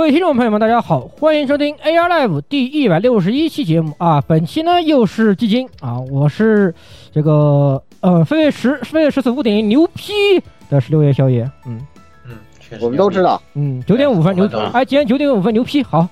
[0.00, 4.18] 各位听众朋友们，大家好，欢迎收听 AR Live 第一百六十一期节目啊！
[4.26, 6.74] 本期呢又是基金啊，我是
[7.12, 11.86] 这个呃飞跃十飞跃十四五点牛批的十六夜宵夜，嗯。
[12.26, 16.08] 嗯，确实我们都知道，嗯，九点五分牛哎，今天九点五分牛批，好，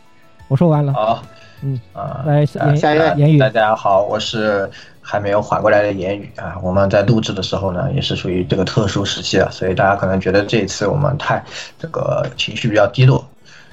[0.48, 1.22] 我说完了，好，
[1.62, 3.14] 嗯啊，来言下一位。
[3.16, 3.39] 言语。
[3.39, 6.59] 大家好，我是还没有缓过来的言语啊。
[6.62, 11.42] 我们在录制的时候呢，也是属于这个特殊时期啊，所以大家可能觉得这一次我们太
[11.78, 13.27] 这个情绪比较低落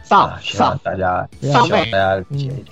[0.06, 2.67] 丧啊，希望大家希望大家理解一点，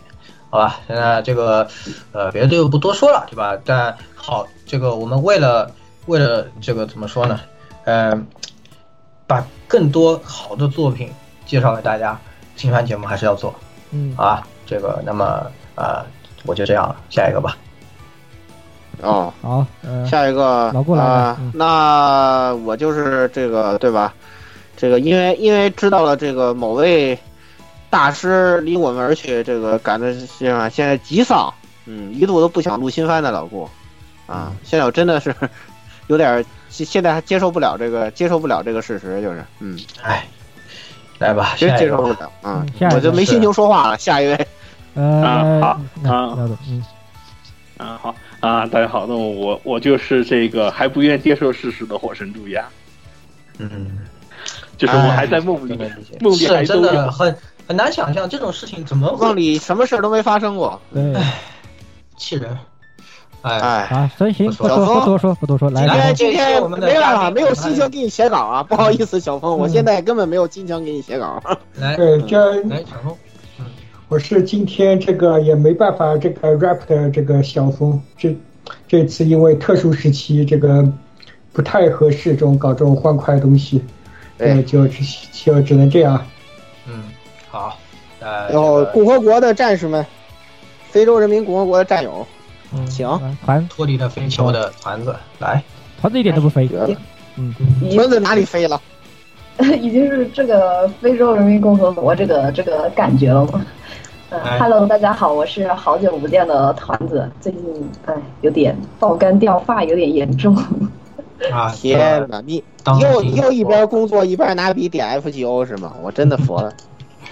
[0.50, 0.80] 好吧？
[0.88, 1.68] 现在这个
[2.12, 3.58] 呃别的就不多说了，对吧？
[3.66, 5.70] 但好，这个我们为了
[6.06, 7.40] 为了这个怎么说呢？
[7.86, 8.28] 嗯、
[9.26, 11.12] 把更多好的作品
[11.46, 12.18] 介绍给大家，
[12.56, 13.54] 新番节目还是要做。
[13.92, 16.06] 嗯好吧，这个那么呃，
[16.46, 17.58] 我就这样了，下一个吧。
[19.02, 19.34] 哦。
[19.42, 24.14] 好，呃，下一个老顾来了啊嗯那我就是这个对吧？
[24.76, 27.18] 这个因为因为知道了这个某位
[27.90, 30.68] 大师离我们而去，这个感觉是吧？
[30.68, 31.54] 现在极丧，
[31.86, 33.70] 嗯，一度都不想录新番的老顾
[34.26, 35.34] 啊，现在我真的是
[36.08, 40.26] 有点现现在还接受不了这个接受不了这个事实，就是嗯，哎，
[41.20, 41.78] 来吧，真。
[41.78, 43.98] 接受不了啊我就没心情说话了。
[43.98, 44.48] 下一位，
[44.96, 46.84] 呃，啊好那啊嗯，
[47.78, 52.66] 啊好啊，大家好，那我我就是这个还不愿接受事实的火神蛀牙，
[53.60, 54.00] 嗯，
[54.78, 56.82] 就是我还在梦里真，的理解梦里还是真。
[56.82, 57.36] 的很
[57.68, 61.16] 很难想象这种事情怎么梦里什么事儿都没发生过，对，
[62.18, 62.58] 气人。
[63.42, 63.86] 哎，哎。
[63.86, 71.42] 好，行行，不不多说不多说，不多说，来，今来来天今天我们没办法，没有心情给你写稿啊，不好意思，小峰，我嗯现在根本没有心情给你写稿。
[71.76, 73.16] 来对，这来，小峰，
[74.08, 78.34] 我是今天这个也没办法这个 rap 的这个小峰，这
[78.88, 80.88] 这次因为特殊时期这个
[81.52, 84.03] 不太合适这种搞这种欢快的东西，呃，
[84.38, 86.26] 对，就只就只能这样。
[86.88, 87.04] 嗯，
[87.50, 87.78] 好，
[88.20, 90.06] 呃，然后共和国的战士们，
[90.90, 92.26] 非洲人民共和国的战友，
[92.74, 95.64] 嗯行来团脱离了飞球的团子，来，
[96.02, 96.90] 团子一点都不肥，绝了，
[97.38, 97.54] 嗯，
[97.96, 98.82] 团子哪里飞了？
[99.80, 103.66] 已经是这个非洲人民共和国这个这个感觉了吗？
[104.30, 107.62] 呃哎，Hello，大家好，我是好久不见的团子，最近
[108.08, 110.58] 哎有点爆肝掉发有点严重，
[111.52, 112.64] 啊， 天哪，你
[113.02, 115.94] 又又一边工作一边拿笔点 FGO 是吗？
[116.02, 116.72] 我真的服了。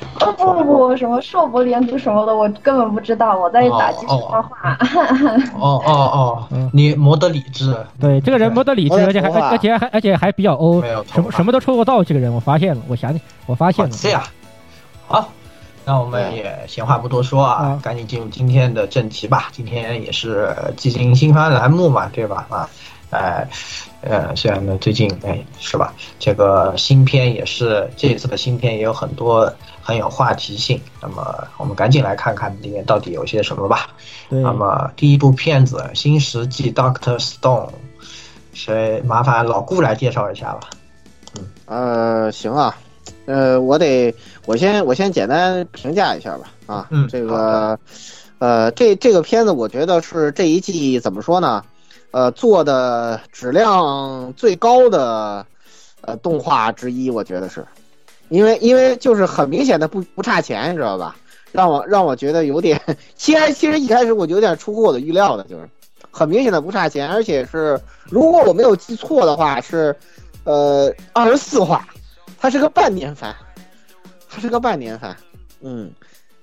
[0.20, 4.76] 哦不不不，什么硕博连读什么的，我根本不知道，我在打即时画画。
[5.54, 10.82] 哦哦哦嗯，你磨得理智，对，这个人没得理智，而且还而且还而且还比较欧
[11.14, 12.04] 什么什么都抽得到。
[12.04, 14.24] 这个人我发现了，我想起我发现了，好这样，
[15.08, 15.30] 好，
[15.86, 19.50] 那我们也闲话不多说啊啊，赶紧进入今天的正题吧。
[19.52, 22.48] 今天也是基金新番栏目嘛，对吧？
[22.50, 22.68] 啊，
[23.12, 23.48] 哎，
[24.02, 30.80] 呃，虽然呢最近哎是吧，这个新片也是这一次的新片也有很多很有话题性。
[31.02, 33.90] 那么我们赶紧来看看里面到底有些什么吧。
[34.30, 37.68] 对，那么第一部片子《新世纪 Doctor Stone》，
[38.54, 40.70] 谁麻烦老顾来介绍一下吧？
[41.38, 42.76] 嗯呃，行啊，
[43.26, 44.14] 呃，我得
[44.46, 46.52] 我先我先简单评价一下吧。
[46.66, 47.78] 啊，嗯这个
[48.40, 51.64] 呃，这这个片子我觉得是这一季怎么说呢？
[52.12, 55.46] 呃，做的质量最高的
[56.02, 57.66] 呃动画之一，我觉得是，
[58.30, 61.16] 因为因为就是很明显的不不差钱，你知道吧？
[61.52, 62.80] 让我让我觉得有点，
[63.16, 65.70] 其实其实一开始我就有点出乎我的预料的，就是
[66.10, 67.80] 很明显的不差钱，而且是
[68.10, 69.96] 如果我没有记错的话，是
[70.44, 71.88] 呃二十四话，
[72.40, 73.34] 它是个半年番，
[74.30, 75.16] 它是个半年番，
[75.62, 75.92] 嗯，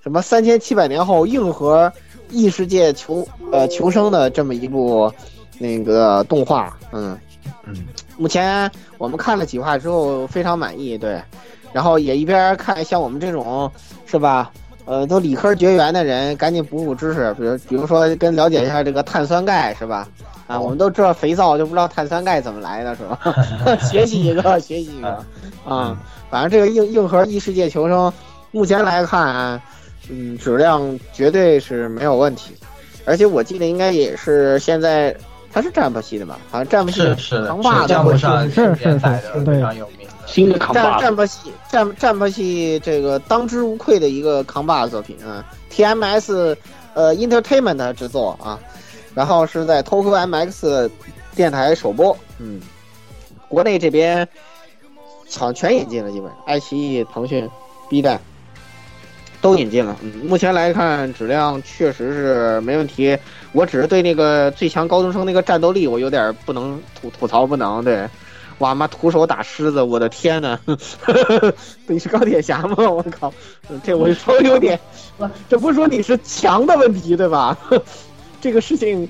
[0.03, 1.93] 什么三千七百年后硬核
[2.31, 5.13] 异世界求呃求生的这么一部
[5.59, 7.19] 那个动画，嗯。
[7.65, 7.75] 嗯，
[8.17, 11.21] 目前我们看了几话之后非常满意，对，
[11.73, 13.71] 然后也一边看像我们这种
[14.07, 14.51] 是吧？
[14.87, 20.09] 呃，都理科绝缘的人，赶紧补补知识，比如比如说跟了解一下这个碳酸钙是吧？
[20.47, 23.19] 啊，我们都知道肥皂，就不知道碳酸钙怎么来的是吧？
[23.85, 25.23] 学习一个， 学习一个，
[25.67, 25.95] 啊，
[26.31, 28.11] 反正这个硬硬核异世界求生，
[28.51, 29.61] 目前来看，
[30.09, 32.55] 嗯，质量绝对是没有问题，
[33.05, 35.15] 而且我记得应该也是现在
[35.53, 36.39] 它是战不系的吧？
[36.51, 38.99] 好像战不系是是扛把子是不上是非
[39.61, 40.15] 常有名的。
[40.27, 45.43] 新的扛战战霸系战战霸系这个当之无愧的一个扛把子作品啊
[45.73, 46.55] ，TMS
[46.93, 48.59] 呃 Entertainment 制作啊，
[49.15, 50.91] 然后是在 Tokyo MX
[51.35, 52.61] 电台首播，嗯，
[53.49, 54.29] 国内这边
[55.31, 57.49] 好像全引进了，基本上爱奇艺、腾讯、
[57.89, 58.21] B 站
[59.41, 59.97] 都引进了。
[60.03, 63.17] 嗯，目前来看质量确实是没问题，
[63.53, 68.09] 我只是对那个最强高中生那个战斗力我有点不能吐吐槽不能对。
[68.59, 68.89] 哇妈！
[68.89, 70.59] 徒手打狮子，我的天呐！
[71.87, 72.75] 你是钢铁侠吗？
[72.79, 73.33] 我靠！
[73.85, 74.77] 这我稍微有点，
[75.49, 77.57] 这不是说你是强的问题对吧？
[78.43, 79.09] 这个事情，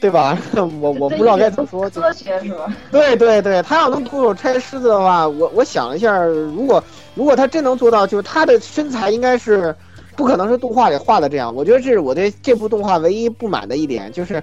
[0.00, 0.38] 对吧？
[0.56, 1.90] 我我不知道该怎么说。
[1.90, 2.66] 科学是吧？
[2.90, 6.82] 对对对，他要能徒手拆狮子的话，我我想了一下，如果
[7.14, 9.76] 如果他真能做到，就是他的身材应该是
[10.18, 11.54] 不可能是动画里画的这样。
[11.54, 14.42] 我觉得这是我对这部动画唯一不满的一点，就是。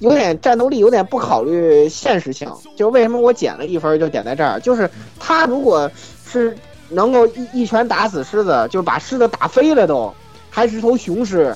[0.00, 2.48] 有点战斗力，有点不考虑现实性。
[2.76, 4.60] 就为什么我减了一分，就减在这儿。
[4.60, 4.88] 就是
[5.18, 5.90] 他如果
[6.24, 6.56] 是
[6.88, 10.14] 能够一一拳打死狮子，就是把狮子打飞了都，
[10.50, 11.52] 还是头雄狮。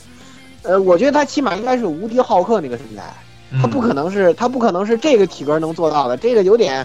[0.65, 3.15] 呃，我觉得他起码应该是无敌浩克那个身材，
[3.61, 6.17] 他不可能是他不可能是这个体格能做到的。
[6.17, 6.85] 这个有点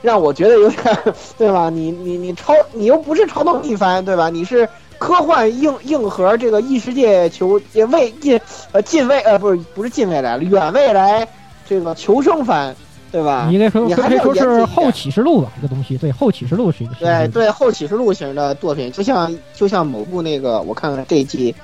[0.00, 0.98] 让我觉得有点，
[1.36, 1.68] 对吧？
[1.68, 4.30] 你你你超你又不是超能力番，对吧？
[4.30, 4.66] 你是。
[4.98, 7.60] 科幻硬硬核这个异世界求
[7.90, 8.40] 未近
[8.72, 11.26] 呃近未呃不是不是近未来了远未来
[11.66, 12.74] 这个求生番
[13.10, 13.46] 对吧？
[13.48, 21.54] 你应该说你还可以说是是后启示录吧，这个东西对后启示录是一个对对后启示录型的作品，就像就像某部那个我看看这一季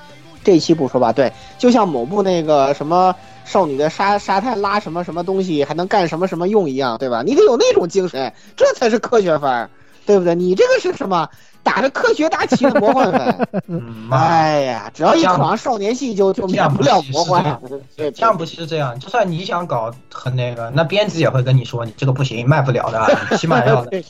[0.43, 3.13] 这一期不说吧，对，就像某部那个什么
[3.45, 7.21] 少女的沙沙滩拉什么什么东西还能干什么什么用一样，对吧？
[7.23, 9.69] 你得有那种精神，这才是科学番，
[10.05, 10.35] 对不对？
[10.35, 11.27] 你这个是什么？
[11.63, 17.59] 打着科学大旗的魔幻粉， 嗯， 哎呀，只要一考上少年系就就免不了魔幻。
[17.97, 24.05] 对，这样不是这样，就算你想搞很那个，那编辑也会跟你说你这个不行，卖不了的， 起码要对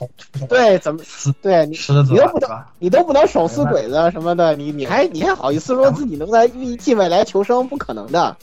[0.50, 1.00] 对，怎么
[1.42, 2.50] 对你狮子你都不能？
[2.77, 6.45] 你都不能手撕鬼子什么的，你你还你还好意思说自己能在
[6.77, 7.65] 近未来求生？
[7.69, 8.36] 不可能的，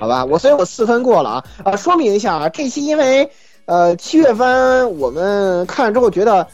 [0.00, 0.24] 好吧？
[0.24, 1.76] 我所以我四分过了啊啊！
[1.76, 3.30] 说明一下啊，这期因为
[3.66, 6.44] 呃七月份我们看了之后觉得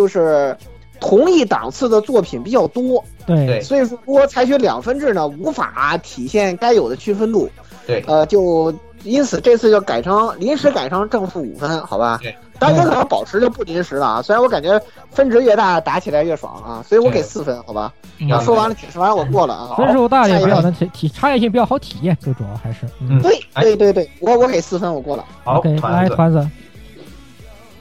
[0.00, 0.56] 就是
[0.98, 7.50] 同一档次的作品比较多，对对所以说如果采取两分制呢，无法体现该有的区分度。
[7.86, 12.18] 对，呃，就因此这次就改成临时改成正负五分，好吧？
[12.22, 14.22] 对，当然有可能保持就不临时了啊。
[14.22, 14.80] 虽然我感觉
[15.10, 17.92] 分值越大，打起来越爽啊，所以我给四分，好吧？
[18.18, 19.74] 嗯啊，说完了，解释完我过了啊。
[19.76, 25.24] 分数大也下一位比较能体体差异性比较好体验，最主要还是嗯对对对对，我我给四分，我过了。
[25.44, 26.48] 好，OK 来团子，团子，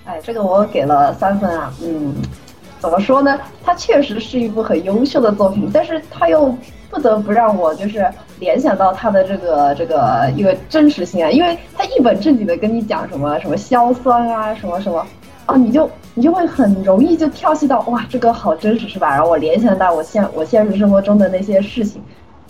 [0.10, 2.16] 哎，这个我给了三分啊，嗯，
[2.80, 3.39] 怎么说呢？
[3.63, 6.51] 它确实是一部很优秀的作品，但是它又
[6.89, 15.06] 不得不让我就是联想到它的这个这个一个真实性啊，因为它一本正经的跟你讲什么什么硝酸啊，什么什么
[15.46, 19.12] 啊，你就你就会很容易就跳戏到哇，这个好真实是吧？
[19.12, 22.01] 然后我联想到我现我现实生活中的那些事情，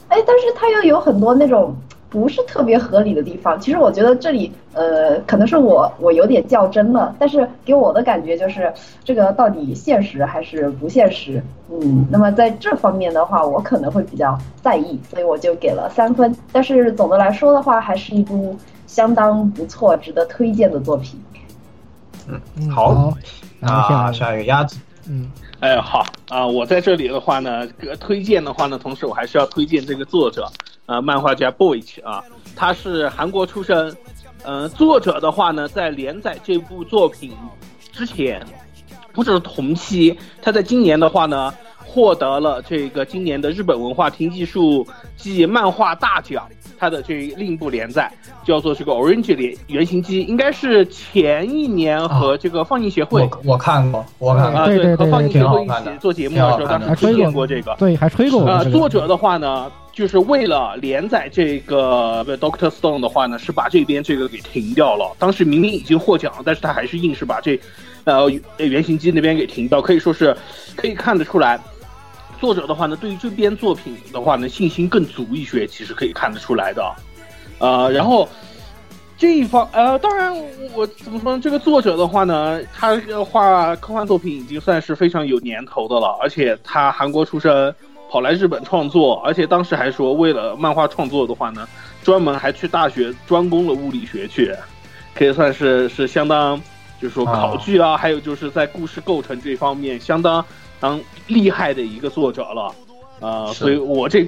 [0.08, 1.76] 哎，但是它又有很多那种
[2.10, 3.60] 不是特别合理的地方。
[3.60, 8.74] 其实我觉得这里，呃，可能是我我有点较真了，但是给我的感觉就是
[9.04, 11.42] 这个到底现实还是不现实？
[11.72, 16.36] 嗯，那么在这方面的话，我可能会比较在意，所以我就给了三分。
[16.52, 21.20] 但是总的来说的话，还是一部相当不错、值得推荐的作品。
[22.58, 23.14] 嗯好好，
[23.60, 24.78] 然后啊，下下一个鸭子，
[25.10, 25.30] 嗯。
[25.60, 27.68] 哎，好啊、我在这里的话呢，
[28.00, 30.50] 推荐的话呢，同时我还是要推荐这个作者，
[30.86, 32.24] 呃，漫画家 Boych 啊，
[32.56, 33.94] 他是韩国出身，
[34.44, 37.34] 呃，作者的话呢，在连载这部作品
[37.92, 38.46] 之前，
[39.14, 44.88] 或者是同期，他在今年的话呢，获得了这个今年的日本文化厅艺术
[45.18, 46.48] 暨漫画大奖，
[46.80, 48.10] 他的这另一部连载
[48.46, 53.22] 叫做这个 Orange 连原型机，应该是前一年和这个放映协会。
[53.22, 57.76] 我我看过，我看过，啊，对对和放映协会一起做节目的时候，当时推荐过这个。
[57.78, 65.14] 对，还吹过呃，这个作者的话呢，就是为了连载这个呃 Doctor Stone 的话呢，是把这边这个给停掉了。
[65.20, 67.60] 当时明明已经获奖了，但是他还是硬是把这，
[68.06, 70.36] 呃原型机那边给停掉，可以说是
[70.76, 71.60] 可以看得出来，
[72.40, 76.96] 作者的话呢，对于这边作品的话呢，信心更足一些，其实可以看得出来的。
[77.60, 78.28] 呃，然后
[79.18, 80.34] 这一方呃，当然
[80.74, 81.40] 我怎么说呢？
[81.44, 82.98] 这个作者的话呢，他
[83.30, 87.76] 画科幻作品已经算是非常有年头的了，而且他韩国出身，
[88.10, 91.68] 跑来日本创作，而且当时还说为了漫画创作的话呢，
[92.02, 94.56] 专门还去大学专攻了物理学去，
[95.14, 96.58] 可以算是是相当，
[97.02, 100.44] 就是说考据啊，还有就是在故事构成这方面相当
[100.80, 102.76] 当厉害的一个作者了，
[103.20, 104.28] 呃，所以我这。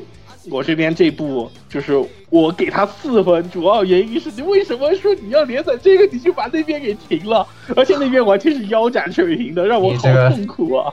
[0.50, 10.92] 我这边这部就是我给他四分，主要原因是你为什么说你要连载这个，你就把那边给停了，而且那边完全是腰斩水平的，让我好痛苦啊！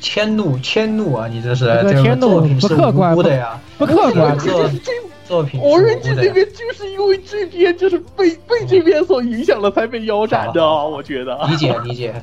[0.00, 1.26] 迁怒，迁怒啊！
[1.26, 1.64] 你这是
[2.00, 4.38] 迁怒，不客观的呀，不客观。
[4.38, 4.70] 作
[5.26, 11.44] 作品，我认这边就是因为这边就是被被这边所影响了，才被腰斩的，我觉得。
[11.48, 12.14] 理解理解，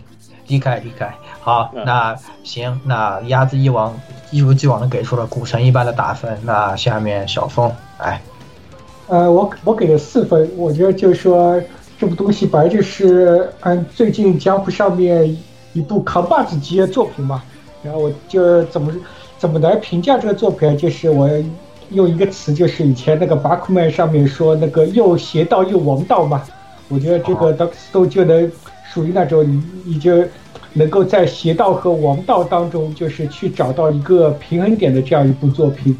[0.48, 1.14] 离开离开。
[1.40, 3.94] 好，那行，那鸭子一王
[4.32, 6.38] 一如既往的给出了股神一般的打分。
[6.44, 8.22] 那下面小峰，来，
[9.08, 10.50] 呃，我我给了四分。
[10.56, 11.62] 我觉得就是说
[12.00, 15.38] 这部东西本来就是按最近江湖上面
[15.74, 17.44] 一部扛把子级的作品嘛。
[17.84, 18.94] 然后我就怎么
[19.38, 21.30] 怎么来评价这个作品，就是我
[21.90, 26.42] 用一个词，就是以前那个巴库曼上面说那个又邪道又王道嘛。
[26.90, 28.50] 我觉得这个 Dark Stone 就能
[28.94, 30.24] 属于那种你你就。
[30.76, 35.96] 能够在邪道和王道当中，就是去找到一个平衡点的这样一部作品。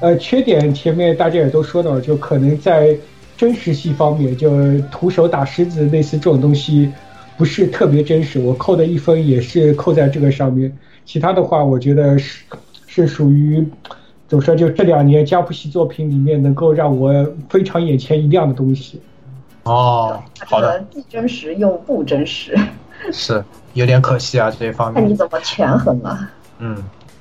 [0.00, 2.94] 呃，缺点前面大家也都说到了，就可能在
[3.38, 6.92] 真实性方面，就徒手打狮子类似这种东西，
[7.38, 8.38] 不是特别真实。
[8.38, 10.70] 我扣的一分也是扣在这个上面。
[11.06, 12.44] 其他的话，我觉得是
[12.86, 13.66] 是属于
[14.26, 14.54] 怎么说？
[14.54, 19.00] 就这两年加布西作品里面，能够让我非常眼前一亮的东西。
[19.68, 22.58] 哦，好的，既真实又不真实。
[23.12, 23.44] 是
[23.74, 25.02] 有点可惜啊，这一方面。
[25.02, 26.28] 那你怎么权衡啊？
[26.58, 26.76] 嗯，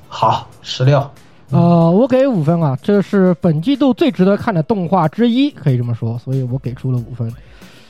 [0.08, 1.08] 好，十六。
[1.51, 7.32] 呃，我给五分啊，这是本季度最值得看的动画之一，可以这么说，所以我给出了五分。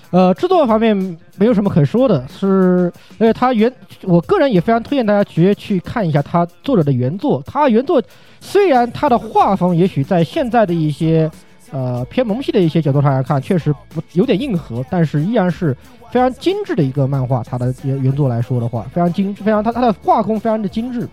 [0.09, 0.95] 呃，制作方面
[1.37, 3.71] 没有什么可说的，是呃，他原，
[4.03, 7.41] 我个人也非常推荐大家直接去看一下他作者的原作。
[7.45, 8.01] 他原作
[8.39, 11.29] 虽然他的画风也许在现在的一些
[11.71, 15.75] 呃偏萌系的一些角度上来看，确实不有点硬核，但是依然是。
[16.09, 21.05] 非常精致的一个漫画，它的原原作来说的话，非常精，非常它它的画工非常的精致。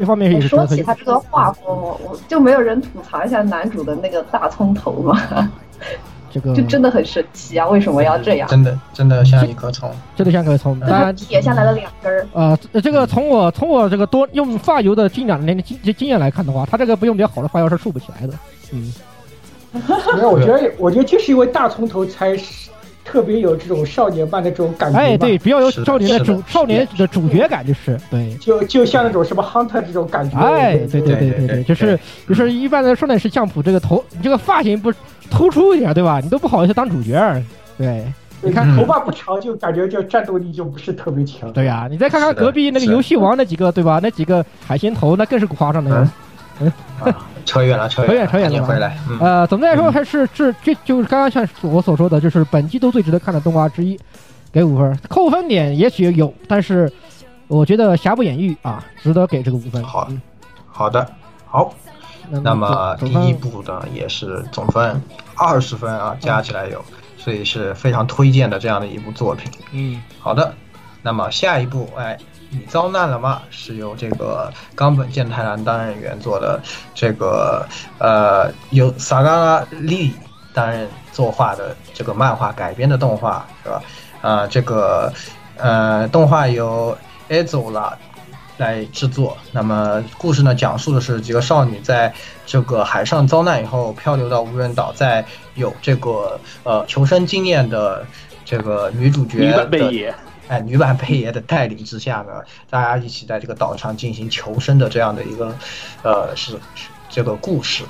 [0.00, 5.48] 一方面也是说起他这个画风，我就没有人吐槽一下男主的那个大葱头吗？
[6.32, 7.68] 这个 就真的很神奇啊！
[7.68, 8.48] 为什么要这样？
[8.48, 10.78] 真的真的像一颗葱，真的像一颗葱。
[10.82, 12.26] 当然撇下来了两根儿。
[12.34, 18.34] 啊，这个从我从我这个多用发油的经验经经验来看的话，他这个不用比较好的发油是竖不起来的。
[18.72, 18.92] 嗯，
[20.14, 22.36] 没有，我觉得我觉得就是因为大葱头才。
[23.04, 31.98] 特别有这种少年般的这种感觉，哎，对，比较有少年的主少年的主角感，就是对，就就像那种什么 hunter 这种感觉，哎，对对对对对，就是
[32.28, 34.90] 就是一般的少年是相扑这个头，你这个发型不
[35.28, 36.20] 突出一点，对吧？
[36.22, 37.20] 你都不好意思当主角，
[37.76, 38.04] 对，
[38.40, 43.98] 你看头发不长，就感觉就战斗力就不是特别强，对呀，你再看看隔壁那个游戏王那几个，对吧？
[44.00, 46.08] 那几个海鲜头，那更是夸张的。
[46.60, 46.72] 嗯，
[47.44, 48.64] 扯远了，扯远了，扯远了。
[48.64, 53.98] 回来，呃，总的来说还是这这就是刚刚像我所说的，就是本季度最值得看的动画之一，
[54.52, 54.98] 给五分。
[55.08, 56.90] 扣分点也许有，但是
[57.48, 59.82] 我觉得瑕不掩瑜啊，值得给这个五分。
[59.84, 60.08] 好，
[60.66, 61.06] 好的，
[61.46, 61.72] 好。
[62.30, 65.02] 那么第一部呢，也是总分
[65.36, 66.82] 二十分啊，加起来有，
[67.18, 69.50] 所以是非常推荐的这样的一部作品。
[69.72, 70.54] 嗯，好的。
[71.02, 72.18] 那么下一部，哎。
[72.54, 73.42] 你遭难了吗？
[73.50, 76.60] 是由这个冈本健太郎担任原作的，
[76.94, 77.66] 这个
[77.98, 80.12] 呃由萨嘎拉利
[80.52, 83.82] 担任作画的这个漫画改编的动画是吧？
[84.20, 85.10] 啊，这个
[85.56, 86.94] 呃动画由
[87.30, 87.94] Azola
[88.58, 89.34] 来制作。
[89.50, 92.12] 那么故事呢，讲述的是几个少女在
[92.44, 98.04] 这个海上遭难以后，漂流到无人岛，在有这个呃求生经验的
[98.44, 99.66] 这个女主角的。
[100.52, 105.56] 在女版贝爷的带领之下呢，大家一起在这个岛上进行求生的这样的一个，
[106.02, 106.58] 呃，是
[107.08, 107.84] 这个故事，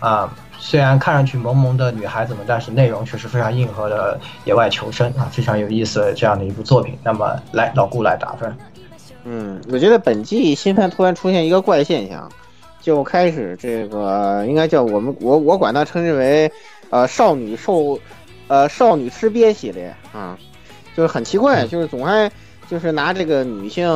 [0.00, 6.98] 啊，虽然看上去萌萌的女孩子们，但是内容却是非常硬核的野外求生啊，非常有意思的这样的一部作品。
[7.04, 8.56] 那么，来老顾来打分。
[9.24, 12.32] 嗯，我觉得本季新番突然出现一个怪现象，
[12.80, 16.50] 就开始这个应该叫我们我我管它称之为，
[16.88, 18.00] 呃，少女受，
[18.48, 20.38] 呃，少女吃瘪系列啊。
[20.96, 22.30] 就是很奇怪，就是总爱
[22.68, 23.86] 就是拿这个女性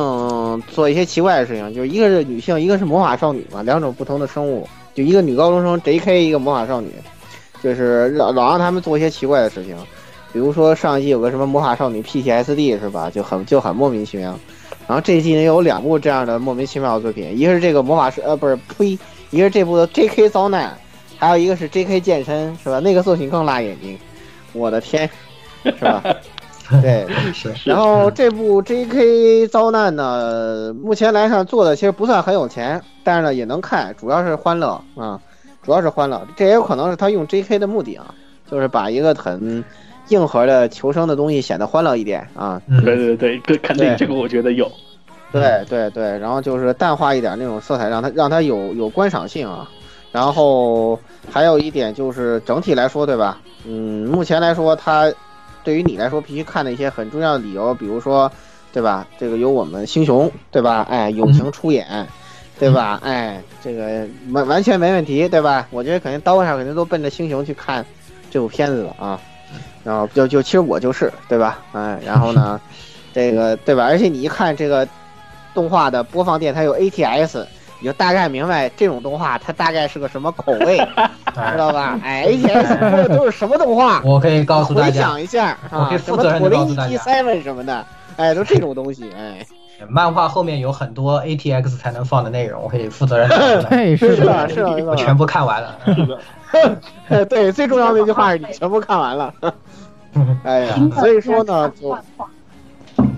[0.69, 6.91] 做一些奇怪的事情，就是一个是女性，一个是魔法少女嘛，两种不同的生物，就一个女高中生 J.K，一个魔法少女，
[7.63, 9.75] 就是老老让他们做一些奇怪的事情，
[10.31, 14.37] 比如说上一季有个什么魔法少女 PTSD 是吧，就很就很莫名其妙。
[14.87, 18.97] 然后这一季呢有两部这样的莫名其妙的作品，一个是这个魔法师呃不是呸，
[19.31, 20.29] 一个是这部的 J.K.
[20.29, 20.77] 遭难，
[21.17, 21.99] 还有一个是 J.K.
[21.99, 22.79] 健身是吧？
[22.79, 23.97] 那个作品更辣眼睛，
[24.53, 25.09] 我的天，
[25.63, 26.03] 是吧？
[26.81, 29.47] 对，是然后这部 J.K.
[29.47, 35.19] 遭难呢，目前来看做的其实不算很有钱，但是呢也能看，主要是欢乐啊，
[35.63, 36.25] 主要是欢乐。
[36.35, 37.59] 这也有可能是他用 J.K.
[37.59, 38.13] 的目的啊，
[38.49, 39.63] 就是把一个很
[40.07, 42.61] 硬核的求生的东西显得欢乐一点啊。
[42.67, 44.71] 嗯对对对，这肯定这个我觉得有。
[45.31, 49.69] 对对对，然后就是淡化一点那种色彩，让它让它有有观赏性啊。
[50.11, 50.99] 然后
[51.31, 53.39] 还有一点就是整体来说，对吧？
[53.65, 55.09] 嗯，目前来说，它
[55.63, 58.31] 对于你来说必须看的一些很重要的理由，比如说，
[58.73, 59.05] 对吧？
[59.19, 60.85] 这个有我们星雄，对吧？
[60.89, 62.07] 哎，友情出演，
[62.59, 62.99] 对吧？
[63.03, 65.67] 哎，这个完完全没问题，对吧？
[65.71, 67.85] 我觉得肯定刀上肯定都奔着星雄去看
[68.29, 69.19] 这部片子了啊。
[69.83, 71.59] 然后就就其实我就是，对吧？
[71.73, 72.59] 哎，然后呢，
[73.13, 73.85] 这个对吧？
[73.85, 74.87] 而且你一看这个
[75.53, 77.45] 动画的播放电台有 ATS，
[77.81, 80.77] 你就大概明白这种动画它大概是个什么口味，
[81.51, 81.99] 知道吧？
[82.03, 82.27] 哎
[82.79, 83.99] 播的都是什么动画？
[84.05, 87.83] 我可以告诉大家回家，想一下我啊，可以负责任地告诉大家 Seven 什么的，
[88.17, 89.43] 哎，都这种东西，哎，
[89.89, 93.27] 漫画后面有很多 ATX 才能放的内容，我可以负责任。
[93.67, 95.75] 对， 是是的，的，是的，是的我全部看完了。
[95.85, 96.05] 是
[97.09, 99.33] 的， 对，最重要的一句话是你全部看完了。
[100.43, 101.97] 哎呀，所以说呢，就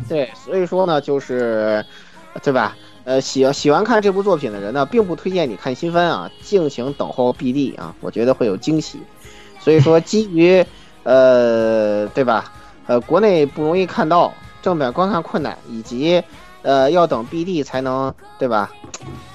[0.07, 1.83] 对，所以说呢，就是，
[2.41, 2.77] 对吧？
[3.05, 8.99] 呃，喜喜欢看这部作品的人呢，并不推荐你看新番啊，敬请等候 BD 啊，我觉得会有惊喜。
[9.59, 10.65] 所以说，基于
[11.03, 12.51] 呃，对吧？
[12.85, 16.21] 呃，国内不容易看到，正版观看困难，以及
[16.61, 18.71] 呃要等 BD 才能，对吧？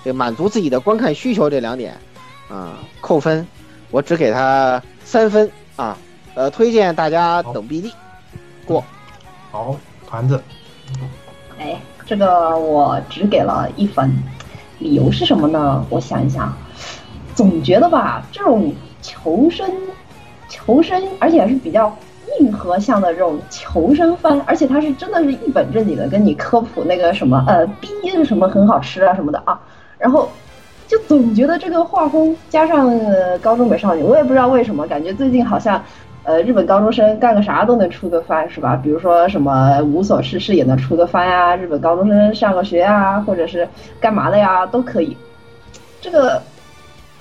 [0.05, 1.95] 这满足自己的观看需求这两点
[2.49, 3.47] 啊、扣分，
[3.91, 5.97] 我只给他三分啊。
[6.35, 7.93] 呃，推荐大家等 BD
[8.65, 8.85] 过。
[9.51, 10.41] 好，团子，
[11.59, 14.11] 哎，这个我只给了一分，
[14.79, 15.85] 理由是什么呢？
[15.91, 16.51] 我想一想，
[17.35, 19.71] 总觉得吧，这种求生、
[20.49, 21.95] 求生，而且是比较
[22.41, 29.61] 硬核向的这种求生番，而且它是真的是一本正经的跟你科普那个什么呃逼是什么很好吃啊什么的啊，
[29.99, 30.31] 然后
[30.87, 32.91] 就总觉得这个画风加上、
[33.43, 35.85] 高中美少女，我也不知道为什么，感觉最近好像。
[36.29, 38.79] 呃，日本高中生干个啥都能出个番是吧？
[38.83, 43.67] 比如说什么无所事事也能出个番呀，日本高中生上个学啊，或者是
[43.99, 45.17] 干嘛的呀，都可以。
[46.03, 46.43] 这个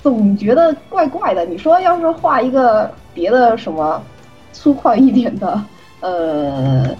[0.02, 1.42] 总觉得怪怪的。
[1.46, 3.98] 你说要是画一个别的什么
[4.52, 5.58] 粗犷一点的
[6.00, 6.94] 呃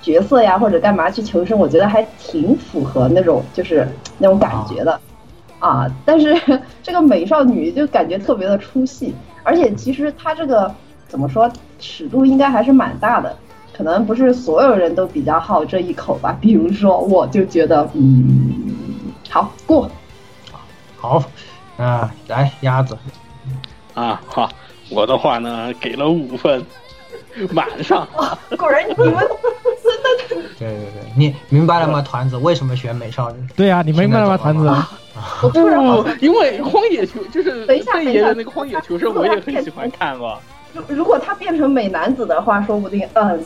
[0.00, 4.98] 角色呀，或者干嘛去求生，我觉得还挺符合那种就是那种感觉的
[5.58, 5.86] 啊。
[6.06, 6.34] 但是
[6.82, 10.74] 这个美少女就感觉特别的出戏，而且其实她这个。
[11.10, 13.36] 怎么说，尺度应该还是蛮大的，
[13.76, 16.38] 可能不是所有人都比较好这一口吧。
[16.40, 19.90] 比如说，我就觉得，嗯，好过。
[20.96, 21.22] 好，
[21.76, 22.96] 啊，来鸭子，
[23.94, 24.48] 啊，好，
[24.88, 26.64] 我的话呢给了五分，
[27.50, 28.06] 满上。
[28.16, 29.28] 哇，果然你们真的
[30.58, 32.00] 对对对，你明白了吗？
[32.02, 33.38] 团子为什么选美少女？
[33.56, 34.70] 对呀、你明白了吗，团子？
[35.42, 40.36] 我突然好不，因为荒野求就是等一下贝爷的那个荒野求生，我也很喜欢看嘛。
[40.72, 43.44] 如如果他变成美男子的话，说不定，嗯，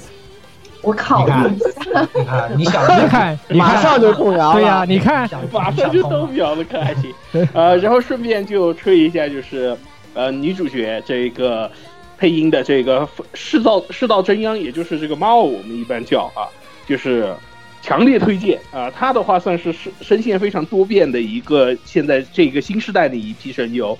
[0.82, 2.08] 我考虑一下。
[2.14, 4.54] 你看，你想 你看，马上就动摇了。
[4.54, 7.14] 对呀、你看，马上就都秒了，可还行。
[7.54, 9.76] 呃， 然后顺便就吹一下，就是
[10.12, 11.70] 呃女主角这个
[12.18, 16.44] 配音的这个世道世道真央，也就是这个猫，我们一般叫啊，
[16.86, 17.34] 就是
[17.80, 18.90] 强烈推荐啊。
[18.90, 23.96] 她的话算是声声线非常多变的一个现在这个新时代的一批声优。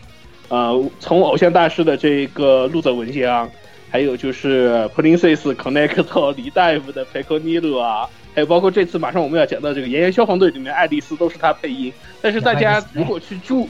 [0.54, 3.50] 呃，从偶像大师的这个陆泽文香，
[3.90, 11.92] 还有就是 Princess Connect 李大夫的佩克尼鲁啊，还有包括这次马上我们要讲到这个《炎炎消防队》里面爱丽丝都是他配音。
[12.22, 13.68] 但是大家如果去注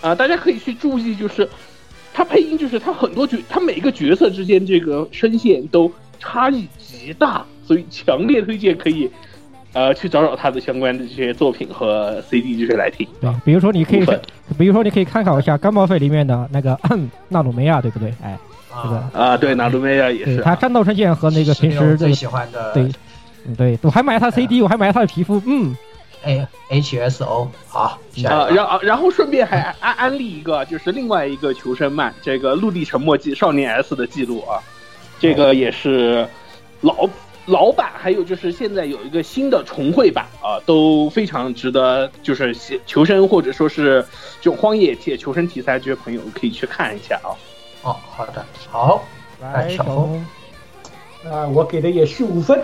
[0.00, 1.46] 啊、大家可以去注意，就是
[2.14, 9.10] 他配音，就是他很多角，他每个角色之间这个声线都差异极大，所以强烈推荐可以。
[9.74, 13.06] 呃，去找找他的相关的这些作品和 CD 就是来听。
[13.20, 14.06] 对，比如说你可以，
[14.56, 16.78] 比如说你可以参考一下《干报废》里面的那个
[17.28, 18.14] 纳鲁梅亚，对不对？
[18.22, 18.38] 哎，
[18.82, 18.96] 这个。
[18.96, 22.90] 啊，啊，对，纳鲁梅亚也是他战斗声线和那个平时最喜欢的对
[23.46, 25.76] 嗯对，我还买了他 CD，我还买了他的皮肤，嗯
[26.24, 34.62] ，A H S O，好，下啊，然后然后顺便还安安利一个，就是另外一个求生漫，这个《陆地沉默记少年 S》的记录啊，
[35.20, 36.26] 这个也是
[36.80, 37.06] 老
[37.46, 44.02] 老版，还有就是现在有一个新的重绘版啊，都非常值得，就是求生或者说是
[44.40, 47.36] 这种荒野界求生题材，这些朋友可以去看一下啊。
[47.82, 49.04] 哦，好的，好，
[49.42, 50.26] 来小峰
[51.30, 52.58] 啊，我给的也是五分。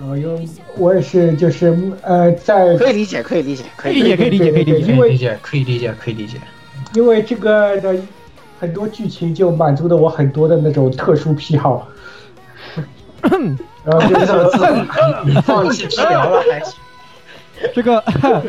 [0.00, 6.38] 呃，因为我也是，就是呃，在可以理解，可以理解，可以理解，可以理解，可以理解，因为理解，可以理解，可以理解。
[6.94, 7.94] 因为这个的
[8.58, 11.86] 很多剧情就满足了我很多的那种特殊癖好。
[13.84, 14.26] 然后就是
[15.24, 16.74] 你放弃治疗了还行。
[17.74, 18.40] 这个和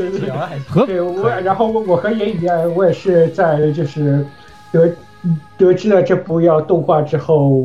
[0.86, 4.24] 对我，然后我和言语啊，我也是在就是
[4.72, 4.92] 得
[5.58, 7.63] 得知了这部要动画之后，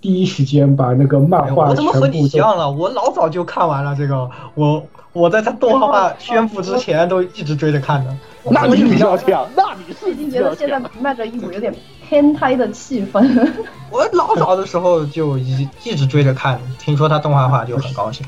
[0.00, 2.70] 第一时间把那个漫画我怎么和你一样了？
[2.70, 4.80] 我老早就看完了这个，我
[5.12, 8.14] 我在他动画 宣布之前都一直追着看的。
[8.50, 11.74] 那你比较强，那你是已经觉得现在弥漫着一股有点
[12.14, 13.28] 偏胎的气氛。
[13.90, 18.24] 我老早的时候就一一直追着看，听说他动画化就很高兴。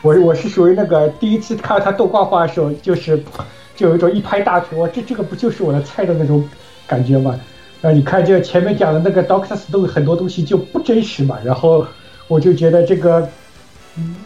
[0.00, 3.22] 我我是属于那个第一次看到他动画化的时候，就是
[3.74, 6.42] 就有一种一拍大腿，哇，这这个不就是我的菜的那种
[6.86, 7.38] 感觉吗？
[7.82, 11.86] 啊，你看这前面讲的那个 Doctor Stone 很多东西就不真实嘛，然后
[12.28, 13.28] 我就觉得这个，
[13.98, 14.16] 嗯，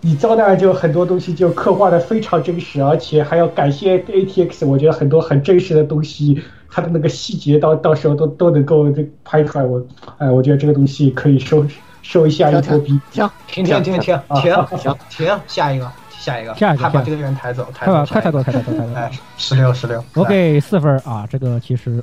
[0.00, 6.42] 你遭难就很多东西就刻画的非常真实，而且还要感谢 ATX，我觉得很多很真实的东西，
[6.74, 9.80] 它的那个细节到到时候都都能够这拍出来，我
[10.18, 11.64] 哎，我觉得这个东西可以收
[12.02, 12.98] 收一下一头逼。
[13.46, 22.02] 停停停停停停停停，下一个下一个下一个，把这个人抬走，抬走，快抬走，抬走，抬走，哎，十六十六，我给四分啊，这个其实，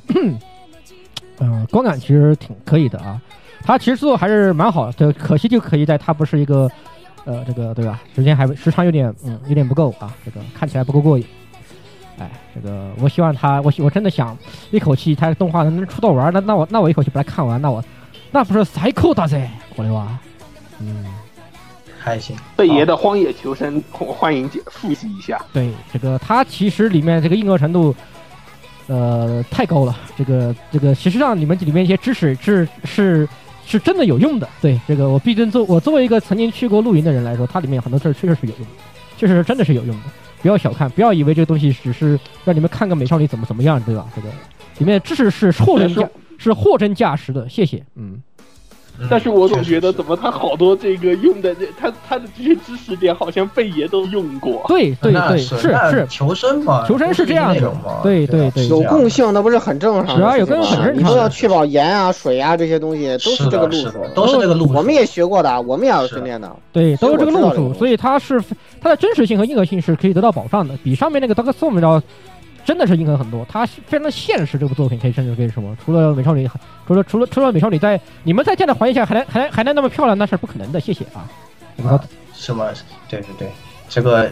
[1.38, 3.20] 嗯，观感其实挺可以的啊，
[3.62, 6.70] 它其实做还是蛮好的，可惜就可以在它不是一个。
[7.24, 8.02] 呃，这个对吧？
[8.16, 10.12] 时间还时长有点，嗯，有点不够啊。
[10.24, 11.24] 这个看起来不够过瘾。
[12.18, 14.36] 哎，这个我希望他，我我真的想
[14.70, 17.82] 一口气他动画能出到完，那那我那我一口气把它看完，那我。
[18.34, 19.46] 那不是塞扣大噻，
[19.76, 20.08] 我的娃，
[20.80, 21.04] 嗯，
[21.98, 22.34] 还行。
[22.56, 25.38] 贝爷的荒野求生，欢迎复习一下。
[25.52, 27.94] 对，这个它其实里面这个硬核程度，
[28.86, 29.94] 呃，太高了。
[30.16, 33.28] 这个这个，其实上你们里面一些知识是是
[33.66, 34.48] 是真的有用的。
[34.62, 38.82] 对，这个我毕竟作我作为一个曾经去过露营的人来说，它里面有很多事儿确实是有用的，
[39.18, 40.04] 确实是真的是有用的。
[40.42, 44.06] 不要小看，不要以为这个东西只是让你们看个美少女怎么怎么样，对吧？
[44.14, 44.28] 这个
[44.78, 46.08] 里面的知识是货真价。
[46.38, 47.80] 是货真价实的，谢谢。
[47.94, 48.20] 嗯，
[49.10, 54.64] 但是我总觉得怎么他好多这个用的，这他他的这些知识点好像贝爷都用过。
[54.68, 57.72] 对对对，是是求生嘛，求生是这样的。
[58.02, 60.16] 对对对，有共性，那不是很正常？
[60.16, 61.04] 是啊，有共性很正常。
[61.04, 64.74] 你都要确保盐啊、水啊这些东西都是这个路数，都是这个路数。
[64.74, 66.50] 我们也学过的，我们也要训练的。
[66.72, 68.40] 对，都是这个路数，所以它是
[68.80, 72.02] 它的真实性和硬核性是可以得到保障的，比上面那个 Dark Souls 要。
[72.64, 74.58] 真的是硬核很多，它非常的现实。
[74.58, 75.76] 这部作品可以甚至可以什么？
[75.84, 76.48] 除了美少女，
[76.86, 80.80] 除了除了除了美少女，在你们在这样的环境下还能还能还能那么漂亮，那是不可能的。
[80.80, 81.26] 谢谢啊！
[82.34, 82.72] 什么？
[83.08, 83.50] 对对对，
[83.88, 84.30] 这个。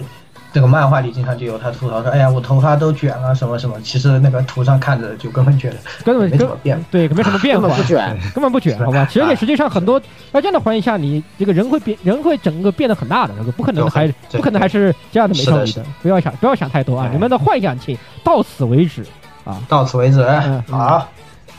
[0.53, 9.07] 这个漫画里经常就有他吐槽说：“哎呀，我头发都卷了，什么什么。”其实那个图上看着就根本觉得根本没什么变，对，没什么变化，不卷， 根本不卷，好吧？
[9.11, 10.01] 其实你实际上很多
[10.33, 17.09] 在这样的环境下，你这个人会变，人会整个变得很大的，这个不可能还不可能还是这样的美少女的，不要想不要想太多啊！
[17.13, 19.07] 你们的幻想请到此为止
[19.45, 19.63] 啊！
[19.69, 20.25] 到此为止，
[20.69, 21.09] 好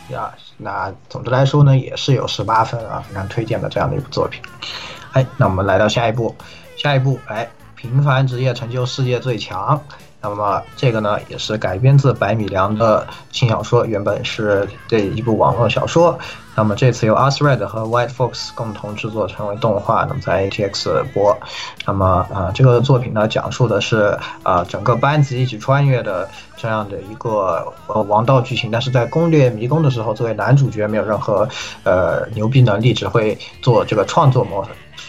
[0.09, 0.31] 呀。
[0.57, 4.41] 那总的来说呢，也是有十八分啊，非常推荐的这样的一部作品。
[5.13, 6.35] 哎，那我们来到下一步，
[6.75, 7.47] 下一步，哎。
[7.81, 9.81] 平凡职业成就世界最强，
[10.21, 16.19] 那么这个呢也是改编自白米良的轻小说，原本是这一部网络小说，
[16.55, 21.37] 那么这次由 Us Red 和 White Fox 共同制作成为动画，那么在 ATX 播。
[21.85, 31.47] 那么啊，这个作品呢讲述的是啊整个班级一起穿越的这样的一个呃王道剧情，但是在攻略迷宫的时候，作为男主角没有任何
[31.83, 34.67] 呃牛逼能力，只会做这个创作模。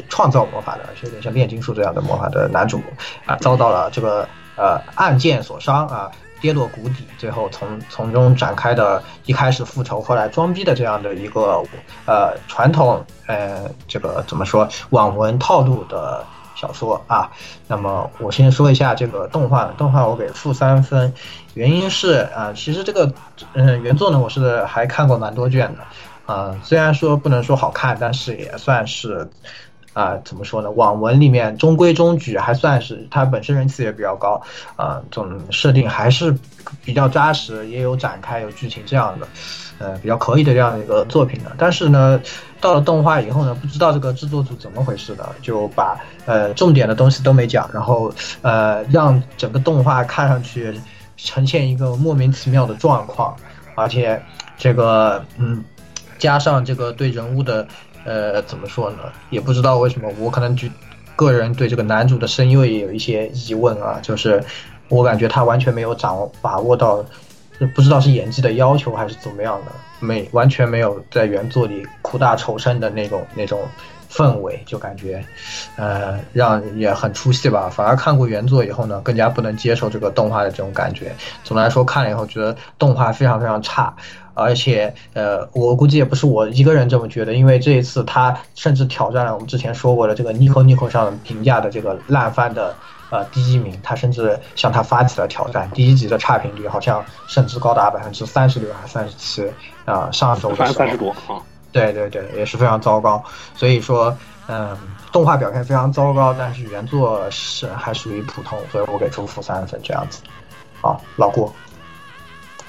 [0.08, 2.80] 创造魔法的，有点像炼金术这样的魔法的男主
[3.26, 4.26] 啊，遭到了这个
[4.56, 6.10] 呃暗箭所伤啊，
[6.42, 11.62] 跌落谷底，最后从从中展开的一开始复仇，后来装逼的这样的一个
[12.04, 16.26] 呃传统呃这个怎么说网文套路的
[16.56, 17.30] 小说啊。
[17.68, 21.14] 那么我先说一下这个动画，动画我给负三分，
[21.54, 23.10] 原因是啊，其实这个
[23.52, 29.30] 嗯原作呢我是还看过蛮多卷的啊，虽然说不能说好看，但是也算是。
[29.92, 30.70] 啊，怎么说呢？
[30.70, 34.40] 网文里面中规中矩，还算是它本身人气也比较高，
[34.74, 36.34] 啊，这种设定还是
[36.82, 39.28] 比较扎实，也有展开，有剧情这样的，
[39.78, 41.52] 呃，比较可以的这样的一个作品的。
[41.58, 42.18] 但是呢，
[42.58, 50.74] 到了动画以后呢，不知道这个制作组怎么回事的，就把呃重点的东西都没讲，然后呃让整个动画看上去
[51.18, 53.36] 呈现一个莫名其妙的状况，
[53.74, 54.22] 而且
[54.56, 55.62] 这个嗯，
[56.18, 57.68] 加上这个对人物的。
[58.04, 58.98] 呃，怎么说呢？
[59.30, 60.68] 也不知道为什么，我可能就
[61.14, 63.98] 个人对这个男主的声优也有一些疑问啊。
[64.02, 64.42] 就是
[64.88, 67.04] 我感觉他完全没有掌握把握到
[67.74, 73.60] 不知道是演技的要求还是怎么样的，没完全没有在原作里苦大仇深的那种那种
[74.12, 75.24] 氛围，就感觉，
[75.76, 77.70] 呃，让也很出戏吧。
[77.70, 81.14] 反而看过原作以后呢，更加不能接受这个动画的这种感觉。
[81.42, 83.94] 总的来说，看了以后觉得动画非常非常差。
[84.34, 92.74] 而且，呃，我估计也不是我一个人这么觉得，因为这一次他甚至挑战了我们之前说过的这个 Nico Nico 上评价的这个烂番的
[93.10, 95.70] 呃第一名，他甚至向他发起了挑战。
[95.74, 99.46] 第一集的差评率好像甚至高达百分之三十六还是三十七
[99.84, 101.36] 啊，上周的时候三十多啊，
[101.72, 103.22] 对对对，也是非常糟糕。
[103.56, 104.76] 所以说，嗯，
[105.10, 110.22] 动画表现非常糟糕，但是原作是还属于普通，所以我给出负三分这样子。
[110.80, 111.52] 好，老郭，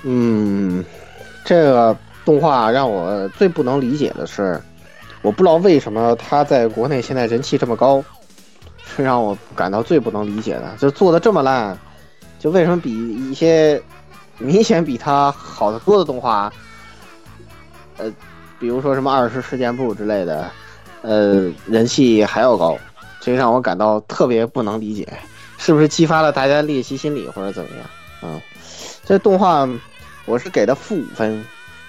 [0.04, 0.84] 嗯。
[1.46, 4.58] 这个动画让我最不能理解的是，
[5.22, 8.02] 我不知道为什么它在国内现在人气这么高，
[8.86, 10.74] 是让我感到最不能理解的。
[10.78, 11.78] 就做的这么烂，
[12.40, 12.94] 就为什么比
[13.30, 13.82] 一些
[14.38, 16.50] 明显比它好的多的动画，
[17.98, 18.10] 呃，
[18.64, 20.50] 比如说什么《二十事件簿》之类的，
[21.02, 22.78] 呃，人气还要高，
[23.20, 25.06] 这让我感到特别不能理解，
[25.58, 27.86] 是不是激发了大家的猎奇心理或者怎么样？
[28.22, 28.42] 嗯，
[29.04, 29.68] 这动画。
[30.26, 31.44] 我是给的负五分，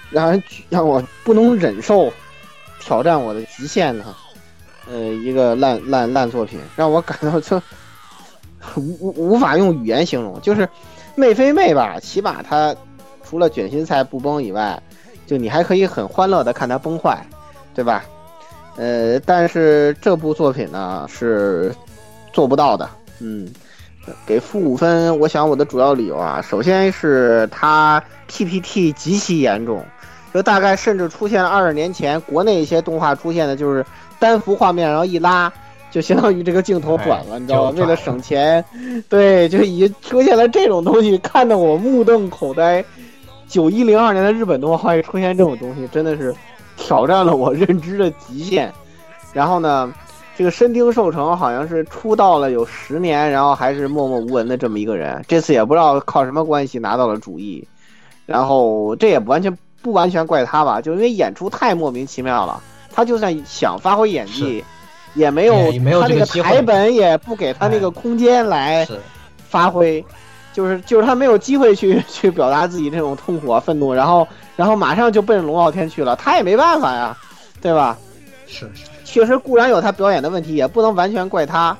[0.09, 2.11] 让人让我不能忍受，
[2.81, 4.03] 挑战我的极限的，
[4.91, 7.55] 呃，一个烂烂烂作品，让我感到这
[8.75, 10.37] 无无法用语言形容。
[10.41, 10.67] 就是
[11.15, 12.75] 妹非妹吧，起码它
[13.23, 14.77] 除了卷心菜不崩以外，
[15.25, 17.25] 就你还可以很欢乐的看它崩坏，
[17.73, 18.03] 对吧？
[18.77, 21.73] 呃，但是这部作品呢是
[22.33, 23.47] 做不到的，嗯。
[24.23, 29.83] 给负五分，我想我的主要理由啊，首先是它 PPT 极其严重，
[30.31, 33.83] 就大概甚至出现了二十年前国内一些动画出现的，就是
[34.19, 35.51] 单幅画面，然后一拉
[35.89, 37.73] 就相当于这个镜头转了，你知道吗？
[37.79, 38.63] 为了省钱，
[39.09, 42.85] 对，就已经出现了这种东西，看得我目瞪口呆。
[43.47, 46.33] 九一零二年的日本动画会出现这种东西，真的是
[46.77, 48.71] 挑战了我认知的极限。
[49.33, 49.93] 然后呢？
[50.37, 55.23] 这个深町寿成好像是出道了有十年，然后还是默默无闻的这么一个人。
[55.29, 57.65] 这次也不知道靠什么关系拿到了主意，
[58.25, 62.61] 然后这也不完全不完全怪他吧，就因为演出太莫名其妙了。
[62.93, 64.61] 他就算想发挥演技，
[65.13, 68.85] 也没有他那个台本也不给他那个空间来
[69.37, 70.03] 发挥，
[70.55, 77.17] 就是就是他没有机会去 去表达自己这种痛苦啊愤怒，然后然后马上就奔龙傲天去了，他也没办法呀，
[77.61, 77.97] 对吧？
[78.47, 78.85] 是是。
[79.03, 81.77] 确实固然有他表演的问题，也不能完全怪他。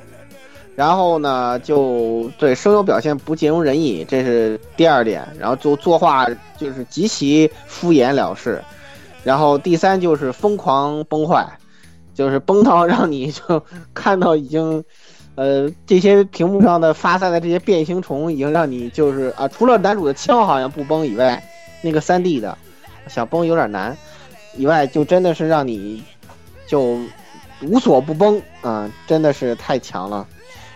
[0.75, 5.25] 然后呢，就对声优表现不尽如人意，这是第二点。
[5.39, 8.61] 然后就作画就是极其敷衍了事。
[9.23, 11.47] 然后第三就是疯狂崩坏，
[12.13, 14.83] 就是崩到让你就 看到已经，
[15.35, 21.43] 呃，这些屏幕上的发散的这些变形虫已经让你就是啊，除了男主的枪好像不崩以外，
[21.81, 22.57] 那个三 D 的
[23.07, 23.95] 想崩有点难，
[24.55, 26.03] 以外就真的是让你。
[26.67, 26.97] 就
[27.61, 30.25] 无所不崩啊，真的是太强了，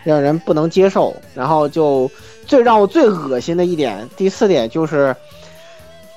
[0.04, 1.16] 让人不能接受。
[1.34, 2.08] 然后就
[2.46, 5.16] 最让我最恶心的一点，第四点就是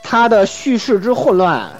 [0.03, 1.73] 它的叙事之混乱，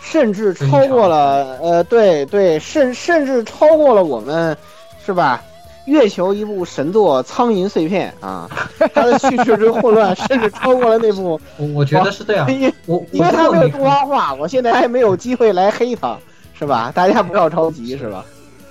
[0.00, 4.56] 甚至超过了呃，对对，甚甚至超过了我们，
[5.04, 5.42] 是吧？
[5.86, 8.48] 月球一部神作《苍蝇碎片》啊，
[8.94, 11.40] 它的叙事之混乱，甚至超过了那部。
[11.56, 12.46] 我我觉得是这样，
[12.86, 16.16] 我因为它没有动画化，我现在还没有机会来黑它。
[16.56, 16.90] 是吧？
[16.94, 18.24] 大家不要着急，是吧？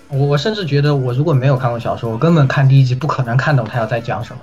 [0.07, 4.39] 我我甚至觉得，我如果没有看过小说，我根本看第一集不可能看懂他要在讲什么。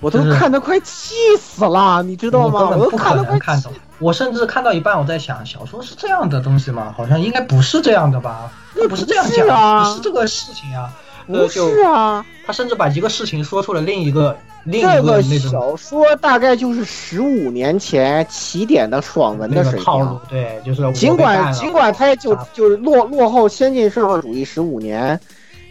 [0.00, 2.68] 我都看得快气死了，你知道吗？
[2.76, 3.72] 我都看得快看懂。
[4.00, 6.92] 我甚至看到一半，我在想，小说是这样的东西吗？
[6.96, 8.50] 好像应该不是这样的吧？
[8.74, 10.92] 那不是这样讲，不是这个事情啊。
[11.26, 14.36] 不是啊，他甚至把一个事情说出了另一个。
[14.72, 25.20] 这个小说大概就是十五年前起点的爽文的水平，对，就是尽管尽管它就就是落落后先进社会主义十五年，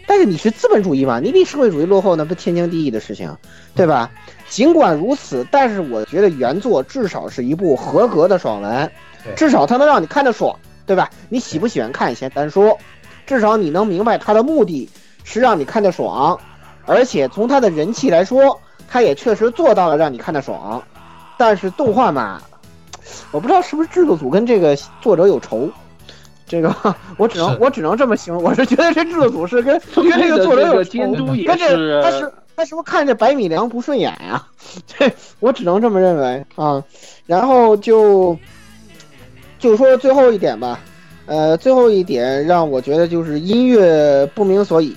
[0.06, 3.36] 但是你是资本主义嘛，你比社会主义落后那不天经地义的事情，
[3.74, 4.08] 对吧？
[4.48, 8.88] 尽管如此，但是我觉得原作至少是一部合格的爽文，
[9.34, 11.10] 至少它能让你看得爽，对吧？
[11.28, 12.78] 你喜不喜欢看先单说，
[13.26, 14.88] 至少你能明白它的目的
[15.24, 16.38] 是让你看得爽，
[16.86, 18.60] 而且从他的人气来说。
[18.86, 20.80] 他也确实做到了让你看得爽，
[21.36, 22.40] 但是动画嘛，
[23.32, 25.68] 我不知道是不是制作组跟这个作者有仇，
[26.46, 26.72] 这个
[27.16, 34.46] 我只能我只能这么形容，我是觉得这制作组是跟 跟这个作者有监督，跟这他是他是不是看着白米良不顺眼呀？
[34.86, 35.10] 这
[35.40, 36.80] 我只能这么认为啊。
[37.26, 38.38] 然后就
[39.58, 40.78] 就说最后一点吧，
[41.26, 44.94] 呃，最后一点让我觉得就是音乐不明所以，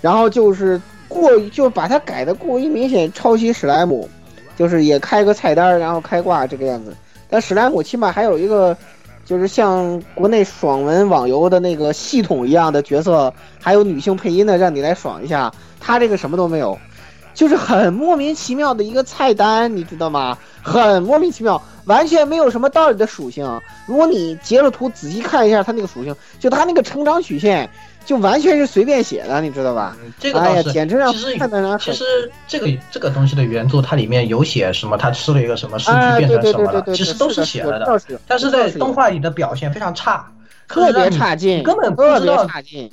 [0.00, 0.80] 然后就是。
[1.08, 4.10] 过于就把它改的过于明显，抄袭史莱姆，
[4.58, 6.92] 就是也开个菜单，然后开挂这个样子。
[7.30, 8.76] 但史莱姆起码还有一个，
[9.24, 13.32] 就是像国内爽文网游的那个系统一样的角色，
[13.62, 15.50] 还有女性配音的，让你来爽一下。
[15.78, 16.76] 他这个什么都没有，
[17.34, 20.36] 就是很莫名其妙的一个菜单，你知道吗？
[20.60, 23.60] 很莫名其妙，完全没有什么道理的属性。
[23.86, 27.70] 如果你截了图仔细看一下他那个属性，就他那个成长曲线。
[28.06, 29.96] 就完全是随便写的，你知道吧？
[30.18, 31.36] 这个哎呀，倒是，简直让其实
[31.80, 32.04] 其实
[32.46, 38.00] 这个这个东西的原著，它里面有写什么，他吃了一个什么数据哎，变成什么了，对对对对，其实都是写了的。
[38.26, 40.24] 但是在动画里的表现非常差，
[40.68, 42.46] 特别差劲，根本不知道。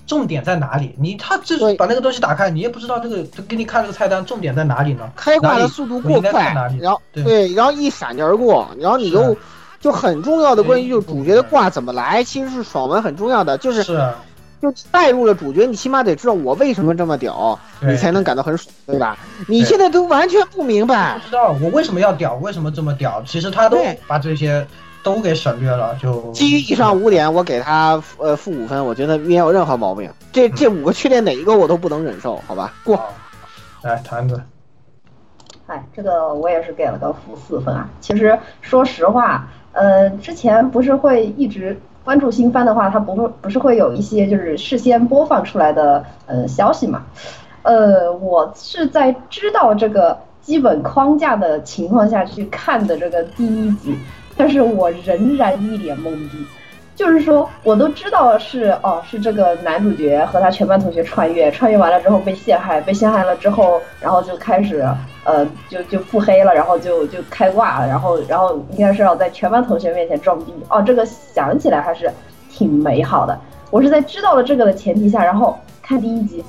[0.08, 0.96] 重点在哪里。
[0.98, 5.10] 你他这对把那个东西打开，你也不知道这个给你看这个菜单重点在哪里呢？
[5.16, 9.38] 开挂的速度过快然后对对，然后一闪就而过，然后你又
[9.80, 14.16] 就很重要的关于就主角的挂怎么来，其实是爽文很重要的，就是是啊
[14.64, 19.18] 就带入了主角，你起码得知道我为什么这么屌，你才能感到很爽，对吧？
[19.46, 23.22] 你现在都完全不明白不，知道我为什么要屌，为什么这么屌？
[23.28, 24.66] 其实他都把这些
[25.04, 30.10] 都给省略了，就基于以上五点，我给他呃负五分，我觉得没有任何毛病。
[30.32, 32.74] 这这五个缺点哪一个我都不能忍受，好吧？
[32.86, 32.98] 过。
[33.82, 34.42] 来团子，
[35.68, 37.90] 哎，这个我也是给了个负四分啊。
[38.00, 47.04] 其实说实话，呃，之前不是会一直关注新番的话，它不会不是会有一些就是事先播放出来的呃消息嘛？
[47.62, 53.96] 呃，我是在知道这个基本框架的情况下去看的这个第一集，
[54.36, 56.46] 但是我仍然一脸懵逼。
[57.04, 64.88] 就是说，我都知道是哦，是这个男主角和他全班同学穿越，穿越完了之后被陷害，被陷害了之后，然后就开始
[65.26, 72.10] 呃，就就腹黑了，然后就就开挂了，然后然后应该是要在全班同学面前装逼哦，这个想起来还是
[72.50, 73.38] 挺美好的。
[73.70, 76.42] 我是在知道了这个的前提下，然后看第一集，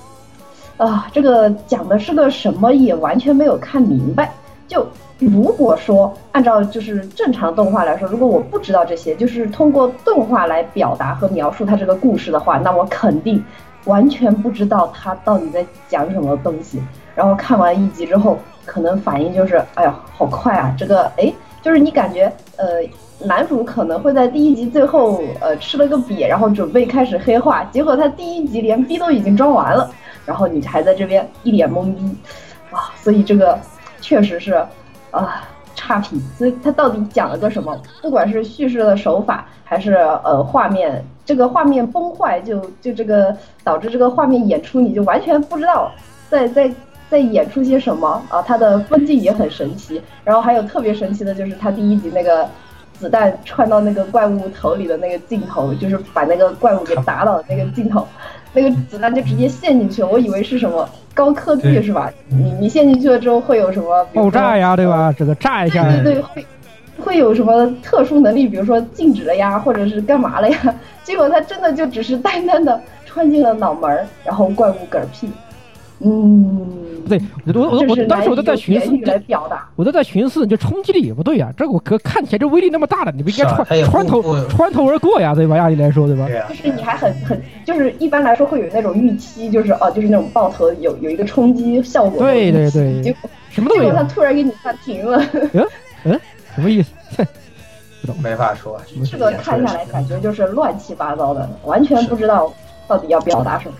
[0.77, 4.33] 啊，这个讲的是个什么也完全没有看明白。
[4.69, 4.87] 就
[5.27, 13.43] 如果说按照就是正常动画来说，如果我不知道这些，就是通过动画来表达和描述它这个故事的话，那我肯定
[13.85, 16.81] 完全不知道它到底在讲什么东西。
[17.15, 20.75] 然后看完一集之后，可能反应就是，哎呀，好快啊！
[20.77, 21.33] 这个，哎，
[21.63, 22.81] 就是你感觉，呃，
[23.25, 29.89] 男主可能会在第一集最后，呃，吃了个瘪，然后准备开始黑化，结果他第一集连逼都已经装完了，
[30.27, 32.17] 然后你还在这边一脸懵逼，
[32.73, 33.57] 啊，所以这个
[34.01, 34.61] 确实是，
[35.14, 36.20] 啊，差评。
[36.37, 37.81] 所以他到底讲了个什么？
[38.03, 45.90] 不管是叙事的手法，还是呃画面，这个画面崩坏，就就这个导致这个画面演出你就完全不知道
[46.29, 46.70] 在在。
[47.11, 48.42] 在演出些什么啊？
[48.42, 52.48] 他的分镜也很神奇，然后还有特别神奇的就是他第一集那个
[52.94, 58.05] 子弹穿到那个怪物头里的那个镜头，就是把那个怪物给打倒的那个镜头，
[58.55, 60.09] 那个子弹就直接陷进去了。
[60.09, 62.11] 我以为是什么高科技是吧？
[62.29, 65.12] 你你陷进去了之后会有什么爆炸呀，对吧？
[65.17, 66.47] 这个炸一下，对对对，会
[66.99, 70.75] 会有什么特殊能力，比如说静止了呀，或者是干嘛了呀？
[71.05, 75.29] 结果他真的就只是单单的穿进了脑门儿，然后怪物嗝屁。
[76.00, 76.66] 嗯，
[77.09, 77.20] 对，
[77.54, 85.57] 我我我当时我都在寻思，来表达，我都在寻思，这冲击力也不对呀、这我可看起来这威力那么大的，你不应该穿、啊、穿头穿头而过呀，对吧？
[85.57, 86.26] 按理来说，对吧？
[86.26, 92.18] 对啊、就是你还很很，就是一般来说会有那种预期，就是哦，就是那种爆头有有一个冲击效果。
[92.22, 93.94] 对对对，结果什么都没有。
[93.94, 95.24] 他突然给你暂停了。
[95.52, 95.66] 嗯
[96.04, 96.20] 嗯，
[96.54, 96.90] 什么意思？
[98.02, 98.78] 不懂，没法说。
[99.11, 102.52] 这个看下来感觉就是乱七八糟的，完全不知道
[102.87, 103.74] 到底要表达什么。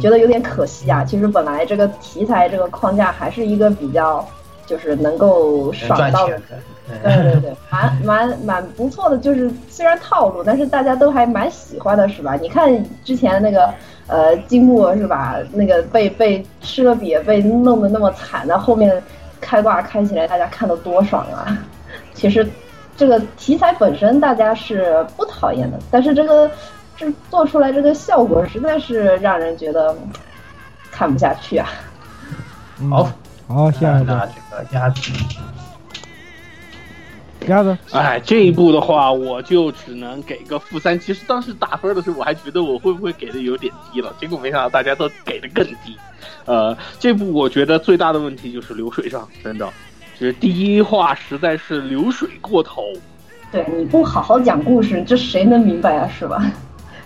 [0.00, 1.02] 觉得有点可惜啊！
[1.04, 4.26] 其实本来这个题材这个框架还是一个比较，
[4.66, 6.40] 就是能够爽到的，
[7.02, 9.16] 对对对，蛮 蛮蛮不错的。
[9.16, 12.34] 就是虽然套路，但是大家都还蛮喜欢的，是吧？
[12.36, 13.72] 你看之前那个
[14.06, 15.36] 呃金木是吧？
[15.52, 19.02] 那个被被吃了瘪，被弄得那么惨，那后面
[19.40, 21.56] 开挂开起来，大家看得多爽啊！
[22.12, 22.46] 其实
[22.96, 26.50] 这个题材本身大家是不讨厌的，但是这个。
[26.98, 29.96] 这做出来这个效果实在是让人觉得
[30.90, 31.68] 看不下去啊！
[32.90, 33.12] 好，
[33.46, 35.12] 好，下一个这个鸭子，
[37.46, 40.98] 鸭子，哎，这一步的话，我就只能给个负三。
[40.98, 45.96] 其实当时打分的时候，我还觉得我会不会给的有点低了，结果没想到大家都给的更低。
[46.46, 49.68] 呃，这部我觉得最大的问题就是流水账，真的，
[50.18, 52.82] 就是第一话实在是流水过头。
[53.52, 56.08] 对，你不好好讲故事，这谁能明白啊？
[56.08, 56.44] 是吧？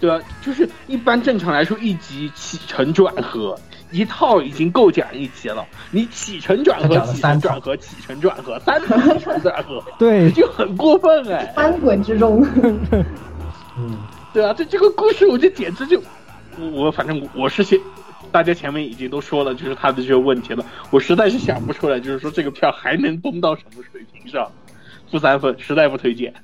[0.02, 3.56] 对啊，就是一般正常来说，一集起承转合
[3.92, 5.64] 一套已经够讲一集了。
[5.92, 11.46] 你起承转合、起承转合、起承转合，三次起承转合， 对，就很过分哎！
[11.54, 12.44] 翻滚之中，
[13.78, 13.96] 嗯，
[14.32, 16.02] 对啊，这这个故事我就简直就，
[16.72, 17.78] 我反正我是先
[18.32, 24.50] 大家前面已经都说了，就是他的这个问题了，我实在是想不出来，就是说这个票还能崩到什么水平上？
[25.08, 26.34] 负三分，实在不推荐。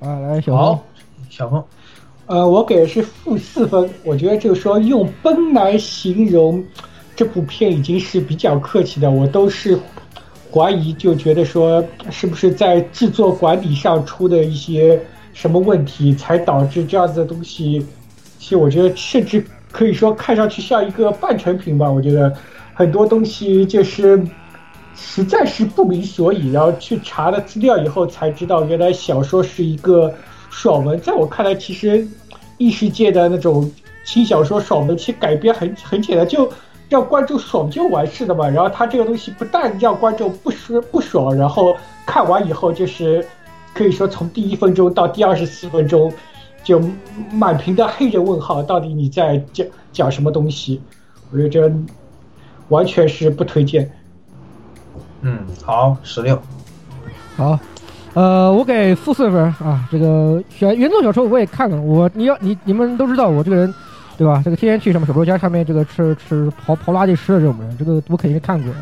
[0.00, 0.84] 啊，来小好峰，，
[1.28, 1.62] 小峰，
[2.30, 3.90] 呃，我给的是负四分。
[4.04, 6.64] 我觉得就是说用崩来形容
[7.16, 9.76] 这部片已经是比较客气的，我都是
[10.48, 15.02] 怀疑，就觉得说是不是在制作管理上出的一些
[15.32, 17.84] 什么问题，才导致这样子的东西。
[18.38, 21.90] 其实我觉得甚至可以说看上去像一个半成品吧。
[21.90, 22.32] 我觉得
[22.74, 24.22] 很多东西就是
[24.94, 30.14] 实在是不明所以，然后去查了资料以后才知道，原来小说是一个
[30.50, 31.00] 爽文。
[31.00, 32.06] 在我看来，其实
[32.58, 33.70] 异世界的那种
[34.04, 36.52] 轻小说爽文，其实改编很很简单，就
[36.88, 38.48] 让观众爽就完事了嘛。
[38.48, 41.74] 然后他这个东西不但让观众不爽不爽，然后
[42.04, 43.24] 看完以后就是
[43.72, 46.12] 可以说从第一分钟到第二十四分钟，
[46.62, 46.82] 就
[47.32, 50.80] 满屏的黑人问号，到底你在讲讲什么东西？
[51.30, 51.72] 我觉得这
[52.68, 53.90] 完全是不推荐。
[55.22, 56.40] 嗯，好，十六，
[57.36, 57.58] 好，
[58.14, 59.86] 呃，我给负四分啊。
[59.90, 63.72] 这个选原作小说我也看了，我你要你你们都知道我这个人，
[64.18, 64.42] 对吧？
[64.44, 68.72] 这个天天去什么手作家上面这个吃吃刨刨垃圾吃的这种人，这个我肯定看过。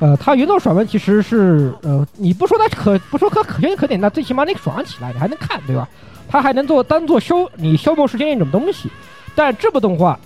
[0.00, 5.88] 呃，他原作爽文其实是呃，你不说他可不说可可圈可点，那最起码你爽起来，你还能看，对吧？
[6.28, 8.88] 他还能做当做消你消磨时间一种东西。
[9.34, 10.18] 但这部动画，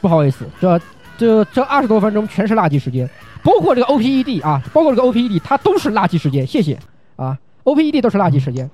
[0.00, 0.80] 不好意思，这
[1.18, 3.08] 这这二十多分钟全是垃圾时间，
[3.42, 6.46] 包括这个 OPED 啊，包括这个 OPED，它都是垃圾时间。
[6.46, 6.78] 谢谢
[7.18, 8.70] 啊，OPED 都是垃圾时间，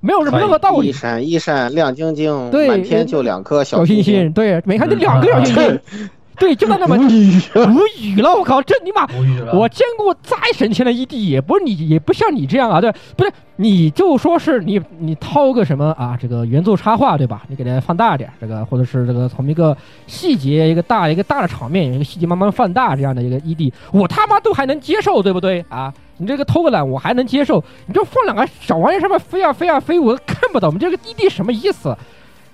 [0.00, 0.88] 没有什么任何道理。
[0.88, 4.32] 一闪一闪亮晶晶，对满天就两颗小星星星，。
[4.32, 5.80] 对，每看这两个小星星，
[6.40, 9.52] 对，就在那么无语无语了，我靠，这尼玛，无语了。
[9.54, 17.42] 我见过再神仙的 ED，也不是你，也不像你这样啊，对，不是，你就说是你你掏个什么啊，这个原作插画对吧？
[17.48, 19.76] 你给它放大点，这个或者是这个从一个
[20.06, 25.92] 细节一个大一个大的场面，一个细节慢慢放大这样的一个 ED，我他妈都还能接受，对不对啊？
[26.18, 31.94] 你这个偷个懒我还能接受，你就放两个小玩意儿上面飞啊飞啊飞，我看不懂，你这个 ED 什么意思？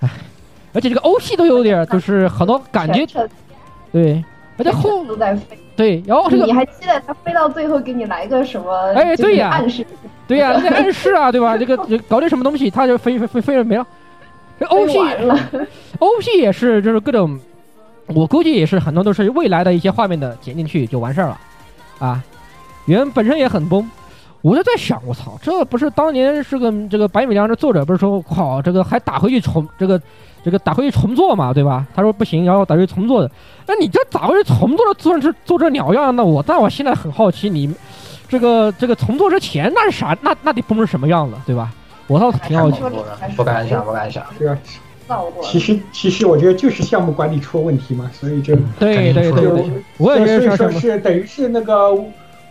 [0.01, 0.09] 唉，
[0.73, 3.05] 而且这个 OP 都有点就是很多感觉
[3.93, 4.21] 对，
[4.57, 5.57] 而且后都在飞。
[5.75, 8.93] 对，然后这个你还期待他飞到最后给你来个什么？
[8.95, 9.85] 哎对呀暗示。
[10.27, 11.57] 对呀、那暗示啊，对吧？
[11.57, 11.77] 这个
[12.07, 13.85] 搞点什么东西，他就飞飞飞飞了没了。
[14.59, 15.37] 这 OP 完了
[15.99, 17.39] ，OP 也是，就是各种，
[18.07, 21.39] 我估计也是很多都是未来的一些画面的剪进去就完事儿了，
[21.99, 22.23] 啊，
[22.85, 23.89] 原本身也很崩。
[24.41, 29.99] 我就在想，我操，这不是当年是个这个白米良的作者不是说，靠，这个还打回去重这个
[30.43, 31.85] 这个打回去重做嘛，对吧？
[31.95, 33.31] 他说不行，然后打回去重做的。
[33.65, 37.73] 那你这打回去重做的做成做这鸟样，那我但我现在很好奇，你
[38.27, 40.17] 这个这个重做之前那是啥？
[40.21, 41.71] 那那得崩成什么样子，对吧？
[42.07, 42.81] 我倒是挺好奇。
[42.81, 42.91] 的
[43.37, 44.25] 不敢想，不敢想。
[44.37, 44.57] 对啊，
[45.41, 51.91] 其实其实我觉得就是项目管理出了问题嘛，所以就对对对对，我也觉得所以说是等于是那个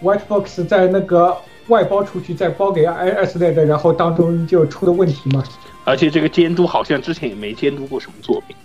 [0.03, 1.37] White Box 在那个
[1.69, 5.43] 外包出去，再包给 IS 类的，然后当中就出的问题嘛。
[5.85, 8.57] 而且这个监督好像之前也没监督过什么作品。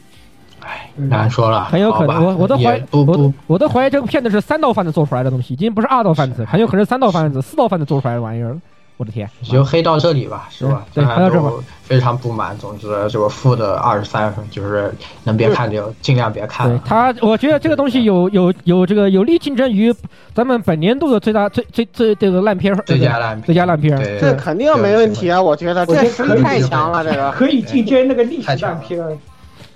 [0.59, 8.57] 唉，难说了，很有可能，我我都怀疑，我，我都怀疑这个片子是三道贩子做出来的东西，已经不是二道贩子，很有可能是三道贩子、四道贩子做出来的玩意儿。
[8.97, 10.85] 我的天，就黑到这里吧，是吧？
[10.93, 11.51] 对，黑到这吧。
[11.83, 14.93] 非常不满，总之这个负的二十三分，就是
[15.23, 16.67] 能别看就尽量别看。
[16.67, 19.95] 对他，我觉得这个东西有有有这个有力竞争于
[20.33, 25.41] 咱们本年度的最大最最最这个烂片，最佳烂最佳烂片，这肯定没问题啊！
[25.41, 29.19] 我觉得这实力太强了，这个可以竞争那个历史烂片。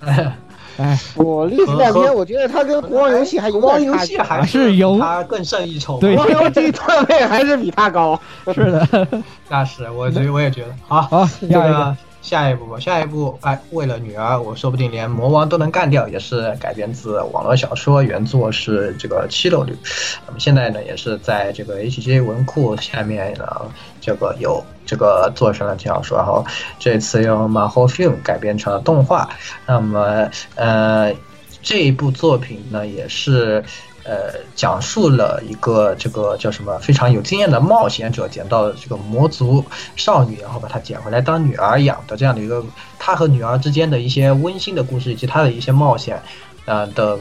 [0.78, 6.00] 哎，我历史烂片，我觉得它跟国王游戏还有国王游戏还是有它更胜一筹。
[6.00, 8.20] 对，国王游戏段位还是比它高。
[8.54, 9.08] 是的，
[9.50, 10.70] 那是我觉得我也觉得。
[10.88, 19.76] 好，好，这个下一步吧，下一步哎，为了女儿，我说不定连魔王都能干掉，也是改编自网络小说，原作是这个七楼绿。
[20.28, 23.46] 那么现在呢，也是在这个 HJ 文库下面呢，
[24.00, 26.46] 这个有这个做成了小说，然后
[26.78, 29.28] 这次用马后 film 改编成了动画。
[29.66, 31.12] 那么呃，
[31.64, 33.64] 这一部作品呢，也是。
[34.04, 39.64] 呃，讲述了一个这个叫什么非常有经验的冒险者捡到这个魔族
[39.95, 42.64] 少女，然后把她捡回来当女儿养的这样的一个
[42.97, 46.22] 她和女儿之间的一些温馨的故事，以及她的一些冒险，
[46.66, 47.18] 呃的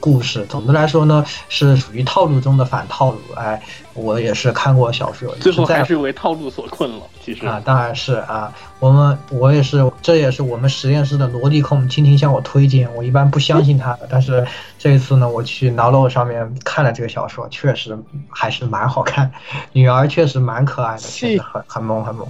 [0.00, 0.44] 故事。
[0.46, 3.18] 总的来说呢，是属于套路中的反套路。
[3.36, 3.60] 哎，
[3.94, 7.02] 我也是看过小说，最后还是为套路所困了。
[7.24, 14.46] 其实啊，当然是啊，我们我也是，这也是我们实验室的萝莉控青青向我推荐，我一般不相信他的，但是
[14.78, 17.98] 这一次呢，我去 n o l o 上面看了这个小说，确实
[18.28, 19.30] 还是蛮好看，
[19.72, 22.28] 女儿确实蛮可爱的，确实很很萌很萌，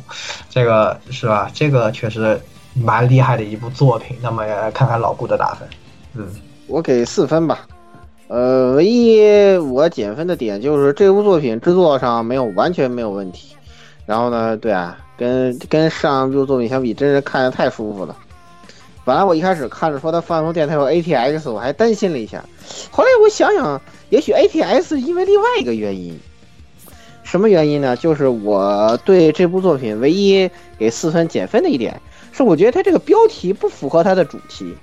[0.49, 1.51] 这个是吧？
[1.53, 2.41] 这个确实
[2.75, 4.17] 蛮厉害的一部作品。
[4.23, 5.69] 那么看看老顾的打分，
[6.15, 6.29] 嗯。
[6.67, 7.67] 我给四分吧。
[8.29, 13.55] 呃，唯一我减分的点就是这部作品制作上没有完全没有问题。
[14.07, 18.17] 然后呢，对啊，跟跟上部作品相比，真是看着太舒服了。
[19.05, 22.43] 本来我一开始看着说它放送电台有 ATX，我还担心了一下。
[22.91, 26.19] 后来我想想，也许 ATX 因为另外一个原因。
[27.23, 27.97] 什么原因呢？
[27.97, 30.49] 就是我对这部作品唯一
[30.79, 32.01] 给四分减分的一点，
[32.33, 34.75] 是我觉得它这个标题不符合它的主题。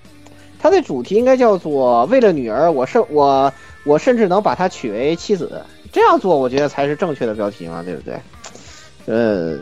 [0.61, 3.51] 它的主题应该叫做“为了女儿，我甚我
[3.83, 5.61] 我甚至能把她娶为妻子”。
[5.91, 8.19] 这样做，我觉得才是正确的标题嘛，对不对？
[9.07, 9.57] 呃，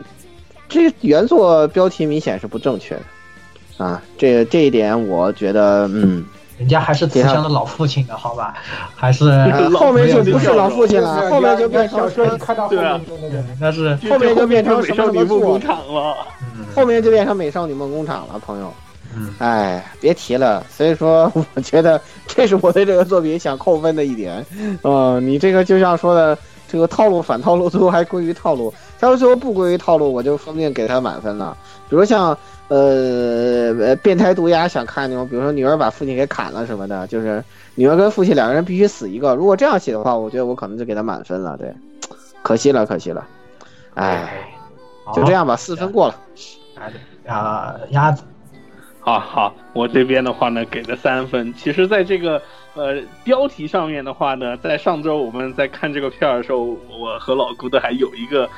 [0.68, 4.02] 这原作标题明显是不正确的啊。
[4.18, 6.24] 这这一点，我觉得，嗯。
[6.58, 8.52] 人家还是慈祥的老父亲的好吧？
[8.94, 9.24] 还是
[9.74, 16.14] 后面就不是老父亲了，后面就变成说你看到后面就那个，那是后面就变成美少女梦工厂了，
[16.74, 18.70] 后面就变成美少女梦工厂了，朋友。
[19.38, 20.64] 哎，别提了。
[20.70, 24.44] 所以说，我觉得这是我对这个作品想扣分的一点。
[24.82, 26.36] 嗯，你这个就像说的，
[26.68, 28.72] 这个套路反套路，最后还归于套路。
[28.98, 31.56] 他要最后不归于套路，我就说不定给他满分了。
[31.88, 32.36] 比如像。
[32.70, 37.42] 呃呃，变态毒牙想看那种，比如说女儿把父亲给砍了什么的，就是
[37.74, 39.34] 女儿跟父亲两个人必须死一个。
[39.34, 41.56] 如果这样写的话，我觉得我可能就给他满分了。
[41.56, 41.74] 对，
[42.44, 43.26] 可惜了，可惜了。
[43.94, 44.48] 哎，
[45.12, 46.14] 就这样吧，四分过了。
[47.26, 48.22] 啊，鸭子，
[49.00, 51.52] 好好，我这边的话呢，给了三分。
[51.54, 52.40] 其实，在这个
[52.74, 58.48] 呃标题上面的话呢，在上周我们在看这个片儿的时候，我和老姑都还有一个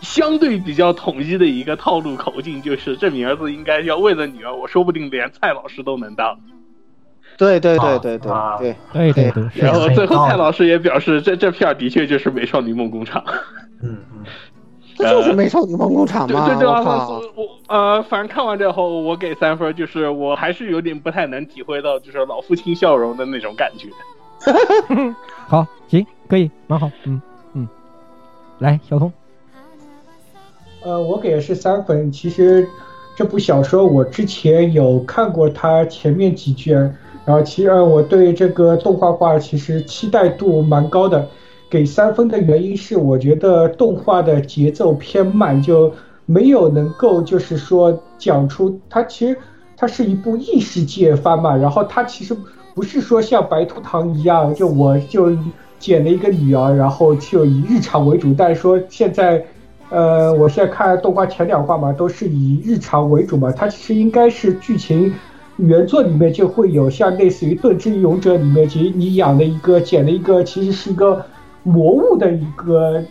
[0.00, 6.38] 相对比较统一的一个套路口径，就是这名字应该要为了女儿，我说不定连蔡老师都能当。
[7.36, 8.28] 对对对对对
[8.58, 9.50] 对对对对。
[9.56, 13.22] 然后最后蔡老师也表示，这这片儿的确就是《美少女梦工厂》。
[13.82, 13.98] 嗯，
[14.96, 16.48] 这就是《美少女梦工厂》 吗？
[16.48, 17.22] 这这我
[17.66, 23.88] 呃，反正看完之后，我给三分，就是我还是有点不太能体会到，就是老父亲笑容的那种感觉。
[25.48, 27.20] 好，行，可以，蛮好，嗯
[27.54, 27.68] 嗯，
[28.58, 29.12] 来，小通。
[30.82, 32.12] 呃，我给的是三分。
[32.12, 32.68] 其实
[33.16, 36.76] 这部小说我之前有看过它前面几卷，
[37.24, 41.26] 然后其实我对这个动画化其实期待度蛮高的。
[41.74, 45.92] 给三分的原因是我觉得动画的节奏偏慢，就
[46.24, 49.36] 没有能够就是说讲出它其实
[49.76, 52.36] 它是一部异世界番嘛，然后它其实
[52.76, 55.36] 不是说像白兔糖一样，就我就
[55.80, 59.44] 捡了一个女儿，然后就以日常为主，但是说现在。
[59.90, 63.52] 呃，我现在看动画前两话嘛，都是以日常为主嘛。
[63.52, 65.12] 它其实应该是剧情
[65.58, 71.24] 原作里面就会有像类似于《盾之勇者》里面，其实你养的一个捡了一个，其实是一个
[71.64, 73.02] 魔物的一个，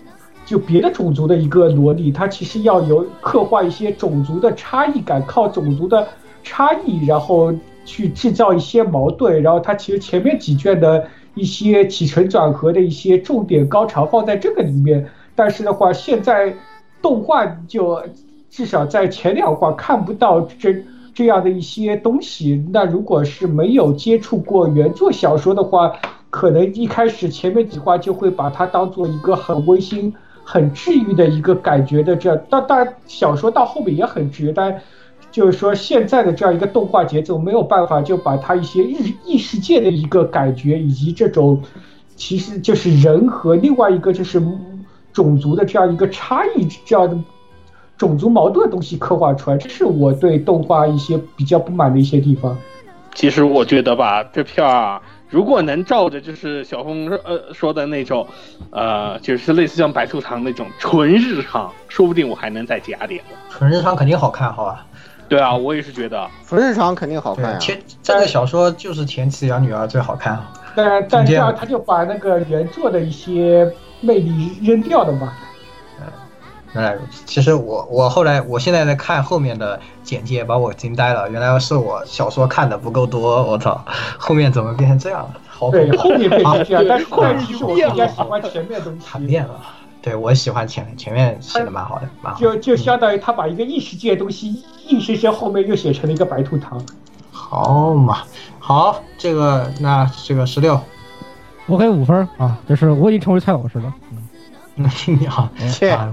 [0.45, 2.09] 就别的种族的一个萝莉。
[2.11, 6.07] 它其实要有刻画一些种族的差异感，靠种族的
[6.41, 9.43] 差异，然后去制造一些矛盾。
[9.43, 16.55] 然后它其实前面几卷的一些起承转合的一些重点高潮放在这个里面，但是的话现在。
[17.03, 18.01] 动画就
[18.49, 20.73] 至少在前两话看不到这
[21.13, 22.65] 这样的一些东西。
[22.71, 25.91] 那如果是没有接触过原作小说的话，
[26.33, 30.11] 可能一开始前面几话就会把它当做一个很温馨、
[30.43, 32.15] 很治愈的一个感觉的。
[32.15, 34.81] 这当当然小说到后面也很治愈，但
[35.31, 41.61] 就是说现在的这样一个动画节奏没有办法就把它一些异异世界的一个感觉，以及这种
[42.15, 44.41] 其实就是人和另外一个就是。
[45.13, 47.15] 种族的这样一个差异，这样的
[47.99, 52.57] 种族矛盾的东西刻画出来，这是我对动画一些比较不满的一些地方。
[53.13, 54.99] 其实我觉得吧，这片儿
[55.33, 58.27] 如果能照着就是小峰呃说的那种，
[58.69, 63.19] 呃，就是类似像白兔糖那种纯日常，说不定我还能再加点。
[63.49, 64.85] 纯日常肯定好看，好吧？
[65.27, 67.57] 对啊，我也是觉得纯日常肯定好看啊。
[67.57, 70.39] 前这个小说就是前妻养女儿最好看。
[70.75, 73.69] 但但这样他就把那个原作的一些。
[74.05, 75.33] 魅力扔掉的吧？
[76.73, 77.23] 嗯，原来如此。
[77.25, 81.29] 其实我我后来我现在在看后面的简介，把我惊呆了。
[81.29, 83.83] 原来是我小说看的不够多，我操！
[84.17, 85.33] 后面怎么变成这样了？
[85.47, 89.05] 好对，后面变成这样，但是后面其实我更加喜欢前面的东西。
[89.25, 89.59] 变了，
[90.01, 92.39] 对我喜欢前前面写的蛮好的，蛮好。
[92.39, 96.83] 就就相当于他把一个异世界的东西硬生生后面又写成了一个白兔糖。
[97.31, 98.23] 好嘛，
[98.59, 100.79] 好，这个那这个十六。
[101.65, 102.57] 我给五分啊！
[102.67, 103.93] 就是我已经成为蔡老师了。
[104.75, 105.49] 嗯， 你好，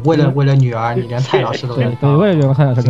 [0.04, 2.82] 为了为了女儿，你连蔡老师都对对，为了女儿蔡老师。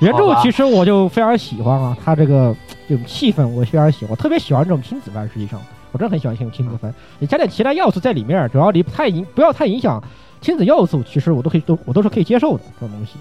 [0.00, 2.54] 原著其实我就非常喜欢啊，他这个
[2.88, 5.28] 这种气氛我非常喜欢，特别喜欢这种亲子番。
[5.32, 5.60] 实际上，
[5.92, 6.92] 我真的很喜欢这种亲子番。
[7.18, 10.02] 你加点其他要素在里面，只要你不太影不要太影响
[10.40, 13.14] 亲子要素，其实我都可以都我都是可以接受的这种东西。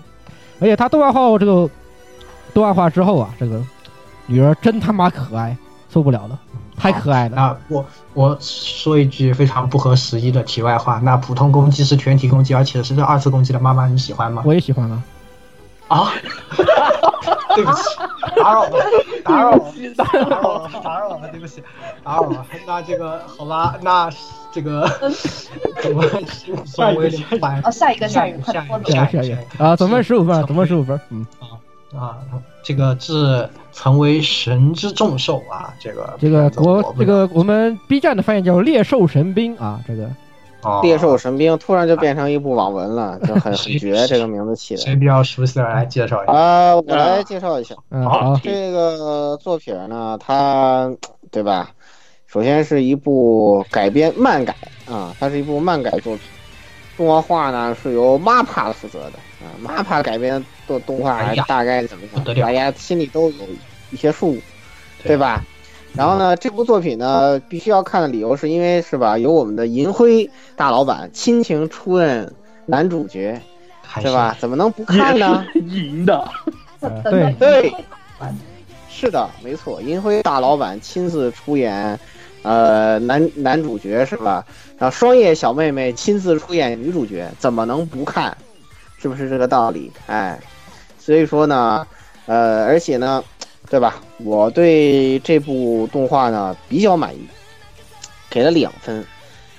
[0.60, 1.70] 而且他动画化这个
[2.54, 3.62] 动画化之后啊，这个
[4.26, 5.56] 女儿真他妈可爱，
[5.90, 6.40] 受不了了。
[6.84, 7.36] 太可爱了。
[7.36, 14.44] 那我我说一句非常不合时宜的题外话，那普通攻击是全体攻击，而且是这二次攻击的妈妈，你喜欢吗？
[14.46, 15.04] 我也喜欢啊。
[15.88, 16.12] 啊，
[17.56, 17.82] 对不起，
[18.36, 18.86] 打扰了，
[19.24, 21.64] 打扰了，打扰了，打扰了，对不起，
[22.04, 22.46] 打扰了。
[22.68, 24.10] 那这个好吧，那
[24.52, 24.82] 这个
[25.94, 26.26] 我们
[26.66, 27.10] 稍微
[27.40, 31.26] 缓哦，下一个，下一个，下一个，下一个啊，总分十五分，总分十五分，嗯
[31.96, 32.18] 啊，
[32.64, 40.10] 这个至成为神之众兽啊，这个这个国这个我们 B 站的翻译叫猎兽神兵啊，这个。
[40.82, 44.08] 猎兽神兵突然就变成一部网文了， 就很很绝。
[44.08, 46.76] 这个名字起的，谁比较熟悉的来介绍一下啊？
[46.78, 47.76] 我来介绍一下。
[48.06, 50.90] 好，这个作品呢，它
[51.30, 51.70] 对吧？
[52.28, 54.56] 首先是一部改编漫改
[54.90, 56.22] 啊，它是一部漫改作品。
[56.96, 59.14] 动画画呢是由 MAPA 负责的
[59.44, 62.36] 啊，MAPA 改编的动画大概怎么样？
[62.42, 63.46] 大家心里都有
[63.92, 64.38] 一些数，
[65.04, 65.44] 对吧？
[65.96, 72.34] 然后呢，这部作品呢，必须要看的理由是因为是吧，有我们的银辉大老板亲情出任
[72.66, 73.40] 男主角，
[74.02, 74.36] 是吧？
[74.40, 75.46] 怎么能不看呢？
[75.54, 76.28] 银的，
[77.04, 77.74] 对对，
[78.90, 82.00] 是的，没错，银辉大老板亲自出演，
[82.42, 84.44] 呃，男男主角是吧？
[84.80, 88.36] 然后双叶小妹妹亲自出演女主角，怎么能不看？
[89.04, 89.92] 是不是这个道理？
[90.08, 90.40] 哎，
[90.98, 91.86] 所以说呢，
[92.26, 93.24] 呃，而且呢。
[93.70, 93.96] 对吧？
[94.18, 97.28] 我对这部动画呢比较满意，
[98.30, 99.04] 给了两分。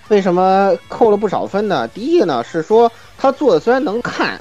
[0.08, 1.88] 为什么扣了不少分呢？
[1.88, 4.40] 第一个呢是说他做的虽然能看，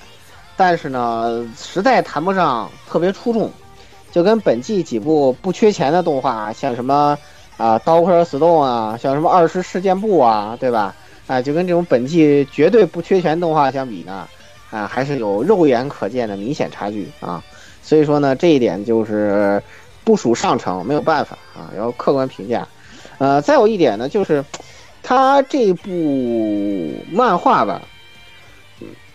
[0.58, 3.50] 但是呢实在谈不上特别出众，
[4.12, 7.18] 就跟本季几部不缺钱的动画，像什么
[7.58, 10.94] 啊《刀客石头》啊，像什么《二十事件簿》啊，对吧？
[11.26, 14.28] 啊，就跟这种本季绝对不缺钱动画相比呢，
[14.74, 17.44] 啊，还是有肉眼可见的明显差距啊。
[17.84, 19.62] 所以说呢，这一点就是
[20.04, 22.68] 不属上乘，没有办法啊，要客观评价。
[23.20, 24.44] 呃，再有一点呢，就是
[25.04, 27.82] 他这部漫画吧，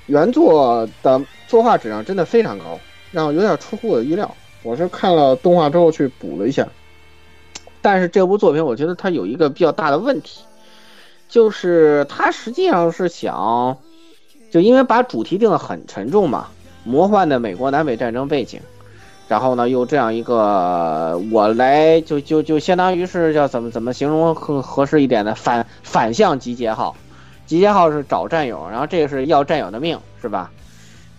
[0.07, 2.79] 原作的作画质量真的非常高，
[3.11, 4.33] 让我有点出乎我的意料。
[4.63, 6.67] 我是看了动画之后去补了一下，
[7.81, 10.43] 但是这部作品我觉得它有一个比较大的问题，
[11.29, 13.79] 就是它实际上是想，
[14.51, 16.47] 就因为把主题定的很沉重嘛。
[16.85, 18.61] 魔幻的美国南北战争背景，
[19.27, 26.97] 然后呢，又这样一个我来就就就相当于是叫怎么怎么形容更合适一点的反反向集结号，
[27.45, 30.51] 集结号是找战友，然后这个是要战友的命，是吧？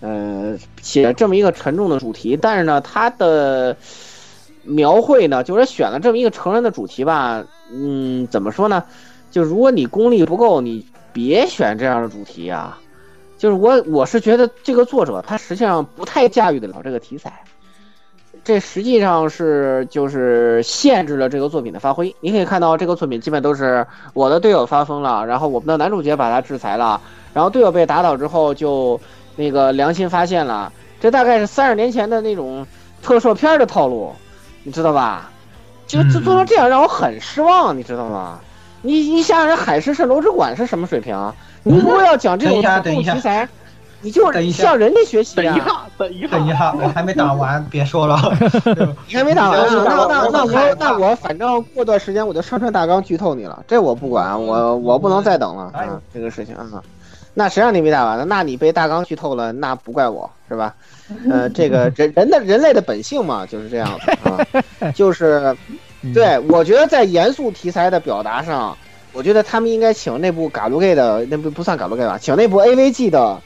[0.01, 3.77] 嗯，写这么一个沉重的主题，但是呢，它的
[4.63, 8.83] 描绘呢，就是选了这么一个成人的主题吧，嗯，怎么说呢？
[9.29, 12.79] 就如果你功力不够，你别选这样的主题啊。
[13.39, 17.41] 就是我，我是觉得这个作者他实际上不太驾驭得了这个题材，
[18.43, 22.13] 这实际上是就是限制了这个作品的发挥。
[22.19, 26.99] 你可以看到这个作品基本都是我的队友发疯了，然后我们的男主角把他制裁了，
[27.33, 28.99] 然后队友被打倒之后就
[29.37, 32.67] 那个良心发现了，这大概是三十年前的那种
[33.01, 34.13] 特摄片的套路，
[34.63, 35.31] 你知道吧？
[35.87, 38.41] 就就做成这样让我很失望，你知道吗？
[38.81, 41.33] 你你想想，海市蜃楼之馆是什么水平啊？
[41.63, 43.47] 你如果要讲这种题材，
[44.01, 45.35] 你就向人家学习。
[45.35, 48.17] 等一下，等一下，等一下，我还没打完，别说了。
[49.07, 56.81] 你还没打完，那那那我那我反正过段时间我就上传大纲剧透你了，这我不管，我我不能再等了啊，这个事情啊。
[57.33, 58.25] 那谁让你没打完呢？
[58.27, 60.73] 那你被大纲剧透了，那不怪我是吧？
[61.29, 65.55] 呃，这个人人的人类的本性嘛，就是这样子啊， 就是
[66.13, 68.77] 对我觉得在严肃题材的表达上。
[69.11, 73.41] 我觉得他们应该请那部《嘎鲁盖》的，那不不算《嘎鲁盖》吧，请那部 AVG 的，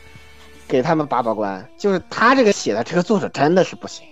[0.68, 1.66] 给他们把把关。
[1.78, 4.06] 就是他这个写的这个作者真的是不行，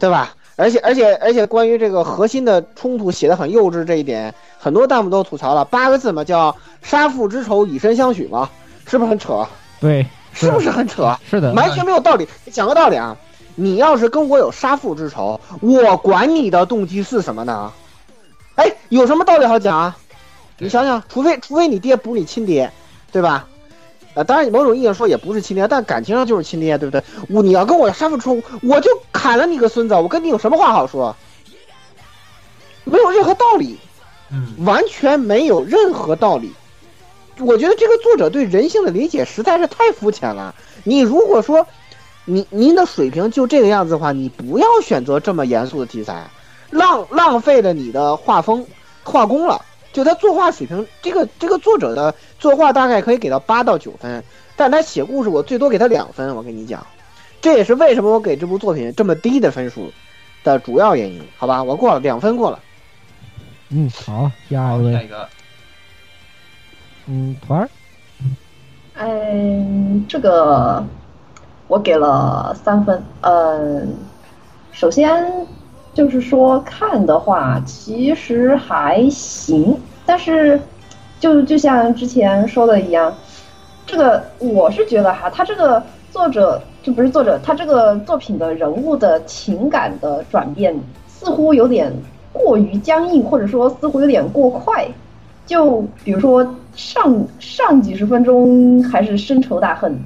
[0.00, 0.34] 对吧？
[0.56, 5.64] 而且而且而且，关于这个核心的冲突写的很幼稚这一点，很多弹幕都吐槽了。
[5.66, 8.50] 八个字嘛，叫“杀父之仇，以身相许”嘛，
[8.88, 9.46] 是不是很扯？
[9.80, 11.16] 对，是不是很扯？
[11.30, 12.26] 是的，完全没有道理。
[12.50, 13.16] 讲个道理啊，
[13.56, 17.72] 你要是跟我有杀父之仇，我管你的动机是什么呢？
[18.54, 19.96] 哎，有什么道理好讲啊？
[20.58, 22.70] 你想想，除非除非你爹不是你亲爹，
[23.10, 23.48] 对吧？
[24.14, 27.02] 呃，当然，某种意义上说也不是亲爹，但感情上就是亲爹，对不对？
[27.28, 31.14] 我你要跟我杀父仇，我就砍了你个孙子，我跟你有什么话好说？
[32.84, 33.78] 没有任何道理，
[34.30, 36.52] 嗯，完全没有任何道理。
[37.38, 40.54] 我觉得这个作者对人性的理解实在是太肤浅了。
[40.84, 41.66] 你如果说，
[42.26, 46.28] 你您的水平就这个样子的话，你不要选择这么严肃的题材，
[46.70, 48.66] 浪浪费了你的画风
[49.02, 49.64] 画工了。
[49.92, 54.22] 就他作画水平，这个这个作者的作画大概可以给到八到九分，
[54.54, 56.36] 但他写故事我最多给他两分。
[56.36, 56.86] 我跟你讲，
[57.40, 59.90] 这也是为什么我给这部作品这么低的分数
[60.44, 61.22] 的主要原因。
[61.38, 62.60] 好吧，我过了两分过了。
[63.70, 65.28] 嗯，好，下一位，下一个，
[67.06, 67.68] 嗯，团儿，
[68.96, 70.84] 嗯，这个
[71.68, 73.02] 我给了三分。
[73.22, 73.94] 嗯，
[74.72, 75.46] 首先
[75.94, 80.60] 就是说看的话，其实还行，但是
[81.18, 83.12] 就就像之前说的一样，
[83.86, 91.92] 这个我是觉得哈，他这个作者就不是作者，他这个作品的人物的情感的转变似乎有点
[92.32, 94.86] 过于僵硬，或者说似乎有点过快。
[95.46, 99.96] 就比如说上上几十分钟还是深仇大恨，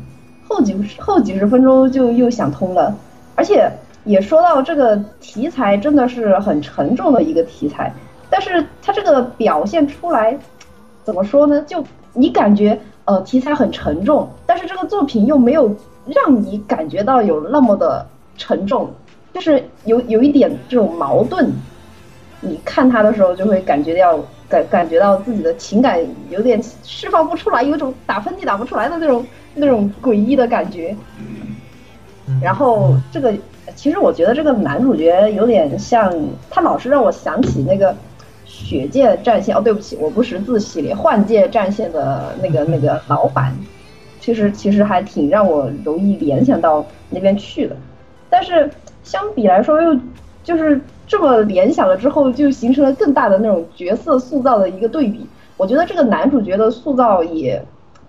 [0.50, 2.92] 后几后几十分钟就又想通了，
[3.36, 3.70] 而且
[4.04, 7.94] 也说到这个题材真的是很沉重的一个题材，
[8.28, 10.36] 但是它这个表现出来，
[11.04, 11.62] 怎么说呢？
[11.68, 15.72] 就你感觉呃题材很沉重，但是这个作品又没有
[16.04, 18.04] 让你感觉到有那么的
[18.36, 18.90] 沉重，
[19.32, 21.48] 就是有有一点这种矛盾。
[22.40, 24.18] 你看他的时候就会感觉到
[24.48, 29.24] 感感觉到自己的情感有点释放不出来，有种打喷嚏打不出来的那种
[29.54, 30.96] 那种诡异的感觉。
[32.42, 33.34] 然后这个
[33.74, 36.12] 其实我觉得这个男主角有点像，
[36.48, 37.92] 他老是让我想起那个
[38.46, 43.52] 《血界战线》哦，对不起，我不识字系列《幻界战线》的那个那个老板，
[44.20, 47.76] 其实其实还挺让我容易联想到那边去的。
[48.28, 48.70] 但是
[49.02, 49.98] 相比来说，又
[50.44, 50.80] 就是
[51.10, 55.26] 这么联想了之后，就形成了更大的那种角色塑造的一个对比。
[55.56, 57.60] 我觉得这个男主角的塑造也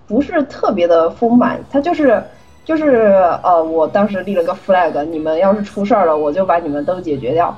[0.07, 2.23] 不是特别的丰满，他就是
[2.63, 7.57] 就是呃，我当时立了个 flag，你们要是出事儿了，我就把你们都解决掉。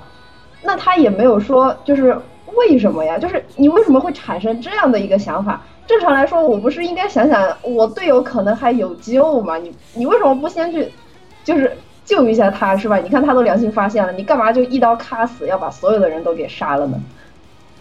[0.62, 2.18] 那他也没有说就是
[2.56, 3.18] 为什么呀？
[3.18, 5.62] 就是你为什么会产生这样的一个想法？
[5.86, 9.58] 正常来说，我不是应该想想我队友可能还有救吗？
[9.58, 10.90] 你你为什么不先去
[11.44, 11.70] 就是？
[12.06, 12.98] 救一下他是吧？
[12.98, 17.02] 你看他都良心发现了，你干嘛就一刀咔死，要把所有的人都给杀了呢？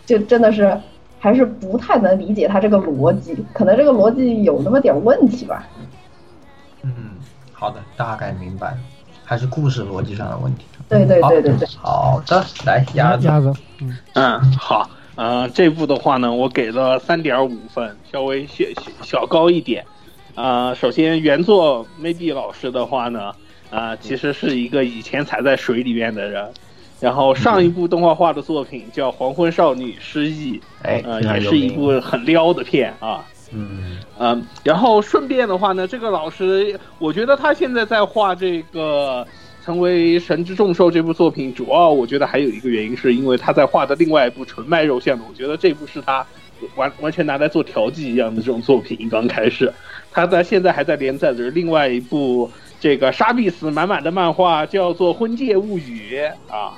[0.05, 0.79] 就真的是
[1.19, 5.67] 还是不太能理解他这个逻辑，可能这个逻辑有那么点问题吧。
[6.83, 6.93] 嗯，
[7.53, 8.77] 好的，大概明白，
[9.25, 10.67] 还是故事逻辑上的问题。
[10.89, 11.69] 对对对对对。
[11.77, 13.27] 好的，来鸭子。
[13.27, 18.65] 鸭子，嗯嗯，好，呃，这部的话呢，我给了三点五分，稍微小
[19.03, 19.85] 小高一点。
[20.35, 23.33] 啊，首先原作 maybe 老师的话呢。
[23.73, 26.47] 啊，其实是一个以前踩在水里面的人，
[27.01, 33.25] 然后上一部动画化的作品叫《黄昏少女失忆》，哎，呃，也是一部很撩的片啊。
[33.55, 39.27] 嗯嗯，然后顺便的话呢，这个老师，我觉得他现在在画这个
[39.65, 46.27] 《成为神之众兽》这部作品，主要我觉得还有一个原因，是因为他在画的另外一部纯卖肉向的，我觉得这部是他
[46.77, 49.09] 完完全拿来做调剂一样的这种作品。
[49.11, 49.73] 刚开始，
[50.11, 52.51] 他在现在还在连载着另外一部。
[52.83, 56.19] 这个杀必死满满的漫画叫做《婚戒物语》
[56.53, 56.75] 啊，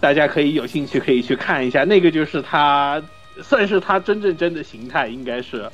[0.00, 3.02] 大家可以有兴趣可以去看一下，那个就是他
[3.42, 5.68] 算是他真正真的形态，应该是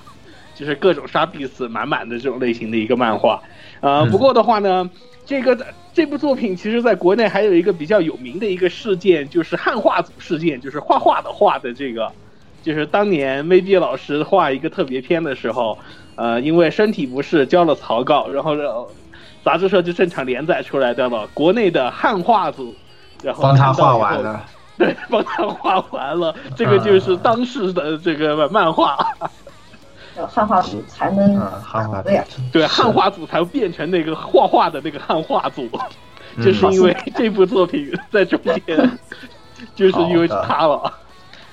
[0.54, 3.42] 就是各种杀必死满满的这种类型的一个漫画。
[3.82, 4.88] 呃，不过的话呢，
[5.26, 12.10] 这个这部作品其实在国内还有一个比较有名的一个事件，就是汉化组事件，就是画画的画的这个，
[12.62, 15.78] 就是当年 maybe 老师画一个特别篇的时候，
[16.16, 18.86] 呃，因为身体不适交了草稿，然后让。
[19.45, 22.74] 杂志社就正常连载出来的了，国内的汉化组，
[23.22, 24.45] 然后帮他画完了，
[24.76, 28.97] 对， 帮他画完了，这个就是当时的这个漫画，
[30.28, 35.68] 汉化组才能汉化对呀，对，汉化组才变成那个画画的那个汉化组，
[36.43, 38.99] 就是因为这部作品在中间，
[39.74, 40.93] 就是因为他了，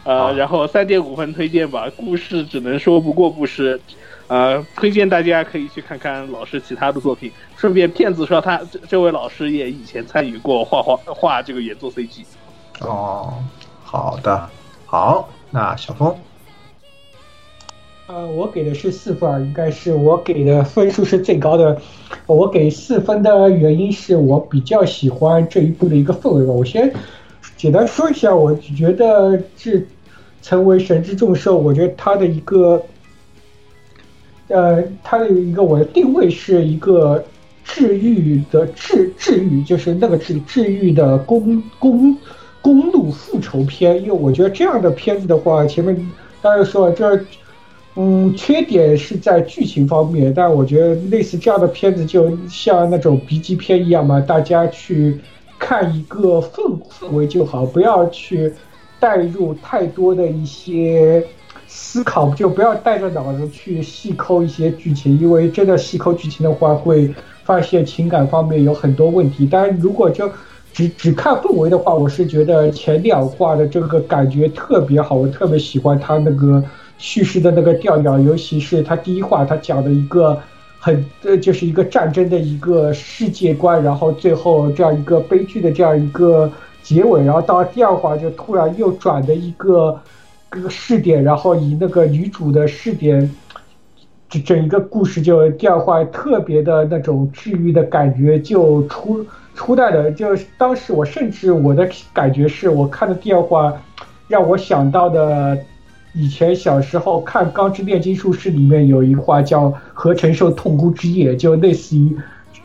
[0.04, 3.80] 呃，然后三点五分推荐吧，故事只能说不过不失。
[4.28, 7.32] 呃，推荐大家可以去看看老师其他的作品。
[7.56, 12.26] 顺便，骗子说他这这位老师也以前参与过画画画这个原作 CG。
[12.82, 13.36] 哦，
[13.84, 14.50] 好的，
[14.86, 16.14] 好，那小峰。
[18.08, 21.82] 呃，我给的是四分，应该是我给的分数是最高的。
[22.26, 26.52] 我给四分的原因是我比较喜欢这一部的一个氛围吧。
[26.52, 26.94] 我先
[27.56, 29.82] 简单说一下，我觉得这
[30.42, 32.84] 成为神之众兽，我觉得它的一个。
[34.50, 37.22] 呃，它的一个我的定位是一个
[37.66, 42.16] 治愈的治治愈，就是那个治治愈的公公
[42.62, 44.02] 公路复仇片。
[44.02, 45.94] 因为我觉得这样的片子的话，前面
[46.42, 47.20] 大家说这，
[47.96, 55.20] 嗯，缺点是在剧情方面，但我觉得类似这样的片子就像那种 B 级片一样嘛，大家去
[55.60, 58.54] 看一个氛氛围就好，不要去
[58.98, 61.22] 带入太多的一些。
[61.80, 67.14] 思考就不要带着脑子去细抠一些剧情，因为真的细抠剧情的话，会
[67.44, 69.48] 发现情感方面有很多问题。
[69.50, 70.28] 但如果就
[70.74, 76.64] 只只看氛围的话，我是觉得前两话的这个感觉特别好，我特别喜欢他那个
[76.98, 80.36] 叙事的那个调调，尤其是他第一话他讲的一个
[80.80, 86.52] 很呃就是一个战争的一个世界观，然后最后这样一个悲剧的这样一个
[86.82, 90.00] 结尾，然后到第二话就突然又转的一个
[90.50, 93.30] 个试点，然后以那个女主的试点。
[94.30, 99.26] 这整一个故事就第二话特别的那种治愈的感觉就出
[99.56, 103.74] 出来了，就当时我甚至我的感觉是我看的第二话，
[104.28, 105.58] 让我想到的
[106.14, 112.14] 以前小时候看《钢之炼金术士》里面有一话叫“何承受痛哭之夜”，就类似于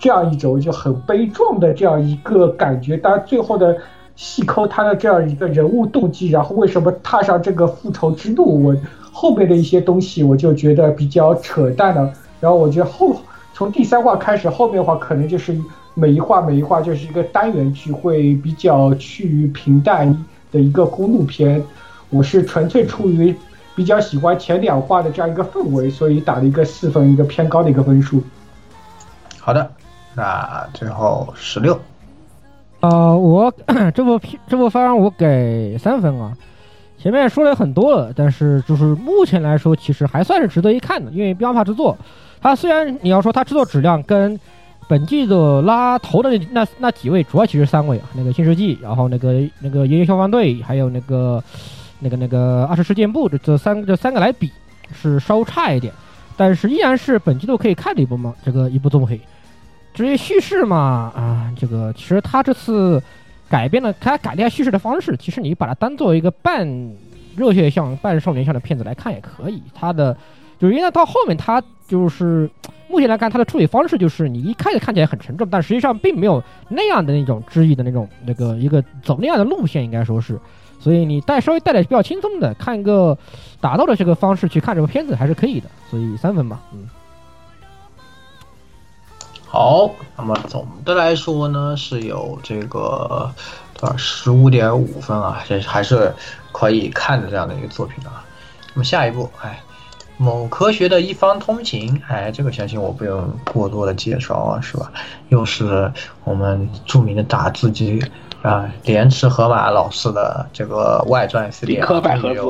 [0.01, 2.97] 这样一种就很悲壮的这样一个感觉。
[2.97, 3.79] 当然最后的
[4.17, 8.77] 细抠他的这样一个人物动机，然后为什么踏上这个复仇之路，我。
[9.15, 12.11] 后面的一些东西我就觉得比较扯淡了，
[12.41, 13.15] 然后我觉得后
[13.53, 15.55] 从第三话开始，后面的话可能就是
[15.93, 21.63] 每一话每一话就是一个单元剧，会比较趋于平淡的一个公路片。
[22.09, 23.37] 我是纯粹出于
[23.77, 28.23] 比较喜欢前两话的这样一个氛围，所以打了一个四分，一个偏高的一个分数。
[29.39, 29.71] 好的，
[30.15, 31.79] 那最后十六。
[32.83, 33.53] 呃，我
[33.95, 36.37] 这部片这部番我给三分啊。
[36.99, 41.11] 前面说了很多了，但是就是目前来说，其实还算是值得一看的。
[41.11, 41.97] 因为标帕制作，
[42.41, 44.39] 它虽然你要说它制作质量跟
[44.89, 51.43] 本季的拉头的那那那几位，主要其实三位啊，那个新世纪，然后那个那个爷爷消防队，还有那个
[51.99, 54.51] 那个那个二十世件部这这三这三个来比
[54.93, 55.93] 是稍差一点，
[56.37, 59.15] 但是依然是本季度可以看的一部嘛，这个一部综合。
[59.95, 63.03] 至于叙事嘛，啊，这个其实他这次。
[63.51, 66.67] 改变了他改变叙事的方式，其实你把它当做一个半
[67.37, 69.63] 热血向、半少年向的片子来看也可以。
[69.75, 70.17] 他的
[70.59, 72.49] 就是因为到后面，他就是
[72.89, 80.41] 目前来看，他的处理方式就是你一开始看起来很沉重，但实际上并没有那样的那种质疑的那种那个一个走那样的路线，应该说是。
[80.81, 83.15] 所以你带稍微带点比较轻松的看一个
[83.61, 85.69] 打斗的这个方式去看这个片子还是可以的。
[85.91, 86.89] 所以三分吧，嗯。
[89.53, 93.31] 好，那么总的来说呢，是有这个
[93.79, 96.11] 多少十五点五分啊，这还是
[96.53, 98.25] 可以看的这样的一个作品啊。
[98.73, 99.63] 那么下一步，哎，
[100.17, 104.91] 某科学的一方通行，哎，这个相信我不用过多的介绍啊，是吧？
[105.29, 105.93] 又是
[106.25, 108.03] 我们著名的打字机
[108.41, 112.41] 啊，莲池河马老师的这个外传系列，科百合子。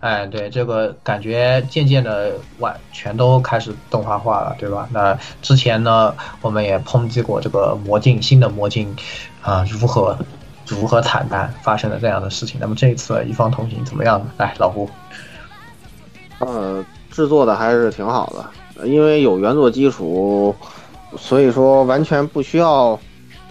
[0.00, 4.88] 哎，对，这个感觉渐渐的完全都开始动画化了，对吧？
[4.92, 8.96] 那之前呢，我们也抨击过这个魔镜新的魔镜，
[9.42, 10.16] 啊，如何
[10.66, 12.58] 如何惨淡发生了这样的事情。
[12.58, 14.26] 那么这一次一方同行怎么样呢？
[14.38, 14.88] 来，老胡，
[16.38, 18.32] 呃，制作的还是挺好
[18.74, 20.56] 的，因为有原作基础，
[21.18, 22.98] 所以说完全不需要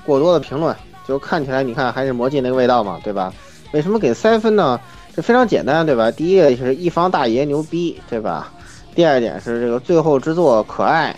[0.03, 0.75] 过多的评论，
[1.07, 3.31] 就看起来你看还是魔镜那个味道嘛，对吧？
[3.71, 4.81] 为什么给三分呢？
[5.21, 6.11] 非常简单，对吧？
[6.11, 8.51] 第一个就是一方大爷牛逼，对吧？
[8.95, 11.15] 第二点是这个最后之作可爱，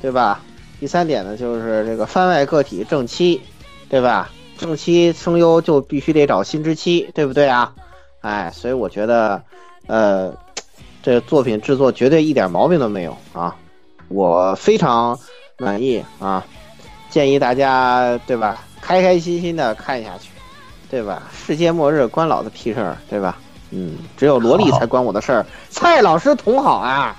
[0.00, 0.40] 对吧？
[0.80, 3.40] 第三点呢就是这个番外个体正妻，
[3.88, 4.30] 对吧？
[4.58, 7.72] 正妻声优就必须得找新之妻，对不对啊？
[8.20, 9.42] 哎，所以我觉得，
[9.86, 10.34] 呃，
[11.02, 13.54] 这作品制作绝对一点毛病都没有啊，
[14.08, 15.18] 我非常
[15.58, 16.44] 满意啊，
[17.10, 20.30] 建议大家对吧，开开心心的看下去。
[20.94, 21.24] 对吧？
[21.34, 23.36] 世界末日关老子屁事儿，对吧？
[23.72, 25.44] 嗯，只有萝莉才关我的事儿。
[25.68, 27.16] 蔡老师同好啊，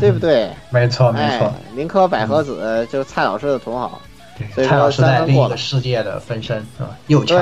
[0.00, 0.48] 对不对？
[0.70, 1.52] 没错，没错。
[1.76, 4.00] 林科百合子就是蔡老师的同好。
[4.56, 6.96] 对，蔡老师在另一个世界的分身是吧？
[7.08, 7.38] 又强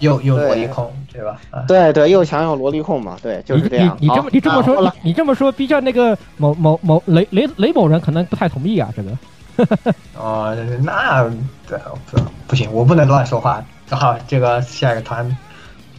[0.00, 1.40] 又又萝莉控，对吧？
[1.66, 3.96] 对对，又强又萝莉控嘛，对，就是这样。
[3.98, 9.10] 你这么你这么说，你这么说，B 站那个某某某雷雷雷某人可能不太同意啊，这个。
[10.14, 11.24] 哦，那
[11.66, 11.78] 对
[12.10, 13.64] 不不行，我不能乱说话。
[13.90, 15.36] 好，这个下一个团，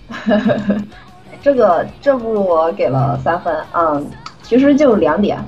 [1.41, 4.05] 这个这部我给了三分，嗯，
[4.43, 5.43] 其实就两点，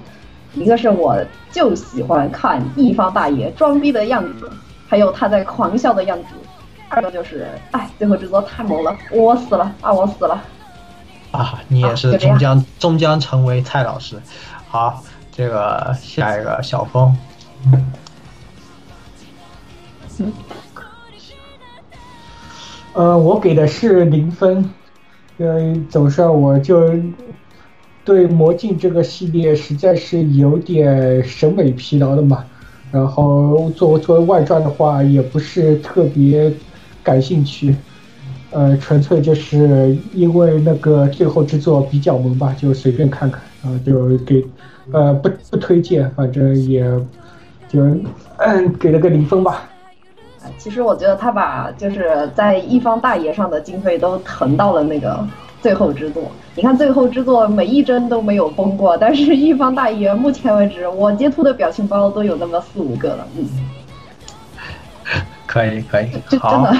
[0.53, 1.15] 一个是我
[1.51, 4.51] 就喜欢看一方大爷装逼的样子，
[4.87, 6.25] 还有他在狂笑的样子，
[6.89, 10.41] 二个就是，哎，最后制作太猛了，我死了啊，我死了，
[11.31, 14.19] 啊，你也是终将终将成为蔡老师，
[14.67, 17.15] 好，这个下一个小峰，
[17.65, 17.91] 嗯。
[22.93, 24.69] 呃，我给的是零分，
[25.37, 26.93] 因为总上我就
[28.03, 32.43] 对魔镜这个系列实在是有点审美疲劳的嘛。
[32.91, 36.51] 然后作作为外传的话，也不是特别
[37.01, 37.73] 感兴趣。
[38.49, 44.45] 呃，纯粹就是因为那个最后制作比较萌吧，就随便看看，然后就给
[44.91, 46.83] 呃不不推荐，反正也
[47.69, 47.81] 就
[48.39, 49.70] 嗯给了个零分吧。
[50.57, 55.25] 其实我觉得他把就是在一方大爷上的经费都腾到了那个
[55.61, 56.23] 最后之作。
[56.53, 63.27] 你看最后之作每一帧都没有崩过，但是一方大爷目前为止我截图的表情包都有那么四五个了。
[63.37, 63.47] 嗯，
[65.47, 66.75] 可以可以，这 真好的。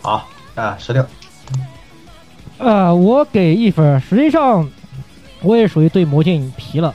[0.00, 1.04] 好啊， 十六，
[2.58, 4.00] 呃，我给一分。
[4.00, 4.68] 实际上，
[5.42, 6.94] 我也属于对魔镜皮了，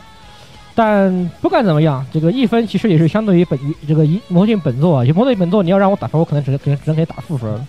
[0.75, 7.67] 但不管怎么样，这个一分其实也是相对于本这个一魔镜本作啊，魔镜本作你要让我打分，我可能只能只能只能给打负分。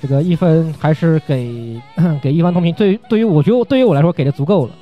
[0.00, 1.80] 这个一分还是给
[2.22, 4.72] 给一方通平，对于对于我觉得对于我来说给的足够了。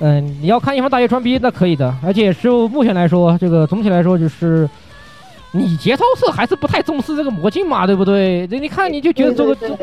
[0.00, 4.68] 嗯，你要看一方大爷装逼那可以的，而且就目前来说，这个总体来说就是。
[5.56, 8.44] 你节操社还是不太重视这个魔镜嘛，对不对？
[8.48, 9.78] 这你看你就觉得做个对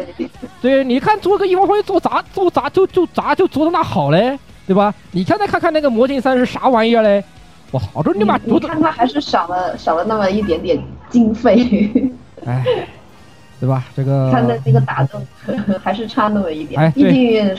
[0.61, 4.37] 对你看做个一方会做砸做砸就就砸就做的那好嘞，
[4.72, 4.93] 对吧？
[5.11, 7.22] 你看再看看那个魔镜三是啥玩意儿嘞？
[7.72, 11.89] 我操，这你妈你你看他还是少了少了那么一点点经费，
[12.45, 12.63] 哎，
[13.59, 13.84] 对吧？
[13.95, 15.22] 这个看的这个打斗
[15.84, 16.80] 还是差那么一点。
[16.80, 17.55] 哎毕竟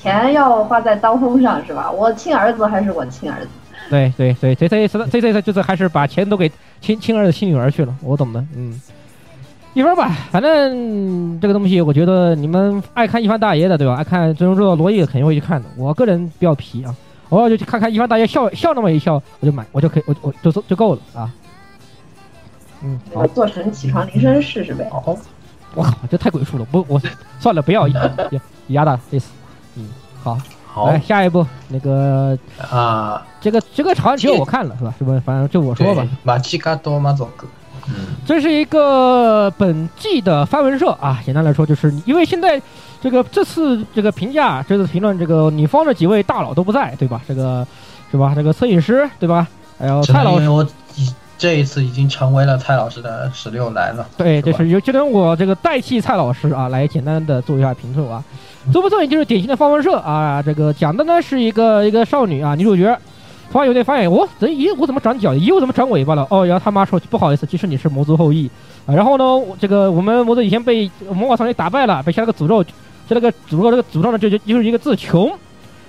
[0.00, 1.88] 钱要花在刀锋上是吧？
[1.90, 3.48] 我亲儿子还是我亲儿子。
[3.88, 6.50] 对对对，这这这这次就是还是把钱都给
[6.80, 8.80] 亲亲儿子亲女儿去了，我懂的，嗯。
[9.76, 13.94] 一分吧，反正这个东西，我觉得你们爱看一番大爷的，对吧？
[13.94, 15.68] 爱看最终之道罗毅肯定会去看的。
[15.76, 16.94] 我个人比较皮啊，
[17.28, 21.30] 偶尔就去看看一番大爷笑笑那么一笑，我就买，我就可以，我我就就就够了啊。
[22.82, 24.88] 嗯，好那个，做成起床铃声试试呗。
[24.90, 25.14] 哦，
[25.74, 26.98] 我靠，这太鬼畜了，不，我
[27.38, 28.10] 算了，不要压
[28.68, 29.30] 压大意思。
[29.74, 29.90] 嗯，
[30.22, 32.34] 好，好来下一步，那个
[32.70, 34.94] 啊，这个这个好像只有我看了是吧？
[34.96, 35.20] 是不？
[35.20, 36.08] 反正就我说吧。
[36.22, 37.46] 马奇卡多马佐格，
[37.88, 42.60] 嗯，这是一个本季的发文社啊，简单来说，就是因为现在
[43.00, 47.20] 这个这次这个评价，这次评论这个女方的几位大佬都不在，对吧？
[47.28, 47.66] 这个
[48.10, 48.32] 是吧？
[48.34, 49.46] 这个摄影师对吧？
[49.78, 50.66] 还有蔡老师，我
[50.96, 51.08] 已
[51.38, 58.24] 这一次已经成为了蔡老师的十六来了，对，这吧是由就等我这个代替蔡老师啊，来简单的做一下评述啊。
[58.72, 62.98] 这部作品就是典型的方文社啊，这个讲的呢是一个一个少女啊，女主角。
[63.50, 65.38] 突然有点发现，我这咦，我怎么长脚了？
[65.38, 66.26] 咦，我怎么长尾巴了？
[66.30, 68.50] 哦，然后他妈说不好意思，其实你是魔族后裔
[68.84, 68.94] 啊。
[68.94, 69.24] 然后呢，
[69.58, 72.70] 这个我们魔族以前被魔法少女打败了，被下了个诅咒，就
[73.10, 75.32] 那个诅咒，这个诅咒呢就就就是一个字穷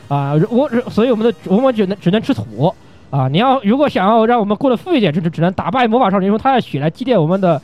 [0.08, 0.34] 啊。
[0.50, 2.74] 我所以我们的我们只能只能吃土
[3.10, 3.28] 啊。
[3.28, 7.62] 你要如果想要让我们过得富一点，就只只能打败魔法少女，用她的血来祭奠我们的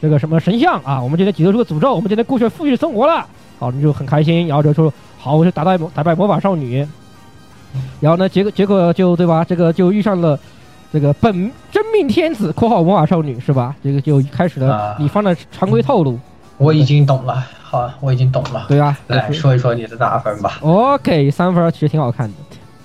[0.00, 1.02] 这个什么神像啊。
[1.02, 3.26] 我们就能解脱出个诅咒，我们就能过上富裕生活了。
[3.58, 6.86] 好，你就很开心，然后就说好，我就打败打败魔法少女。
[8.00, 9.44] 然后呢，结果结果就对吧？
[9.44, 10.38] 这个就遇上了
[10.92, 11.32] 这个本
[11.70, 13.74] 真命天子（括号魔法少女）是吧？
[13.82, 16.18] 这个就开始了啊你方的常规套路。
[16.58, 22.34] 我已经懂了，好，我已经懂了，对啊，来说一说你的打分吧，我给三分，其实挺好看的。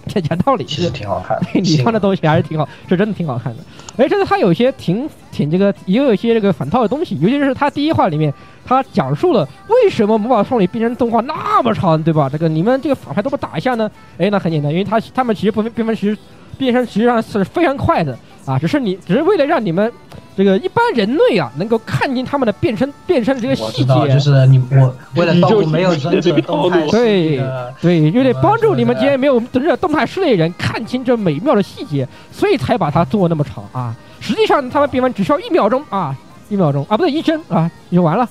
[0.08, 3.64] 这讲道理，其实挺好看的，你方的东西还是挺好，是真的挺好看的。
[3.98, 8.34] 而且这次它有一些挺挺这个，也有一些这个反套的东西，尤其是他第一话里面，
[8.68, 12.28] 它讲述了为什么魔法少女变身动画那么长，对吧？
[12.30, 13.90] 这个你们这个反派都不打一下呢？
[14.18, 16.18] 哎，那很简单，因为他他们其实不变分其实
[16.58, 19.92] 变身实际上是非常快的啊，只是你只是为了让你们
[20.36, 24.20] 这个一般人类啊能够看见他们的变身变身的这个细节，就。
[24.20, 33.96] 是你我为了照顾没有忍者动态对的，对，为了呃帮助你们这些没有忍者动态视力的人看清这美妙的细节，所以才把它做那么长啊。
[34.20, 36.16] 实际上他们变完只需要一秒钟啊，
[36.50, 38.28] 一秒钟啊，不对，一帧啊，就完了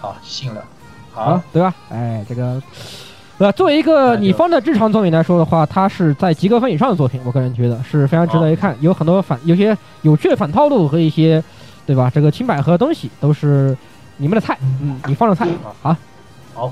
[0.00, 0.60] 好信了，
[1.14, 1.74] 啊好，，对吧？
[1.90, 2.62] 哎，这个。
[3.38, 11.42] 呃，作为一个你方的日常作品来说的话，它是在及格分以上的作品，我个人觉得是非常值得一看，有很多反，有些有趣的反套路和一些，
[11.86, 12.10] 对吧？
[12.14, 13.74] 这个清百合东西都是
[14.18, 15.48] 你们的菜，嗯，你方的菜
[15.82, 15.96] 啊。
[16.52, 16.70] 好，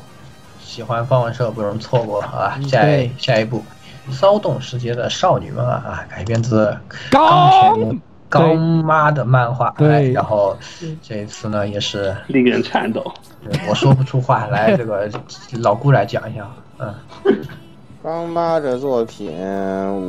[0.63, 2.53] 喜欢方文社不容错过啊！
[2.59, 3.65] 嗯下对一下一步，
[4.11, 6.77] 骚动世界的少女们啊啊，改编自
[7.11, 7.99] 钢铁
[8.29, 10.57] 刚妈的漫画，对哎然后
[11.03, 13.05] 这一次呢也是令人颤抖。
[13.69, 15.09] 我说不出话来，这个
[15.53, 16.47] 老顾来讲一下，
[16.79, 16.95] 嗯，
[18.03, 19.33] 刚妈这作品，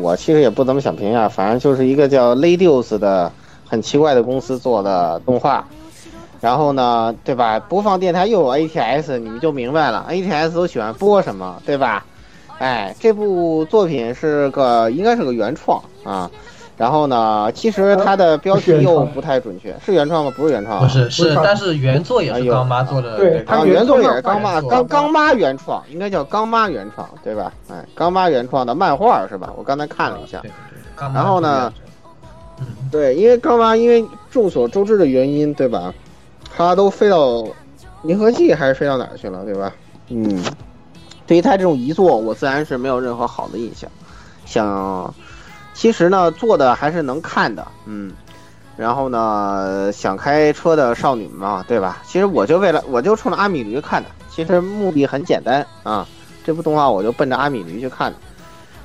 [0.02, 3.32] 我其实也不怎么想评价，反正就是一个叫 Ladies 的
[3.66, 5.66] 很奇怪的公司做的动画。
[6.42, 7.60] 然后呢，对吧？
[7.60, 12.06] 播放电台又有 ATS，你们就明白了，ATS 都喜欢播什么，对吧？
[12.60, 16.32] 哎，这部作品是个应该是个原创啊。
[16.80, 20.34] 然后呢，其实它的标题又不太准确，是原创吗？
[20.36, 27.52] 不是原创啊，不是是，但是原作也是哎呦刚妈做的，对啊，它原作也是原刚妈作刚刚妈原创，应该叫刚妈原创，对吧？
[27.70, 29.52] 哎，刚妈原创的漫画是吧？
[29.58, 31.74] 我刚才看了一下对，对对刚妈然后呢
[32.90, 35.94] 对，因为刚妈因为众所周知的原因，对吧？
[36.56, 37.46] 他都飞到
[38.04, 39.72] 银河系还是飞到哪儿去了，对吧？
[40.08, 40.42] 嗯，
[41.28, 43.90] 对于他这种遗作，我自然是没有任何好的印象。
[44.46, 45.14] 想，
[45.80, 48.12] 其实呢，做的还是能看的，嗯。
[48.76, 52.04] 然后呢，想开车的少女嘛，对吧？
[52.06, 56.06] 其实我就为了，我就冲着阿米驴看的，其实目的很简单啊。
[56.44, 58.18] 这部动画我就奔着阿米驴去看的。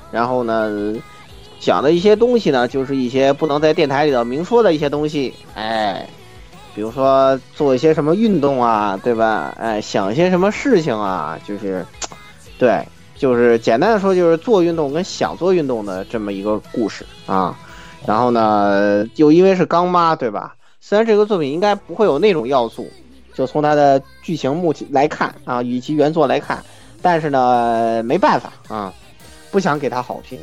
[0.09, 0.95] 然后呢，
[1.59, 6.07] 讲的一些东西呢，就是一些不能在电台里头明说的一些东西，哎，
[6.73, 9.53] 比如说做一些什么运动啊，对吧？
[9.59, 11.85] 哎，想一些什么事情啊，就是，
[12.57, 12.87] 对，
[13.17, 17.57] 就是简单的说，就是做运动跟想做运动的这么一个故事啊。
[18.05, 20.55] 然后呢，又因为是刚妈，对吧？
[20.79, 22.87] 虽然这个作品应该不会有那种要素，
[23.33, 26.63] 就从它的剧情目前来看啊，与其原作来看，
[27.01, 28.93] 但是呢，没办法啊，
[29.49, 30.37] 不想给它好评，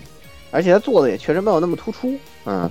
[0.51, 2.13] 而且它做的也确实没有那么突出，
[2.45, 2.69] 嗯，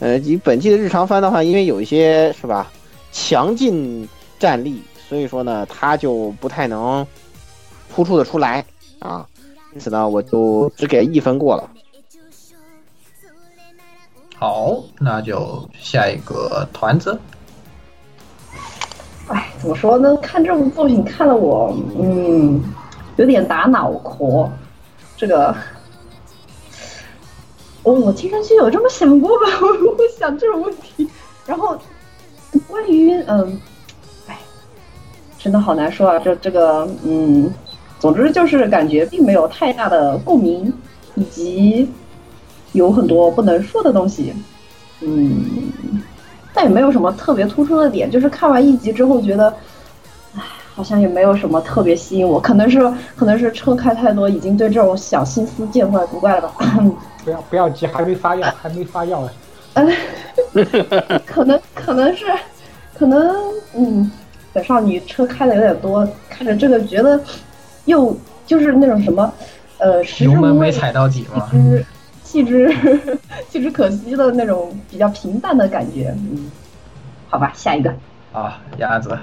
[0.00, 2.72] 呃，以本季的日常番的话，因为有一些是吧，
[3.12, 4.08] 强劲
[4.40, 7.06] 战力，所以说呢，它就不太能
[7.94, 8.64] 突出的出来
[8.98, 9.24] 啊，
[9.74, 11.70] 因此呢，我就只给一分过了。
[14.36, 17.18] 好，那就下一个团子。
[19.28, 20.16] 哎，怎么说呢？
[20.16, 22.60] 看这部作品看了我，嗯，
[23.16, 24.50] 有点打脑壳。
[25.16, 25.54] 这个，
[27.84, 29.46] 哦，我青春期有这么想过吧？
[29.86, 31.08] 我会想这种问题。
[31.46, 31.78] 然后，
[32.68, 33.60] 关于嗯，
[34.26, 34.38] 哎，
[35.38, 36.18] 真的好难说啊。
[36.18, 37.48] 这这个，嗯，
[38.02, 40.72] 总之就是感觉并没有太大的共鸣，
[41.14, 41.88] 以及
[42.72, 44.34] 有很多不能说的东西。
[45.02, 45.40] 嗯，
[46.52, 49.54] 但也没有什么特别突出的点，就是看完一集之后觉得，
[50.34, 50.42] 唉，
[50.74, 52.80] 好像也没有什么特别吸引我，可能是
[53.14, 56.84] 可能是车开太多，已经对这种小心思见怪不怪了吧。
[57.24, 59.30] 不要不要急，还没发药，还没发药啊。
[61.24, 62.24] 可能可能是，
[62.98, 63.32] 可能
[63.76, 64.10] 嗯，
[64.52, 67.20] 本少女车开的有点多，看着这个觉得
[67.86, 68.16] 又
[68.46, 69.32] 就是那种什么，
[69.78, 71.48] 呃，食之油门没无味，踩到底吗？
[71.50, 71.84] 之
[72.24, 72.74] 弃之
[73.50, 76.14] 弃之可惜的那种比较平淡的感觉。
[76.18, 76.50] 嗯，
[77.28, 77.92] 好吧，下一个。
[78.32, 79.18] 啊，鸭子，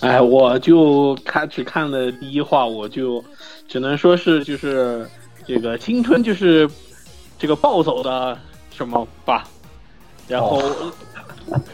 [0.00, 3.22] 哎，我就看只看了第一话，我就
[3.66, 5.04] 只能说是就是
[5.44, 6.70] 这个青春就是
[7.38, 8.38] 这个暴走的
[8.70, 9.42] 什么吧，
[10.28, 10.62] 然后、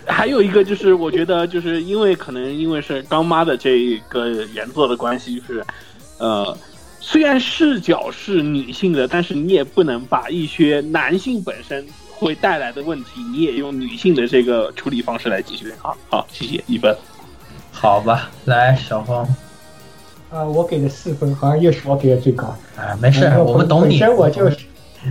[0.06, 5.64] 还有一个就是我觉得就是因为可能因为是刚妈的这个原作的关系，就是
[6.18, 6.56] 呃
[7.00, 15.72] 虽然视角是女性的，但是你也不能把一些男性本身会带来的问题，你也用女性的这个处理方式来解决。
[15.78, 16.94] 好好，谢谢一分。
[17.70, 19.24] 好吧，来小峰，
[20.30, 22.52] 啊，我给的四分，好像又是我给的最高。
[22.76, 23.90] 哎，没事，我们懂你。
[23.90, 24.58] 本身我就是，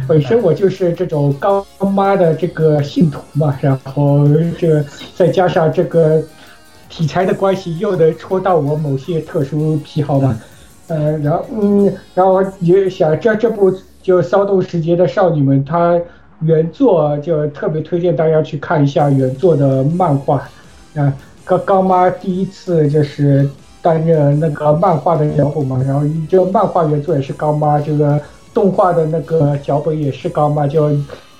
[0.08, 4.28] 本身我就是这种刚妈的这个信徒嘛，然后
[4.58, 4.86] 这个
[5.16, 6.22] 再加上这个
[6.90, 10.38] 题材的关系，又能戳到我某些特殊癖好吧。
[10.88, 16.00] 呃，然后嗯，然后也想这这部就骚动时节的少女们，它
[16.42, 20.48] 原作就特别推荐大家去看一下原作的漫画。
[20.96, 21.14] 啊，
[21.44, 23.50] 刚刚妈第一次就是
[23.82, 28.20] 担任那个漫画的人物嘛，然后这漫画原作也是刚妈，这个
[28.58, 30.90] 动画的那个脚本也是刚妈，就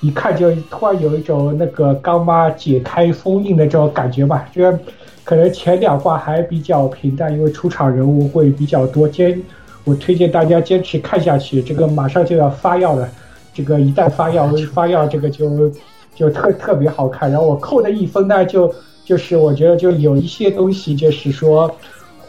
[0.00, 4.48] 一看就突然有一种那个刚妈解开封印的这种感觉吧。
[4.52, 4.78] 这个
[5.24, 9.08] 可能前两话还比较平淡，因为出场人物会比较多。
[9.08, 9.36] 坚，
[9.82, 13.08] 我推荐大家坚持看下去，这个马上就要发药了，
[13.52, 15.68] 这个一旦发药 发药，这个就
[16.14, 17.28] 就特特别好看。
[17.28, 18.72] 然后我扣的一分呢，就
[19.04, 21.68] 就是我觉得就有一些东西就是说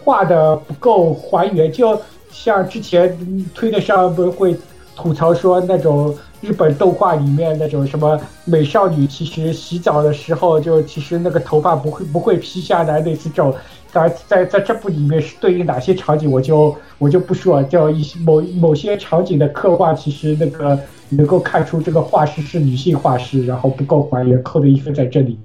[0.04, 1.96] 画的不够还原，就
[2.32, 4.56] 像之前嗯推特上不是会
[5.02, 13.56] 吐槽说那种日本动画里面那种什么美少女，其实洗澡的时候就其实那个头发不会不会披下来，类似这种。
[13.94, 17.64] 当然，在在这部里面是对应哪些场景，我就我就不说。
[17.64, 20.78] 就一些某某些场景的刻画，其实那个
[21.08, 25.40] 能够看出这个画师是女性画师，然后不够还原，扣的一分在这里。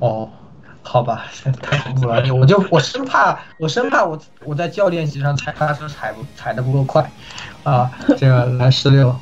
[0.00, 0.28] 哦，
[0.82, 1.26] 好吧，
[1.60, 2.22] 太恐怖了！
[2.34, 7.10] 我就我生怕我生怕我我在教练席上踩刹车踩不踩的不够快，
[7.62, 9.14] 啊，这个来十六，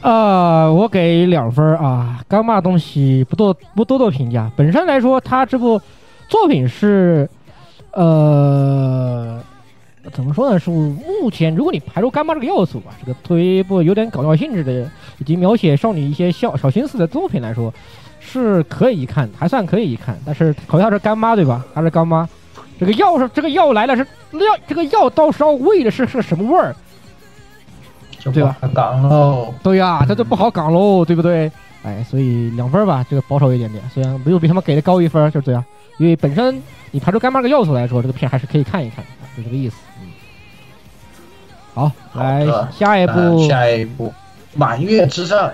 [0.00, 4.50] 啊，我给两分啊，刚骂东西不多不多多评价。
[4.56, 5.80] 本身来说，他这部
[6.28, 7.30] 作品是，
[7.92, 9.40] 呃，
[10.12, 10.58] 怎么说呢？
[10.58, 17.72] 是目前如果你排除干妈这个要素吧，这个推一部有点搞笑性质的，以及描写少女一些小小心思的作品来说，
[18.26, 20.18] 是可以一看，还算可以一看。
[20.26, 21.64] 但是考虑到是干妈对吧？
[21.72, 22.28] 还是干妈，
[22.78, 26.74] 这个药是这个药来了是药，这个药到时候喂的是是什么味儿？
[28.32, 28.56] 对吧？
[28.74, 31.50] 港喽，对呀、这就不好港喽，对不对？
[31.84, 35.64] 哎，所以两分吧，这个保守一点点，虽然没有比他们给的高一分，就是这样。
[35.98, 39.04] 因为本身你排除干妈这个要素来说，这个片还是可以看一看，
[39.36, 39.76] 就这个意思。
[40.02, 40.10] 嗯，
[41.72, 44.12] 好，来的下一呃步，下一步，
[44.56, 45.48] 满月之上，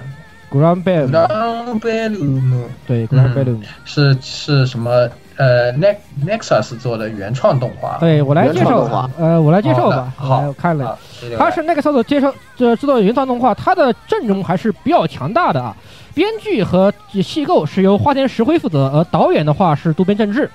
[0.52, 2.52] Grand Bell，Grand Bellum
[2.86, 5.08] 对 Grand 嗯 Bellum，是是什么？
[5.38, 5.96] 呃，Nex
[6.26, 7.96] Nexus 做的原创动画。
[7.98, 10.96] 对我来介绍原创动画，呃，我来介绍吧，好我看了
[11.38, 15.74] 他是 Nexus 介绍这制作原创动画，它的阵容还是比较强大的啊。
[16.14, 16.92] 编剧和
[17.22, 20.48] 戏构是由花田石灰负责，而导演的话是渡边正治。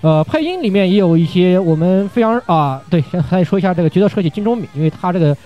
[0.00, 5.36] 呃，配音里面也有一些我们非常啊，对，先来说一下这个角色设计金钟敏，因为他这个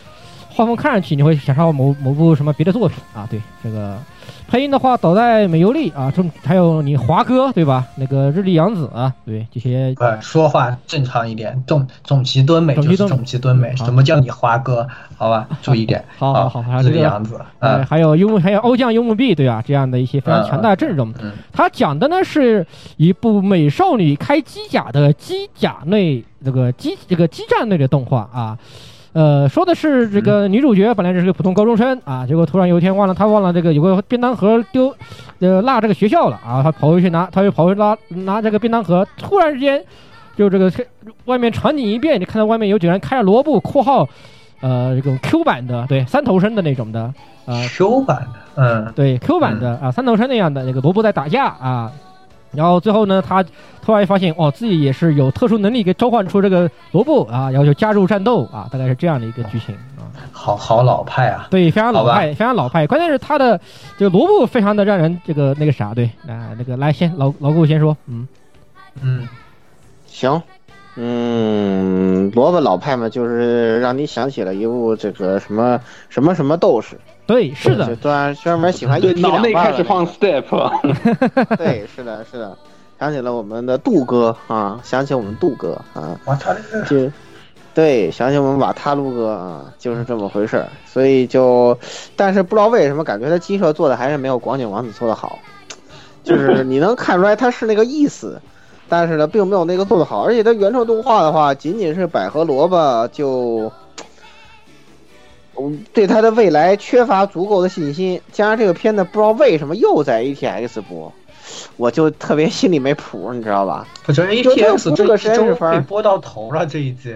[0.55, 3.27] 画风看上去你会想到某某部什么别的作品啊。
[3.31, 3.99] 对，这个
[4.47, 7.85] 配音的话，岛在美优利啊，中还有你华哥对吧？
[7.97, 13.75] 那个日立洋子啊，对这些呃，说话正常一点，重重其敦美就是重其敦美。
[13.75, 14.87] 什么叫你华哥？
[15.17, 16.05] 好吧，注意点。
[16.19, 17.41] 好好好还有是这个样子。
[17.59, 19.63] 呃，嗯还有幽默，还有欧酱幽默币，对吧？
[19.67, 21.13] 这样的一些非常强大的阵容。
[21.21, 22.65] 嗯它讲的呢是
[22.97, 28.57] 一部美少女开机甲的机甲类这个机这个机战类的动画啊。
[29.15, 34.93] 呃，说的是这个女主角本来只是个普通高中生啊，结果突然有一天忘了，她忘了这个有个便当盒丢，
[35.39, 39.81] 呃，落这个学校了啊，她跑回去拿，她又跑回去拉拿这个便当盒，突然之间
[40.37, 40.69] 就这个
[41.27, 44.09] 外面场景一变，你看到外面有几个人开着萝卜（括号
[44.61, 47.03] 呃这种 Q 版的，对，三头身的那种的）
[47.47, 51.93] 啊，，Q 版的，嗯，对 Q 版的啊，三头身那样的那个萝卜在打架啊，
[52.57, 53.45] 然后最后呢，他
[53.83, 60.09] 突然发现哦，自己也是有特殊能力给召唤出这个罗布啊，然后就加入战斗啊，大概是这样的一个剧情啊。
[60.33, 61.49] 好好老派啊。
[61.51, 62.87] 对，非常老派，非常老派。
[62.87, 63.61] 关键是他的
[63.99, 68.27] 这个罗布非常的让人这个那个啥，对，啊、那个来先老老顾先说，嗯，
[69.03, 69.29] 嗯，
[70.07, 70.41] 行，
[70.97, 76.97] 嗯，萝卜老派嘛，就是让你想起了一部这个什么什么什么斗士，
[77.27, 80.45] 对，是就的，专专门喜欢对，一脑内开始放 step，
[81.57, 82.57] 对，是的，是的，
[83.01, 86.19] 想起了我们的杜哥啊，想起我们杜哥啊，
[86.89, 87.11] 就
[87.75, 90.69] 对，想起我们瓦塔卢哥啊，就是这么回事儿。
[90.87, 91.77] 所以就，
[92.15, 95.41] 但是不知道为什么，感觉他鸡舍做的还是没有广景王子做的好，
[96.23, 98.41] 就是你能看出来他是那个意思，
[98.89, 100.25] 但是呢，并没有那个做的好。
[100.25, 103.71] 而且它原创动画的话，仅仅是百合萝卜就。
[105.57, 111.13] 嗯，对它的未来缺乏足够的信心，加上这个片子不知道为什么又在 ATX 播，
[111.77, 113.87] 我就特别心里没谱，你知道吧？
[114.05, 117.15] 这 ATX 这是个这一周绅士番儿被播到头了，这一季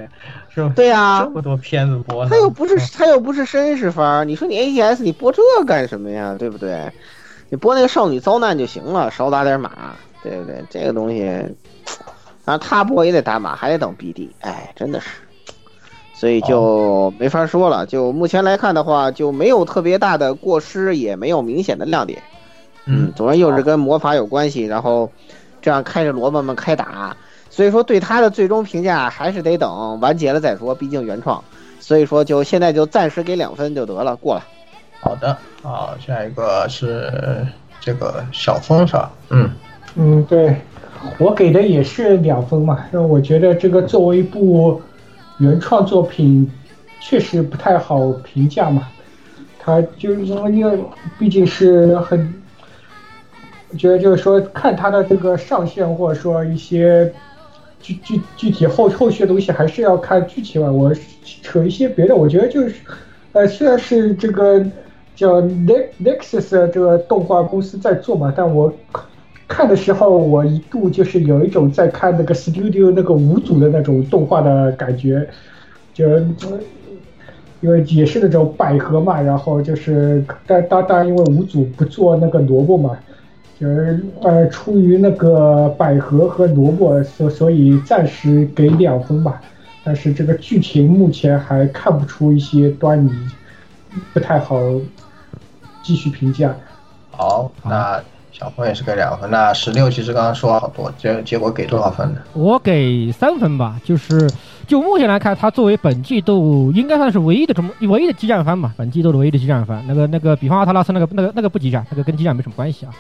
[0.54, 0.72] 是吧？
[0.76, 6.36] 对呀、这么多片子播呢，他又不是他又不是绅士番儿，你说你 ATS 你播这干什么呀？
[6.38, 6.92] 对不对？
[7.48, 9.96] 你播那个少女遭难就行了，少打点码，
[10.28, 10.62] 对不对？
[10.68, 11.22] 这个东西，
[12.44, 15.08] 然后他播也得打码，还得等 BD，哎，真的是，
[16.14, 17.86] 所以就没法说了。
[17.86, 22.22] 就目前来看的话，就没有特别大的过失，也没有明显的亮点。
[22.84, 25.10] 嗯，总之又是跟魔法有关系，然后
[25.60, 27.16] 这样开着萝卜们开打，
[27.50, 31.42] 所以说对他的最终评价还是得等完结了再说，毕竟原创。
[31.80, 34.44] 所以说就现在就暂时给两分就得了，过了。
[35.00, 37.46] 好的，好，下一个是
[37.80, 39.10] 这个小风是吧？
[39.30, 39.48] 嗯，
[40.00, 40.54] 嗯，对，
[41.18, 44.80] 我给的也是两分嘛，因为我觉得这个作为一部
[45.38, 46.48] 原创作品，
[47.00, 48.86] 确实不太好评价嘛。
[49.58, 50.78] 它就是说，因为
[51.18, 52.32] 毕竟是很，
[53.70, 57.12] 我觉得就是说，看它的这个上限，或者说一些
[57.80, 60.70] 具具具体后后续的东西，还是要看剧情嘛。
[60.70, 60.94] 我
[61.42, 62.76] 扯一些别的，我觉得就是，
[63.32, 64.64] 呃，虽然是这个
[65.16, 68.72] 叫 Nex Nexus 这个动画公司在做嘛，但我
[69.48, 75.28] 看的时候，我一度就是有一种在看那个 Studio 那个五组的那种动画的感觉，
[75.92, 76.08] 就。
[76.08, 76.22] 呃
[77.60, 82.96] 因为也是那种百合嘛，然后就是，但当当然因为五组不做那个萝卜嘛，
[83.58, 89.42] 就是呃出于那个百合和萝卜，所所以暂时给两分吧。
[89.82, 93.10] 但是这个剧情目前还看不出一些端倪，
[94.12, 94.56] 不太好
[95.82, 96.54] 继续评价。
[97.10, 98.00] 好，那
[98.38, 99.28] 小峰也是给两分。
[99.30, 102.20] 那十六其实刚刚说了好多，结结果给多少分呢？
[102.34, 104.30] 我给三分吧，就是
[104.66, 109.84] 就目前来看，它作为本季度应该算是唯一的这么唯一的激战番吧，本季度的唯一的激战番。
[109.88, 112.92] 那个那个，比方阿特拉斯那个那个那个不激战，那个跟激战没什么关系啊。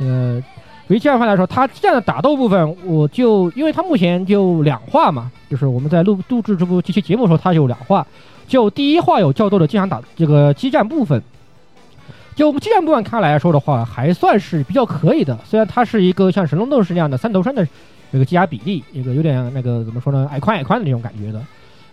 [0.00, 0.42] 呃，
[0.88, 8.04] 对于激战番来说，它激战的打斗部分，我就因为它目前就两话嘛，就是我们在录录制这部这期节目的时候，它有两话，
[8.48, 11.22] 就第一话有较多的经常打这个激战部分。
[12.34, 15.38] 就我们激战部分看来说的话，还算是比较可以的。
[15.44, 17.66] 虽然它是一个像神龙斗士那样的三头身的
[18.10, 21.42] 这个机甲比例，一个有点那个怎么说呢，矮宽矮宽的那种感觉的，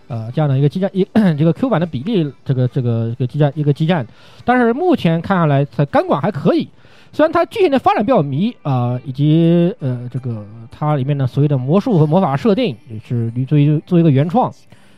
[0.08, 1.06] 呃，这样的一个激战一
[1.38, 4.06] 这个 Q 版的比例，这个这个这个激战一个激战，
[4.44, 6.68] 但是目前看下来，它钢管还可以。
[7.12, 14.52] 虽然它剧情的发展比较迷啊、以及呃这个它里面的所谓的魔术和魔法设定，也是作为作为一个原创，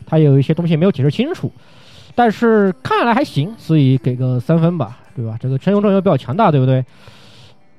[0.07, 1.51] 它有一些东西没有解释清楚。
[2.15, 4.99] 但是看下来还行，所以给个三分吧。
[5.15, 5.37] 对吧？
[5.41, 6.85] 这个陈永正又比较强大，对不对？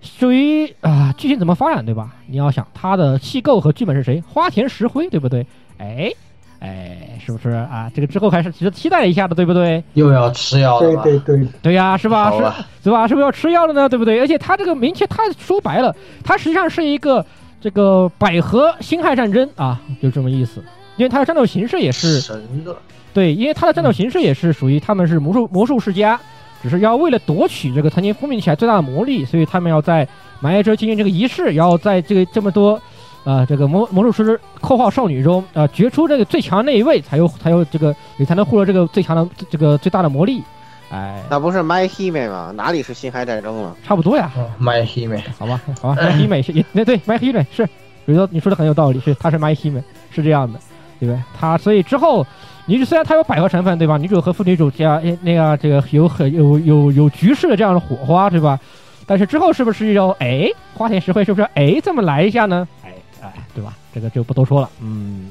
[0.02, 2.14] 至于啊，剧情怎么发展，对吧？
[2.28, 5.46] 你要想他的气构和剧本是谁，花田石灰，对不对？
[5.78, 6.12] 哎
[6.60, 7.92] 哎，是不是啊？
[7.94, 9.84] 这个之后还是值得期待一下的，对不对？
[9.94, 11.04] 又要吃药了对吧？
[11.04, 12.32] 对对，对呀，是吧？
[12.32, 13.08] 是吧对吧？
[13.08, 13.88] 是不是要吃药了呢？
[13.90, 14.20] 对不对？
[14.20, 17.26] 而且他这个明确，他说白了，他实际上是一个
[17.60, 20.64] 这个百合辛亥战争啊，就这么意思。
[20.96, 22.76] 因为他的战斗形式也是神的，
[23.14, 26.20] 对，因为他的战斗形式也是属于他们是魔术魔术世家，
[26.64, 30.08] 只是要为了夺取这个曾经封印起来最大的魔力，所以他们要在
[30.40, 32.82] 埋耶之进行这个仪式，然后在这个这么多。
[33.26, 40.44] 啊、这个魔魔术师括号少女中，呃，决出这个最强那一位，才有才有这个，你才能获得这个最强的这个最大的魔力，
[40.92, 42.52] 哎，那不是 My Hime 吗？
[42.54, 43.78] 哪里是辛亥战争了？
[43.88, 44.30] 差不多呀。
[44.36, 47.66] 哦，My Hime，好吧， 好吧，麦希美是也那对麦希美是，
[48.04, 49.82] 你说你说的很有道理，是他是麦希美
[50.12, 50.60] 是这样的，
[51.00, 51.24] 对不对？
[51.40, 52.28] 他所以之后
[52.66, 53.98] 女主虽然她有百合成分，对吧？
[53.98, 58.60] 女主和副女主加诶那个这个有很有有有局势的这样的火花，对吧？
[59.06, 62.68] 但是之后是不是要哎花田实惠是不是哎这么来一下呢？
[62.84, 63.74] 哎哎，对吧？
[63.94, 65.30] 这个就不多说了，嗯，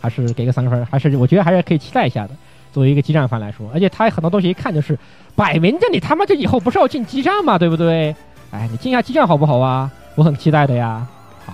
[0.00, 2.30] 还是给个三分，还是我觉得还是可以期待一下的。
[2.72, 4.98] 作为一个激战番来说，而且他很多东西一看就是
[5.36, 8.16] 摆明着你他妈这以后不是要进激战嘛，对不对？
[8.50, 9.88] 哎，你进一下激战好不好啊？
[10.16, 11.06] 我很期待的呀。
[11.46, 11.52] 好，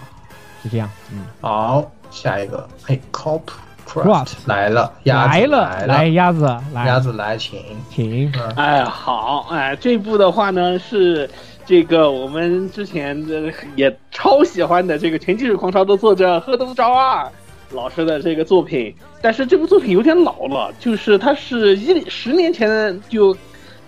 [0.62, 6.86] 是这样，嗯，好，下一个，嘿，Cop Craft Craft 来了，鸭子来了，来来鸭子，来。
[6.86, 7.60] 鸭子来，请，
[7.90, 11.28] 请，嗯，哎，好，哎，这部的话呢是
[11.66, 17.28] 这个我们之前的也超喜欢的这个《全技术狂潮》的作者贺东昭二
[17.72, 23.36] 老师的这个作品，但是这部作品有点老了，就是它是一十年前就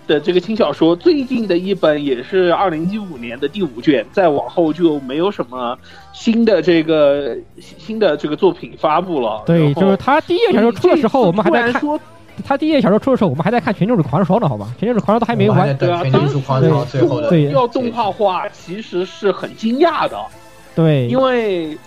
[0.07, 5.77] 的这个轻小说，最近的一本也是二零一五年的第五卷，再往后就没有什么
[6.13, 9.43] 新的这个新的这个作品发布了。
[9.45, 11.99] 对，就是他第一页小说出的时候，我们还在看说
[12.45, 14.67] 他第一页小说出的时候，我们还在看《全球的狂潮》呢，好吧？
[14.79, 17.21] 《全球的狂潮》都还没完，对全技术狂潮最后
[17.51, 20.17] 要动画化，其实是很惊讶的，
[20.75, 21.77] 对，因为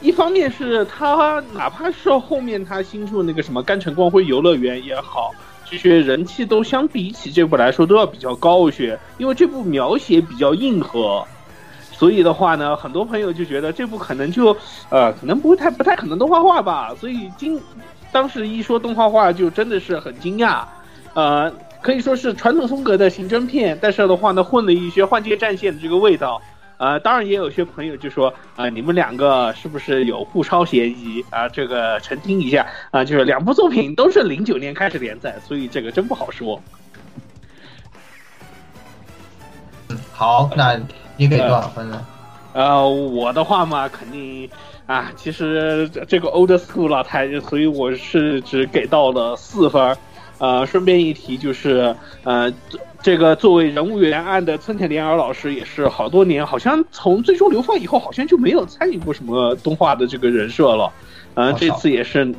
[0.00, 5.30] 一方面是他哪怕是后面他新出那个什么甘城光辉游乐园也好，
[5.70, 11.24] 这些人气都相比起这部来说都要比较高一些，因为这部描写比较硬核。
[11.92, 14.56] 所以的话呢，很多朋友就觉得这部可能就，
[14.88, 16.92] 呃，可能不会太不太可能动画化吧。
[16.98, 17.60] 所以今
[18.10, 20.64] 当时一说动画化，就真的是很惊讶，
[21.14, 26.42] 呃，可以说是传统风格的刑侦片，但是的话呢，混了一些换界战线的这个味道。
[26.80, 36.58] 呃，当然也有些朋友就说，啊、你们两个是不是有互抄嫌疑啊、这个澄清一下啊、就是两部作品都是零九年开始连载，所以这个真不好说。
[40.10, 40.80] 好，那
[41.18, 42.06] 你给多少分呢？
[42.54, 44.48] 呃，我的话嘛，肯定
[44.86, 49.94] 啊，其实这这个 old school 老太，所以我是只给到了四分儿。
[50.38, 51.94] 呃，顺便一提，就是
[52.24, 52.50] 呃，
[53.02, 60.92] 这这个作为人物原案的村田莲儿老师，也是好多年，好像从最终流放以后，好像就没有参与过什么动画的这个人设了。
[61.34, 62.32] 呃，这次也是，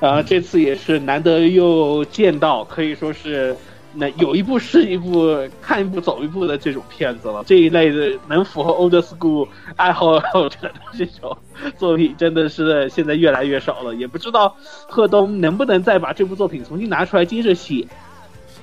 [0.00, 3.56] 呃，这次也是难得又见到，可以说是
[3.94, 7.42] 那有一部是一部，看一部走一部的这种片子了。
[7.46, 11.34] 这一类的能符合 old school 爱好者的这种
[11.78, 13.94] 作品，真的是现在越来越少了。
[13.94, 14.54] 也不知道
[14.86, 17.86] 贺东能不能再把这部作品重新拿出来接着写。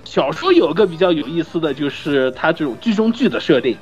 [0.08, 3.78] 小说有个比较有意思的就是它这种剧中剧的设定。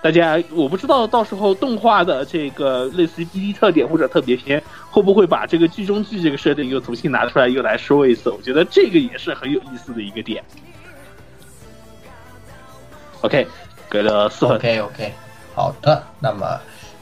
[0.00, 8.30] 大家我不知道到时候动画的这个类似于 BD 特点或者特别篇会不会把这个剧中剧这个设定又重新拿出来又来说一次？
[8.30, 10.44] 我觉得这个也是很有意思的一个点。
[13.22, 13.44] OK，
[13.90, 14.56] 给了四分。
[14.56, 15.12] OK OK，
[15.56, 16.60] 好的，那么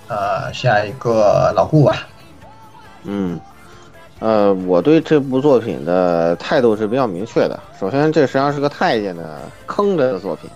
[0.08, 2.06] 呃，下一个老顾吧。
[3.02, 3.38] 嗯，
[4.24, 7.60] 呃，我对这部作品的态度是比较明确的。
[7.78, 10.48] 首先，这实际上是个太监的坑着的作品，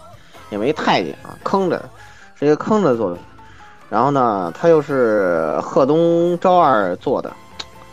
[0.48, 1.78] 也没太监啊，坑着，
[2.34, 3.22] 是一个坑着的作品。
[3.90, 7.30] 然后呢，他又是贺东昭二做的。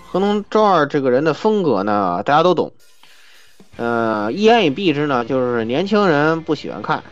[0.09, 2.71] 贺东昭二这个人的风格呢，大家都懂。
[3.75, 7.03] 呃，一言以蔽之呢，就是年轻人不喜欢看。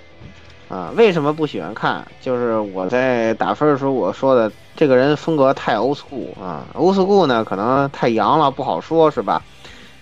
[0.69, 2.07] 啊，为什么不喜欢看？
[2.21, 9.41] 就是我在打分的时候我说的，这个人风格太 old school 啊，old school 呢可能太洋了，不好说，是吧？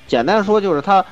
[0.07, 1.05] 简单说就是他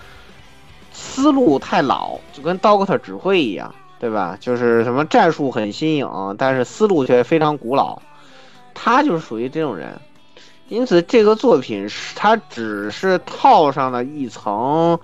[0.94, 4.38] 思路太老，就跟 Doctor 指挥一样，对吧？
[4.40, 8.02] 就是什么战术很新颖，但是思路却非常古老，
[8.74, 10.00] 他就是属于这种人。
[10.68, 15.00] 因此，这个作品是他只是套上了一层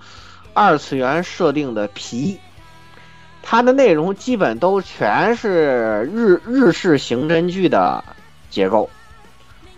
[0.54, 2.38] 二次元设定的皮。
[3.42, 8.02] 它的内容基本都全是日日式刑侦剧的
[8.50, 8.88] 结构，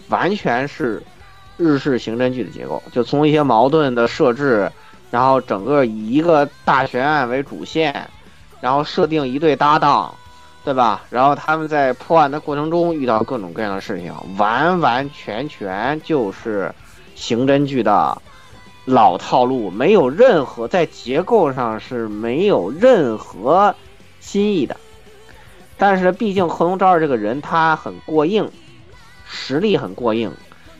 [0.08, 1.02] 完全是
[1.56, 2.82] 日式刑侦剧的结构。
[2.92, 4.70] 就从一些矛盾的设置，
[5.10, 8.08] 然后整个以一个大悬案为主线，
[8.60, 10.14] 然后设定一对搭档，
[10.64, 11.02] 对吧？
[11.10, 16.72] 然后他们在破案的过程中遇到各种各样的事情，完完全全就是
[17.14, 18.20] 刑侦剧的
[18.84, 23.74] 老套路，没有任何在结构上是没有任何
[24.20, 24.76] 新意的。
[25.78, 28.50] 但是毕竟贺龙昭二这个人他很过硬，
[29.26, 30.30] 实力很过硬，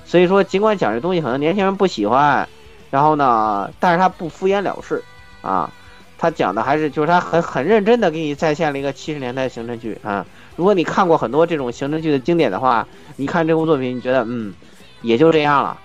[0.04, 2.48] 所以说尽管讲这东西可能年轻人不喜欢，
[2.90, 5.02] 然后呢，但是他不敷衍了事
[5.40, 5.72] 啊。
[6.20, 10.26] 他讲的还是就是他很很认真的给你再现了一个七十年代的刑侦剧啊。
[10.56, 12.84] 如果你看过很多这种刑侦剧的经典的话，
[13.14, 14.52] 你看这部作品，你觉得嗯，
[15.00, 15.78] 也就这样了，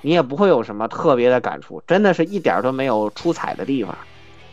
[0.00, 3.96] 你也不会有什么特别的感触，真的是一点都没有出彩的地方，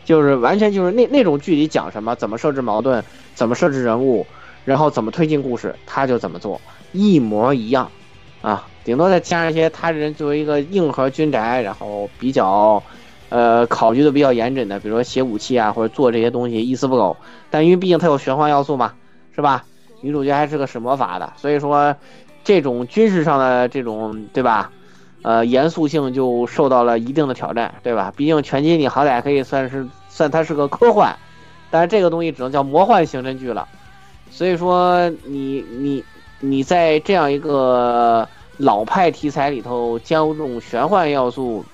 [0.05, 3.03] 就是完全就是那那种剧里讲什么，怎么设置矛盾，
[3.34, 4.25] 怎么设置人物，
[4.65, 6.59] 然后怎么推进故事，他就怎么做，
[6.91, 7.89] 一模一样
[8.41, 12.81] 啊，顶多再加上一些他人作为一个硬核军宅，然后比较。
[13.30, 17.17] 呃，考虑的比较严谨的，比如说写武器啊，或者做这些东西一丝不苟。
[17.49, 18.93] 但因为毕竟它有玄幻要素嘛，
[19.34, 19.65] 是吧？
[20.01, 21.95] 女主角还是个使魔法的，所以说
[22.43, 24.69] 这种军事上的这种，对吧？
[25.23, 28.13] 呃，严肃性就受到了一定的挑战，对吧？
[28.15, 31.15] 毕竟拳击你好歹可以算是算它是个科幻，
[31.71, 33.67] 但是这个东西只能叫魔幻刑侦剧了。
[34.29, 36.03] 所以说你你
[36.39, 38.27] 你在这样一个
[38.57, 41.65] 老派题材里头加入这种玄幻要素。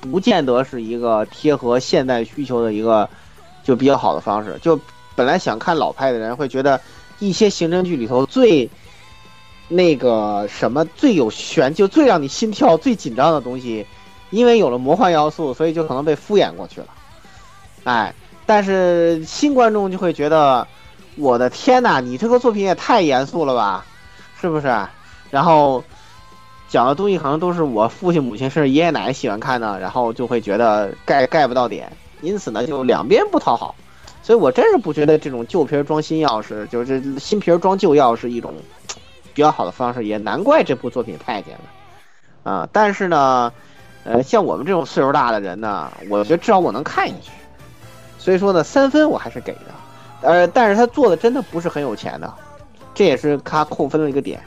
[0.00, 3.10] 不见得是一个贴合现代需求的一个
[3.64, 4.56] 就比较好的方式。
[4.62, 4.78] 就
[5.16, 6.80] 本来想看老派的人会觉得
[7.18, 8.70] 一些刑侦剧里头最
[9.68, 13.86] 那个什么最有悬，就最让你心跳、最紧张的东西，
[14.30, 16.86] 因为有了魔幻要素，所以就可能被敷衍过去了。
[17.84, 18.14] 哎，
[18.46, 20.66] 但是新观众就会觉得，
[21.16, 23.84] 我的天呐，你这个作品也太严肃了吧，
[24.40, 24.66] 是不是？
[25.30, 25.84] 然后。
[26.70, 31.90] 讲的东西可能都是我父亲、母亲甚至爷爷奶奶喜欢看的，然后就会觉得盖盖不到点，
[32.20, 33.74] 因此呢就两边不讨好，
[34.22, 38.52] 所以我真是不觉得这种旧皮装新钥匙，就是新皮装旧钥匙一种
[39.38, 42.68] 比较好的方式，也难怪这部作品太监了啊！
[42.72, 43.52] 但是呢，
[44.02, 47.30] 呃，像我们这种岁数大的人呢，我觉得至少我能看下去，
[48.18, 49.60] 所以说呢，三分我还是给的，
[50.22, 52.34] 呃，但是他做的真的不是很有钱的，
[52.94, 54.42] 这也是他扣分的一个点。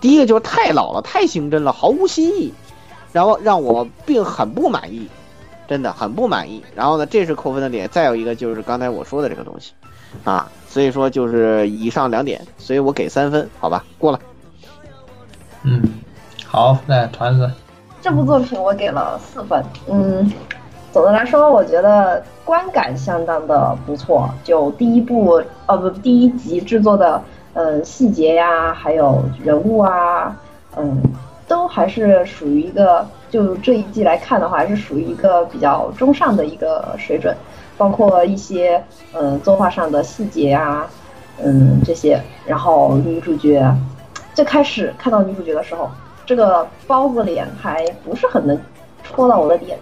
[0.00, 2.52] 第一个就是太老了，太刑侦了，毫无新意，
[3.12, 5.08] 然后让我并很不满意，
[5.68, 6.64] 真的很不满意。
[6.74, 7.88] 然后呢，这是扣分的点。
[7.90, 9.70] 再有一个就是刚才我说的这个东西，
[10.24, 14.20] 啊，所以说就是以上两点，所以我给三分，好吧，过了。
[15.62, 15.82] 嗯，
[16.44, 17.50] 好，那团子，
[18.02, 19.64] 这部作品我给了四分。
[19.88, 20.30] 嗯，
[20.92, 24.28] 总的来说，我觉得观感相当的不错。
[24.44, 27.22] 就第一部，呃，不，第一集制作的。
[27.54, 30.36] 嗯，细节呀，还有人物啊，
[30.76, 31.02] 嗯，
[31.48, 37.34] 都还是属于一个，就这一季来看的话，还是属于一个比较中上的一个水准，
[37.76, 38.82] 包括一些
[39.12, 40.86] 嗯作画上的细节啊，
[41.42, 42.20] 嗯这些。
[42.46, 43.74] 然后女主角，
[44.34, 45.90] 最开始看到女主角的时候，
[46.24, 48.58] 这个包子脸还不是很能
[49.02, 49.78] 戳到我的点，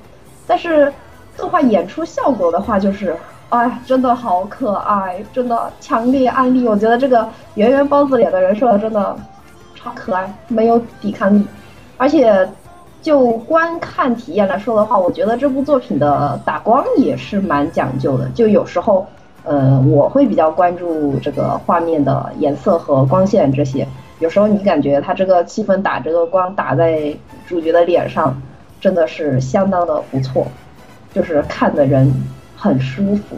[0.47, 0.93] 但是
[1.37, 3.17] 作画演出效果的话，就是。
[3.51, 6.67] 哎，真的好可爱，真的强烈安利。
[6.67, 9.17] 我觉得这个圆圆包子脸的人设真的
[9.77, 11.47] 超可爱，没有抵抗力。
[11.97, 12.49] 而且
[13.05, 18.29] 就观看体验来说的话，我觉得这部作品的打光也是蛮讲究的。
[18.31, 19.07] 就有时候，
[19.45, 23.87] 呃，我会比较关注这个画面的颜色和光线这些。
[24.19, 27.15] 有时候你感觉它这个气氛打这个光打在
[27.47, 28.41] 主角的脸上，
[28.81, 30.47] 真的是相当的不错，
[31.13, 32.13] 就是看的人。
[32.57, 33.37] 很舒服，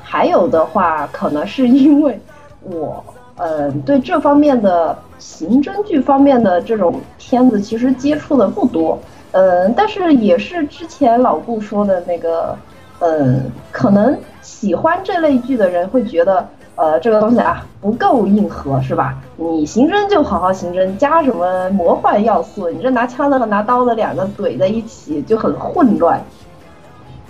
[0.00, 2.20] 还有的话，可能是因为
[2.62, 3.02] 我，
[3.38, 8.98] 嗯，对这方面的刑侦剧方面的这种片子，其实接触的不多，
[9.32, 12.56] 嗯，但是也是之前老顾说的那个，
[12.98, 19.16] 嗯，可能喜欢这类剧的人会觉得，呃，这个东西啊不够硬核，是吧？
[19.36, 22.68] 你刑侦就好好刑侦，加什么魔幻要素？
[22.68, 26.20] 你这拿枪的和拿刀的两个怼在一起就很混乱。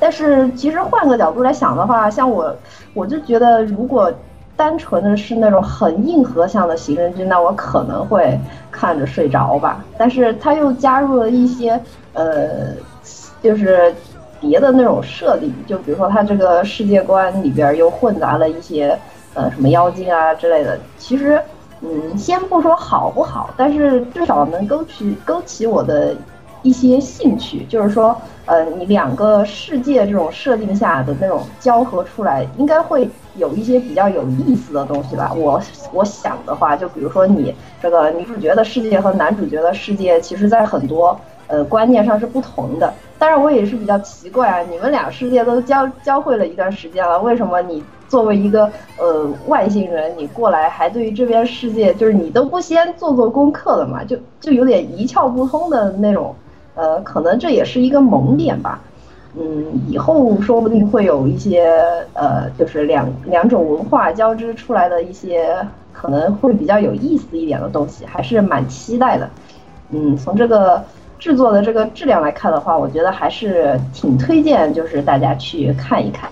[0.00, 2.54] 但是其实换个角度来想的话，像我，
[2.94, 4.10] 我就觉得如果
[4.58, 8.36] 单纯的是那种很硬核向的刑侦剧，那我可能会
[8.72, 9.84] 看着睡着吧。
[9.96, 11.80] 但是他又加入了一些
[12.12, 12.74] 呃，
[13.40, 13.94] 就是
[14.40, 18.98] 别的那种设定，就比如说他这个世界观里边又混杂了一些
[19.34, 20.76] 呃什么妖精啊之类的。
[20.98, 21.40] 其实，
[21.80, 26.12] 嗯，先不说好不好，但是至少能勾起勾起我的。
[26.62, 28.16] 一些兴趣，就是说，
[28.46, 35.32] 呃，你两个世界这种设定下的那种交合出来，应该会有一些比较有意思的东西吧。
[35.34, 35.60] 我
[35.92, 42.92] 我想的话，就比如说你这个女主角的世界和男主角的世界，其实在很多呃观念上是不同的。
[43.18, 54.04] 当然，我也是比较奇怪啊，你们俩世界都交交汇了一段时间了，为什么你作为一个呃外星人，你过来还对于这边世界，就是你都不先做做功课的嘛？
[54.04, 56.34] 就就有点一窍不通的那种，
[56.78, 58.80] 呃，可能这也是一个萌点吧。
[59.36, 61.68] 嗯，以后说不定会有一些
[62.14, 65.54] 呃，就是两两种文化交织出来的一些
[65.92, 69.28] 可能会比较有意思一点的东西，还是蛮期待的。
[69.90, 70.82] 嗯，从这个。
[71.18, 76.30] 制作的这个质量来看的话，我觉得还是挺推荐，就是大家去看一看。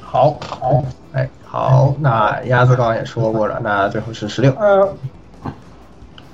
[0.00, 0.82] 好，好，
[1.12, 4.50] 哎，好，那鸭子刚刚也说过了，那最后是十六。
[4.58, 4.88] 呃，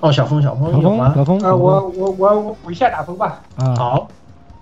[0.01, 3.41] 哦，小峰，小峰，小峰，小峰，呃，我我我我一下打分吧。
[3.57, 4.09] 啊，好。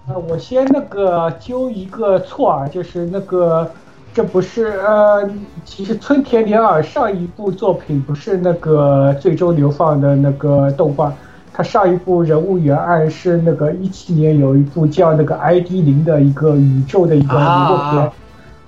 [0.09, 3.71] 呃，我先那个纠一个错啊，就是那个，
[4.15, 5.29] 这不是呃，
[5.65, 11.13] 其实村田莲耳上一部作品不是那个最终流放的那个动画。
[11.53, 18.13] 他上一部人物原案是那个一七年有一部叫那个 ID 零的一个宇宙的一个娱乐片，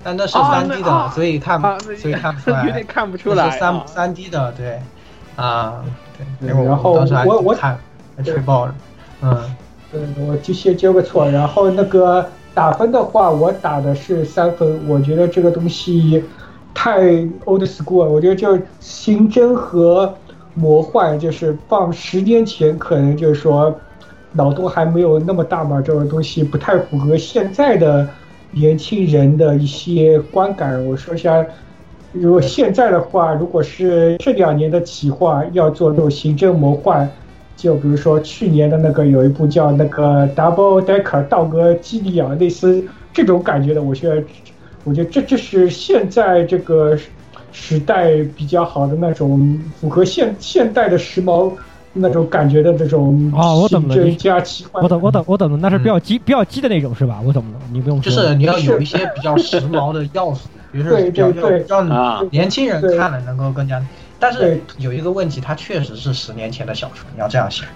[0.03, 4.81] 但那是三 D 的，所以看所以看不 出来，有点看不出来，三三 D 的，对，
[5.37, 5.75] 啊，
[6.39, 6.93] 对，然后
[7.25, 7.77] 我我看
[8.23, 8.75] 吹爆了，
[9.21, 9.55] 嗯，
[9.91, 16.23] 对，我就先纠个错，然后那个打分的话，我打的是三分，我觉得这个东西
[16.73, 17.01] 太
[17.45, 20.13] old school，我觉得就刑侦和。
[20.53, 23.73] 魔幻就是放十年前，可能就是说
[24.33, 28.05] 脑洞还没有那么大嘛，这种东西不太符合现在的
[28.51, 30.85] 年轻人的一些观感。
[30.85, 31.41] 我说一下，
[32.11, 37.09] 如果现在的话，如果是这两年的企划要做那种刑侦魔幻，
[37.55, 42.83] 就比如说去年的那个有一部叫那个 Double Decker 道格基里亚，类似
[43.13, 44.23] 这种感觉的，我觉得，
[44.83, 46.97] 我觉得这这是现在这个。
[47.53, 51.51] 时代比较好的那种，符合现现代的时髦
[51.91, 57.19] 那种感觉的这种啊，我懂了，加奇幻，我懂，我懂，我懂了，那是比较激比较激的那种是吧？
[57.25, 61.29] 我懂了，你不用就是你要有一些比较时髦的要素，比如说比较
[61.67, 63.83] 让年轻人看了能够更加。
[64.19, 67.67] 但是有一个问题，它确实是十年前的小说，你要这样想。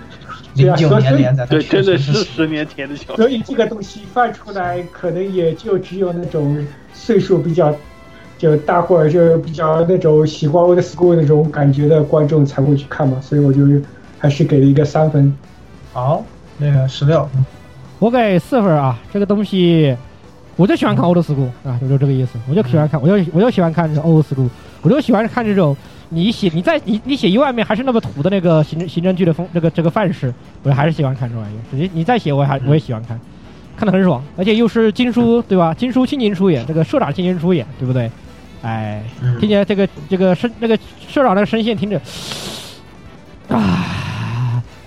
[0.53, 3.17] 零九年连载，对，真的是十年前的小说。
[3.17, 7.75] 所以这个东西翻出来，可能也就只有那种岁数比较。
[8.37, 13.61] 就大伙儿就比较那种喜欢 old school 那种感觉的观众才会去看嘛，所以我就
[14.19, 15.33] 还是给了一个三分。
[15.93, 16.21] 好，
[16.57, 17.27] 那个十六，
[17.97, 18.99] 我给四分啊。
[19.13, 19.95] 这个东西
[20.55, 22.39] 我就喜欢看 old school 啊，就就这个意思。
[22.49, 24.49] 我就喜欢看，我就我就喜欢看这种 old school，
[24.81, 25.75] 我就喜欢看这种
[26.09, 30.33] 你写你在你你写一万遍还是那么土的那个刑刑侦剧的风这个这个范式，
[30.63, 31.59] 我还是喜欢看这玩意儿。
[31.71, 33.19] 你你再写我还我也喜欢看，
[33.75, 35.73] 看的很爽，而且又是金叔对吧？
[35.73, 38.09] 金叔亲情出演，这个社长亲情出演，对不对？
[38.61, 39.03] 哎，
[39.39, 40.75] 听起来这个这个声那个
[41.07, 42.01] 社长那个声线听着
[43.49, 43.85] 啊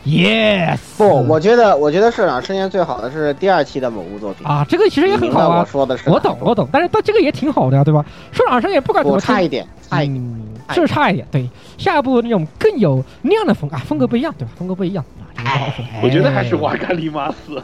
[0.09, 5.61] ，yes 不，我觉得我觉得社长声线最好的是第二期的某部作品啊，这个其实也很好啊。
[5.61, 8.05] 我说的是，我懂我懂，但是到这个也挺好的呀，对吧？
[8.33, 10.23] 社长声也不管怎么差一点，差一点，
[10.71, 11.27] 是差一点。
[11.31, 14.51] 对，下一部那种更有那样的风啊，风格不一样，对吧？
[14.57, 15.05] 风格不一样
[15.37, 15.85] 啊，这个不好说。
[16.03, 17.63] 我觉得还是瓦卡里马斯。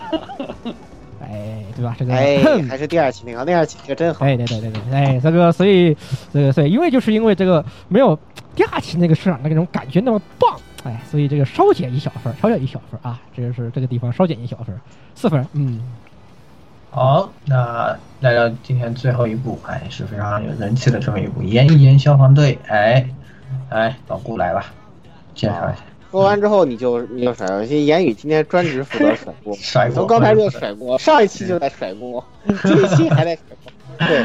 [1.21, 1.97] 哎，对吧？
[1.99, 2.39] 这个哎，
[2.69, 4.25] 还是第二期那个，第二期那个真好。
[4.25, 5.97] 哎，对对对对，哎，这个所以，
[6.33, 8.19] 这个所以，因为就是因为这个没有
[8.55, 10.55] 第二期那个市场那种感觉那么棒，
[10.85, 14.79] 哎，所以这个稍减一小分，稍减一小分啊，这个是这个地方稍减一小分，
[15.15, 15.45] 四分。
[15.55, 15.83] 嗯，
[16.91, 23.09] 好，那来到今天最后一部，哎，是非常有人气的这么一部《炎炎消防队》，哎，
[23.71, 24.67] 哎，老顾来吧，
[25.35, 25.83] 介绍一下。
[26.11, 32.25] 说完之后你就你就甩过去，言语今天专职负责甩锅，甩锅从刚才就甩锅，上一期就在甩锅，
[32.63, 33.73] 这一期还在甩锅。
[34.07, 34.19] 对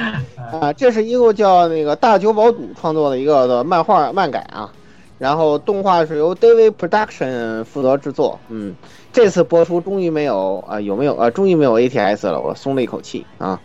[0.60, 4.72] 啊，这是一个叫那个大久保笃创作的一个的漫画漫改啊，
[5.20, 8.40] 然后动画是由 David Production 负责制作。
[8.50, 8.76] 嗯，
[9.14, 11.30] 这次播出终于没有啊，有没有啊？
[11.30, 13.62] 终于没有 ATS 了，我松了一口气啊。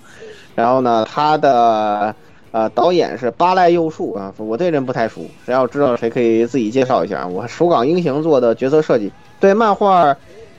[0.55, 2.15] 然后呢，他的。
[2.55, 7.27] 呃，导演是八濑佑树啊，我对人不太熟，谁要知道谁可以自己介绍一下。
[7.27, 9.11] 我手港英雄做的角色设计，
[9.41, 10.17] 对漫画，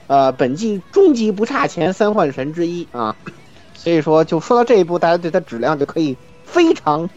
[0.08, 3.16] 呃，本季终极不差前三幻神之一啊，
[3.76, 7.10] 所以说就说到这一步，大家对它质量就可以非常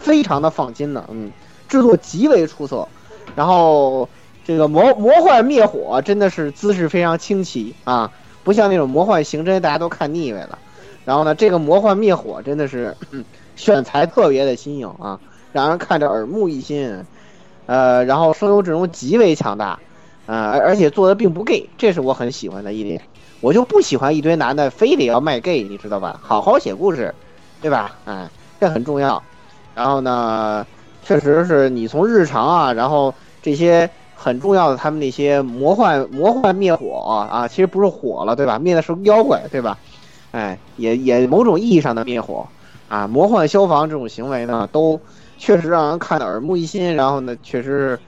[0.00, 1.08] 非常的放心了。
[1.12, 1.30] 嗯，
[1.68, 2.88] 制作极为出色，
[3.34, 4.08] 然后
[4.44, 8.10] 这个魔魔幻灭火真的是姿势非常清奇啊，
[8.42, 10.58] 不像那种魔幻刑侦大家都看腻歪了。
[11.04, 12.96] 然后呢，这个魔幻灭火真的是。
[13.56, 15.20] 选材特别的新颖啊，
[15.52, 17.04] 让人看着耳目一新，
[17.66, 19.78] 呃，然后声优阵容极为强大，
[20.26, 23.00] 呃，而而且做的并不 gay，这是我很喜欢的一点。
[23.40, 26.18] 我就不喜欢一堆男的非得要卖 gay，你知道吧？
[26.20, 27.14] 好好写故事，
[27.62, 27.96] 对吧？
[28.06, 28.28] 哎，
[28.58, 29.22] 这很重要。
[29.76, 30.66] 然后呢，
[31.04, 38.58] 确实是你从日常啊，然后这些很重要的他们那些魔幻魔幻灭火啊，其实不是火了，对吧？
[38.58, 39.78] 灭的是妖怪，对吧？
[40.32, 42.46] 哎，也也某种意义上的灭火
[42.88, 45.00] 啊，魔幻消防这种行为呢，都
[45.38, 47.98] 确实让人看得耳目一新，然后呢，确实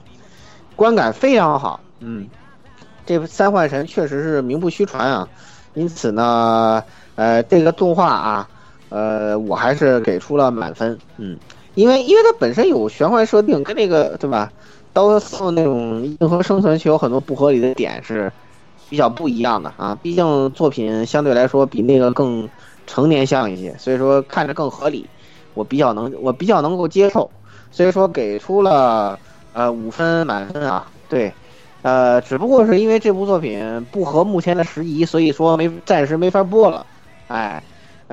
[0.75, 1.79] 观感非常好。
[1.99, 2.27] 嗯，
[3.05, 5.27] 这三幻神确实是名不虚传啊，
[5.73, 6.83] 因此呢，
[7.15, 8.49] 呃，这个动画啊，
[8.89, 10.97] 呃，我还是给出了满分。
[11.17, 11.37] 嗯，
[11.77, 14.51] 因为因为它本身有玄幻设定，跟那个对吧？
[14.93, 18.33] 刀送那种硬核生存却有很多不合理的点是
[18.89, 19.95] 比较不一样的啊。
[20.01, 22.49] 毕竟作品相对来说比那个更
[22.87, 25.05] 成年向一些，所以说看着更合理，
[25.53, 27.29] 我比较能我比较能够接受，
[27.71, 29.19] 所以说给出了
[29.53, 30.87] 呃五分满分啊。
[31.07, 31.31] 对，
[31.83, 36.83] 呃，只不过是因为这部作品不合目前的时宜，所以说没暂时没法播了。
[37.27, 37.61] 哎，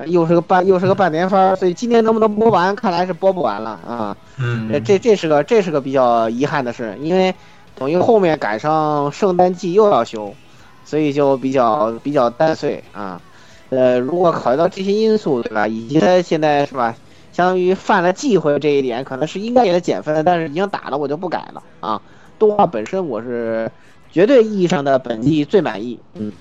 [0.07, 4.17] 又是个半又是个半年番，所以今年能不能播完，看来是播不完了啊。
[4.37, 7.33] 嗯，这这这是个这是个比较遗憾的事，因为
[7.75, 10.35] 等于后面赶上圣诞季又要休，
[10.83, 13.21] 所以就比较比较单碎啊。
[13.69, 15.67] 呃，如果考虑到这些因素，对吧？
[15.67, 16.95] 以及他现在是吧，
[17.31, 22.01] 相当于犯了忌讳这一点，可能是应该给他减分，但是已经打了，我就不改了啊。
[22.37, 23.71] 动画本身我是
[24.11, 26.31] 绝对意义上的本季最满意，嗯，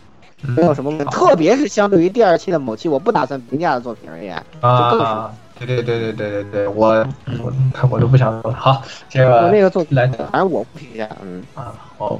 [0.57, 7.07] 没有什么问题，特别是相对于第二期的某期我不打算评价的作品而言，就更对对对对对对对，我
[7.43, 7.53] 我
[7.89, 8.57] 我都不想说了。
[8.57, 12.19] 好，这个那个作品来，反正我不评价，嗯啊，好，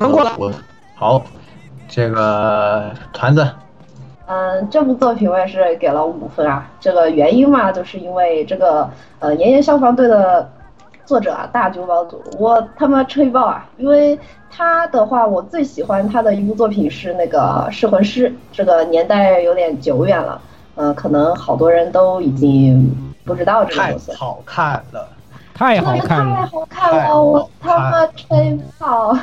[0.00, 0.32] 通过了。
[0.36, 0.52] 我
[0.96, 1.22] 好，
[1.88, 3.48] 这个团子，
[4.26, 6.68] 嗯，这部作品我也是给了五分啊。
[6.80, 10.50] 这个原因嘛，就是因为这个呃《炎炎消防队》的
[11.06, 13.64] 作者啊，大久保组，我他妈吹爆啊！
[13.78, 14.18] 因为
[14.50, 20.40] 他的话，我最喜欢他的一部作品是那个《噬魂师》，这个年代有点久远了，
[20.74, 22.92] 呃，可能好多人都已经
[23.24, 24.12] 不知道这个太角色。
[24.14, 25.08] 好看了，
[25.54, 29.16] 太好看太，好看了，我他妈吹爆！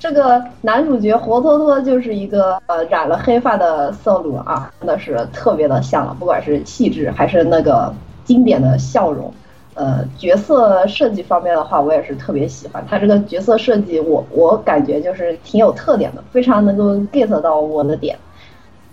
[0.00, 7.94] 这个男主角活脱脱就是一个呃染了黑发的色鲁啊，真的是特别的像了，不管是气质还是那个
[8.24, 9.32] 经典的笑容。
[9.78, 18.18] 呃，角色设计方面的话，我也是特别喜欢他这个角色设计我，我感觉就是挺有特点的，非常能够 get 到我的点。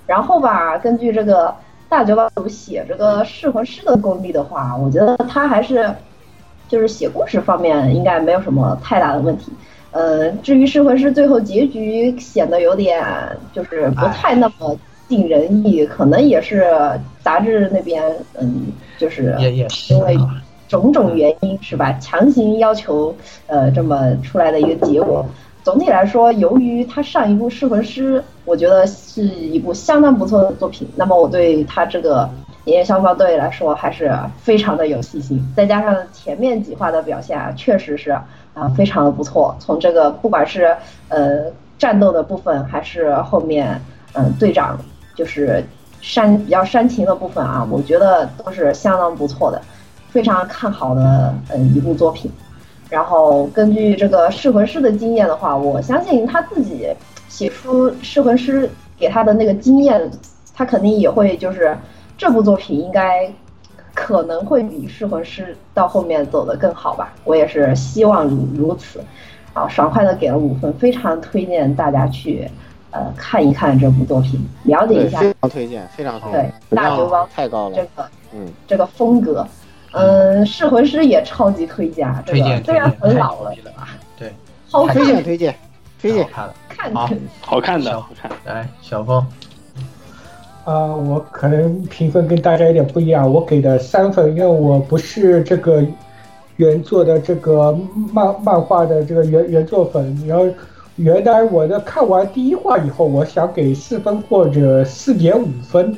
[0.06, 1.52] 然后吧，根据这个
[1.90, 5.92] 大九把组写这个噬魂师的功力的话，我觉得他还是
[6.70, 9.52] 就是写故事方面应该没有什么太大的问题。
[9.90, 13.04] 呃，至于噬魂师最后结局显得有点
[13.52, 16.72] 就是不太那么尽人意，可能也是
[17.24, 18.04] 杂志那边
[18.40, 18.68] 嗯，
[19.00, 20.16] 就是也也是因为
[20.68, 23.16] 种种原因是吧，强行要求
[23.48, 25.26] 呃这么出来的一个结果。
[25.64, 32.22] 总体来说，由于他上一部《噬魂师》，我觉得是一部相当不错的作品，那么我对他这个
[32.66, 35.44] 《炎炎消防队》来说还是非常的有信心。
[35.56, 38.12] 再加上前面几话的表现啊，确实是
[38.54, 39.56] 啊非常的不错。
[39.60, 40.76] 从这个不管是
[41.10, 41.46] 呃
[41.80, 43.82] 战斗的部分，还是后面
[44.14, 44.80] 嗯、队长
[45.16, 45.62] 就是
[46.00, 49.60] 煽比较煽情的部分啊，我觉得都是相当不错的，
[50.16, 52.32] 非常看好的嗯一部作品。
[52.90, 56.88] 然后根据这个噬魂师的经验的话，我相信他自己
[57.28, 60.10] 写出噬魂师给他的那个经验，
[60.54, 61.78] 他肯定也会就是
[62.18, 63.30] 这部作品应该
[63.94, 67.14] 可能会比噬魂师到后面走得更好吧。
[67.26, 69.04] 我也是希望如如此。
[69.54, 72.50] 啊，爽快的给了五分，非常推荐大家去
[72.92, 79.46] 呃看一看这部作品，了解，一下非常推荐，非常推荐，对大酒包太高了这，个嗯，这个风格。
[79.96, 83.52] 嗯，噬魂师也超级推荐啊，这个推荐虽然很老了？
[84.18, 84.32] 对，
[84.70, 85.56] 好推荐推荐
[86.02, 86.54] 推荐，看了。
[86.68, 87.10] 看好
[87.42, 88.30] 好看的，好看。
[88.44, 89.26] 来，小峰，
[90.66, 95.82] 啊、我可能评分跟大家有点不一样，我给的三分，因为我不是这个
[96.58, 97.72] 原作的这个
[98.12, 100.46] 漫漫画的这个原原作粉，然后
[100.98, 105.98] 原来我的看完第一话以后，我想给四分或者四点五分，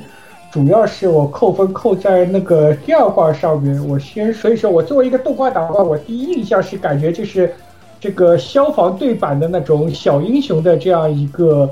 [0.50, 7.52] 主要是我扣分扣在那个第二话上面，我先所以说我作为一个动画党的话，我第一印象是感觉就是
[8.00, 11.68] 这个消防队版的那种小英雄的这样一个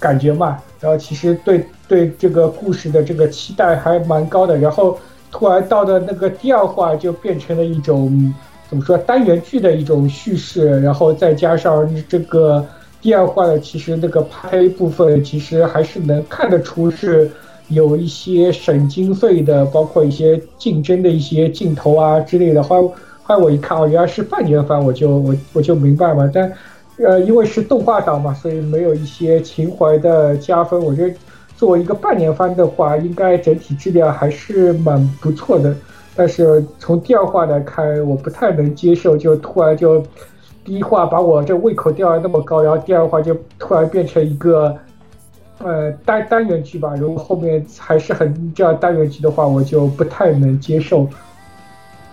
[0.00, 4.98] 感觉嘛，然后其实对对这个故事的这个期待还蛮高的，然后
[5.30, 8.34] 突然到的那个第二话就变成了一种
[8.68, 12.66] 怎么说单元剧的一种叙事，然后再加上这个
[13.00, 17.30] 第二话的其实那个拍部分其实还是能看得出是
[17.68, 22.62] 有一些省经费的，包括一些竞争的一些镜头啊之类的。
[22.62, 22.88] 后来
[23.22, 26.52] 后来我一看哦，原来是半年番，我就我我就明白了，但。
[26.96, 30.80] 呃，因为是动画党嘛，所以没有一些情怀的加分。
[30.80, 31.12] 我觉得
[31.56, 35.74] 作为一个半年番的话，应该整体质量还是蛮不错的。
[36.14, 40.00] 但是从第二话来看，我不太能接受，就突然就
[40.64, 44.72] 第一话把我这胃口吊得那么高，然后第二话就突然变成一个
[45.58, 51.06] 呃单单元剧吧，如果后面还是很这样单元剧的话，我就不太能接受。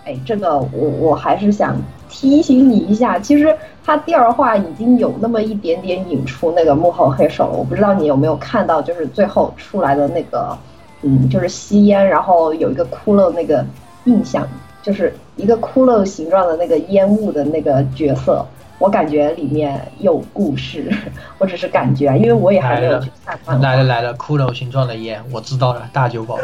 [0.04, 1.76] 哎，这个我我还是想
[2.08, 3.54] 提醒你一下，其实
[3.84, 10.58] 他第二话已经有那么一点点引出那个幕后黑手了，我不知道你有没有看到，就是最后出来的那个，
[11.02, 13.64] 嗯，就是吸烟，然后有一个骷髅那个
[14.04, 14.46] 印象，
[14.82, 18.44] 就是一个骷髅形状的那个烟雾的那个角色。
[18.78, 20.92] 我感觉里面有故事，
[21.38, 23.60] 我只是感觉，因为我也还没有去看。
[23.60, 26.36] 来了来了，骷髅形状的烟，我知道了，大酒保。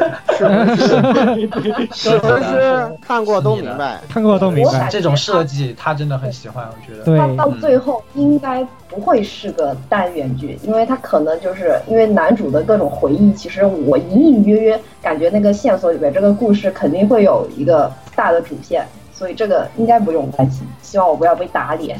[1.92, 3.98] 是不是看过都明白？
[4.08, 4.86] 看过都明白。
[4.88, 7.04] 这种设计他真的很喜欢，我觉得。
[7.04, 7.18] 对。
[7.18, 20.66] 他到最后应该不会是个单元剧，因为他可能就是因为男主的各种回忆，其实我隐隐约约感觉那个线索里边这个故事肯定会有一个大的主线，所以这个应该不用担心。
[20.82, 21.96] 希望我不要被打脸。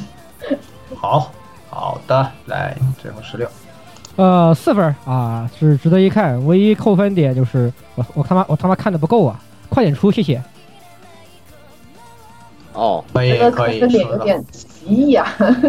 [0.96, 1.30] 好
[1.70, 3.48] 好的，来最后十六，
[4.16, 6.44] 呃，四分啊，是值得一看。
[6.44, 10.42] 唯一扣分点就是我我他妈我他妈看的不够啊，快点出，谢谢。
[12.72, 14.44] 哦，可以可以，有点
[14.88, 15.26] 急呀，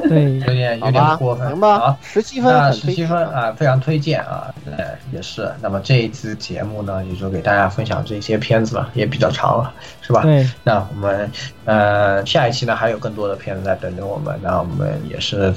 [0.07, 1.79] 对，有点有点过分，行吧？
[1.79, 5.51] 好，十七分，那十七分啊，非常推荐啊，呃，也是。
[5.61, 10.21] 那么这一次节目呢，也就给大家分享这些片子了，也比较长了，是吧？
[10.21, 10.49] 对。
[10.63, 11.29] 那我们
[11.65, 15.53] 呃下一期呢，还有更多的片子在等着我们，那我们也是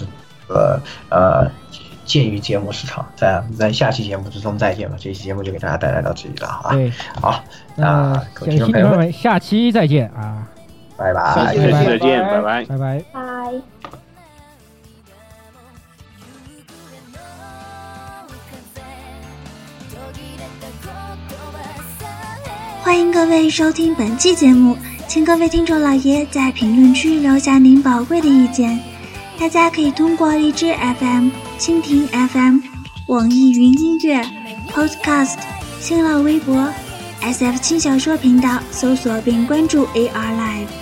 [0.49, 0.79] 呃
[1.09, 1.51] 呃，
[2.05, 4.97] 鉴于节目时长，在在下期节目之中再见吧。
[4.99, 6.73] 这期节目就给大家带来到这里了啊。
[6.73, 7.43] 对，好，
[7.77, 10.47] 那各位听众朋友们，下期再见啊。
[10.97, 13.53] 拜拜，下期再见，拜拜，拜拜，拜。
[22.83, 28.79] 欢迎各位收听本期节目，请各位听众老爷在评论区留下您宝贵的意见。
[29.39, 32.59] 大家可以通过荔枝 FM、蜻蜓 FM、
[33.07, 34.21] 网易云音乐、
[34.69, 35.39] Podcast、
[35.81, 36.69] 新浪微博、
[37.23, 40.82] SF 轻小说频道搜索并关注 AR Live。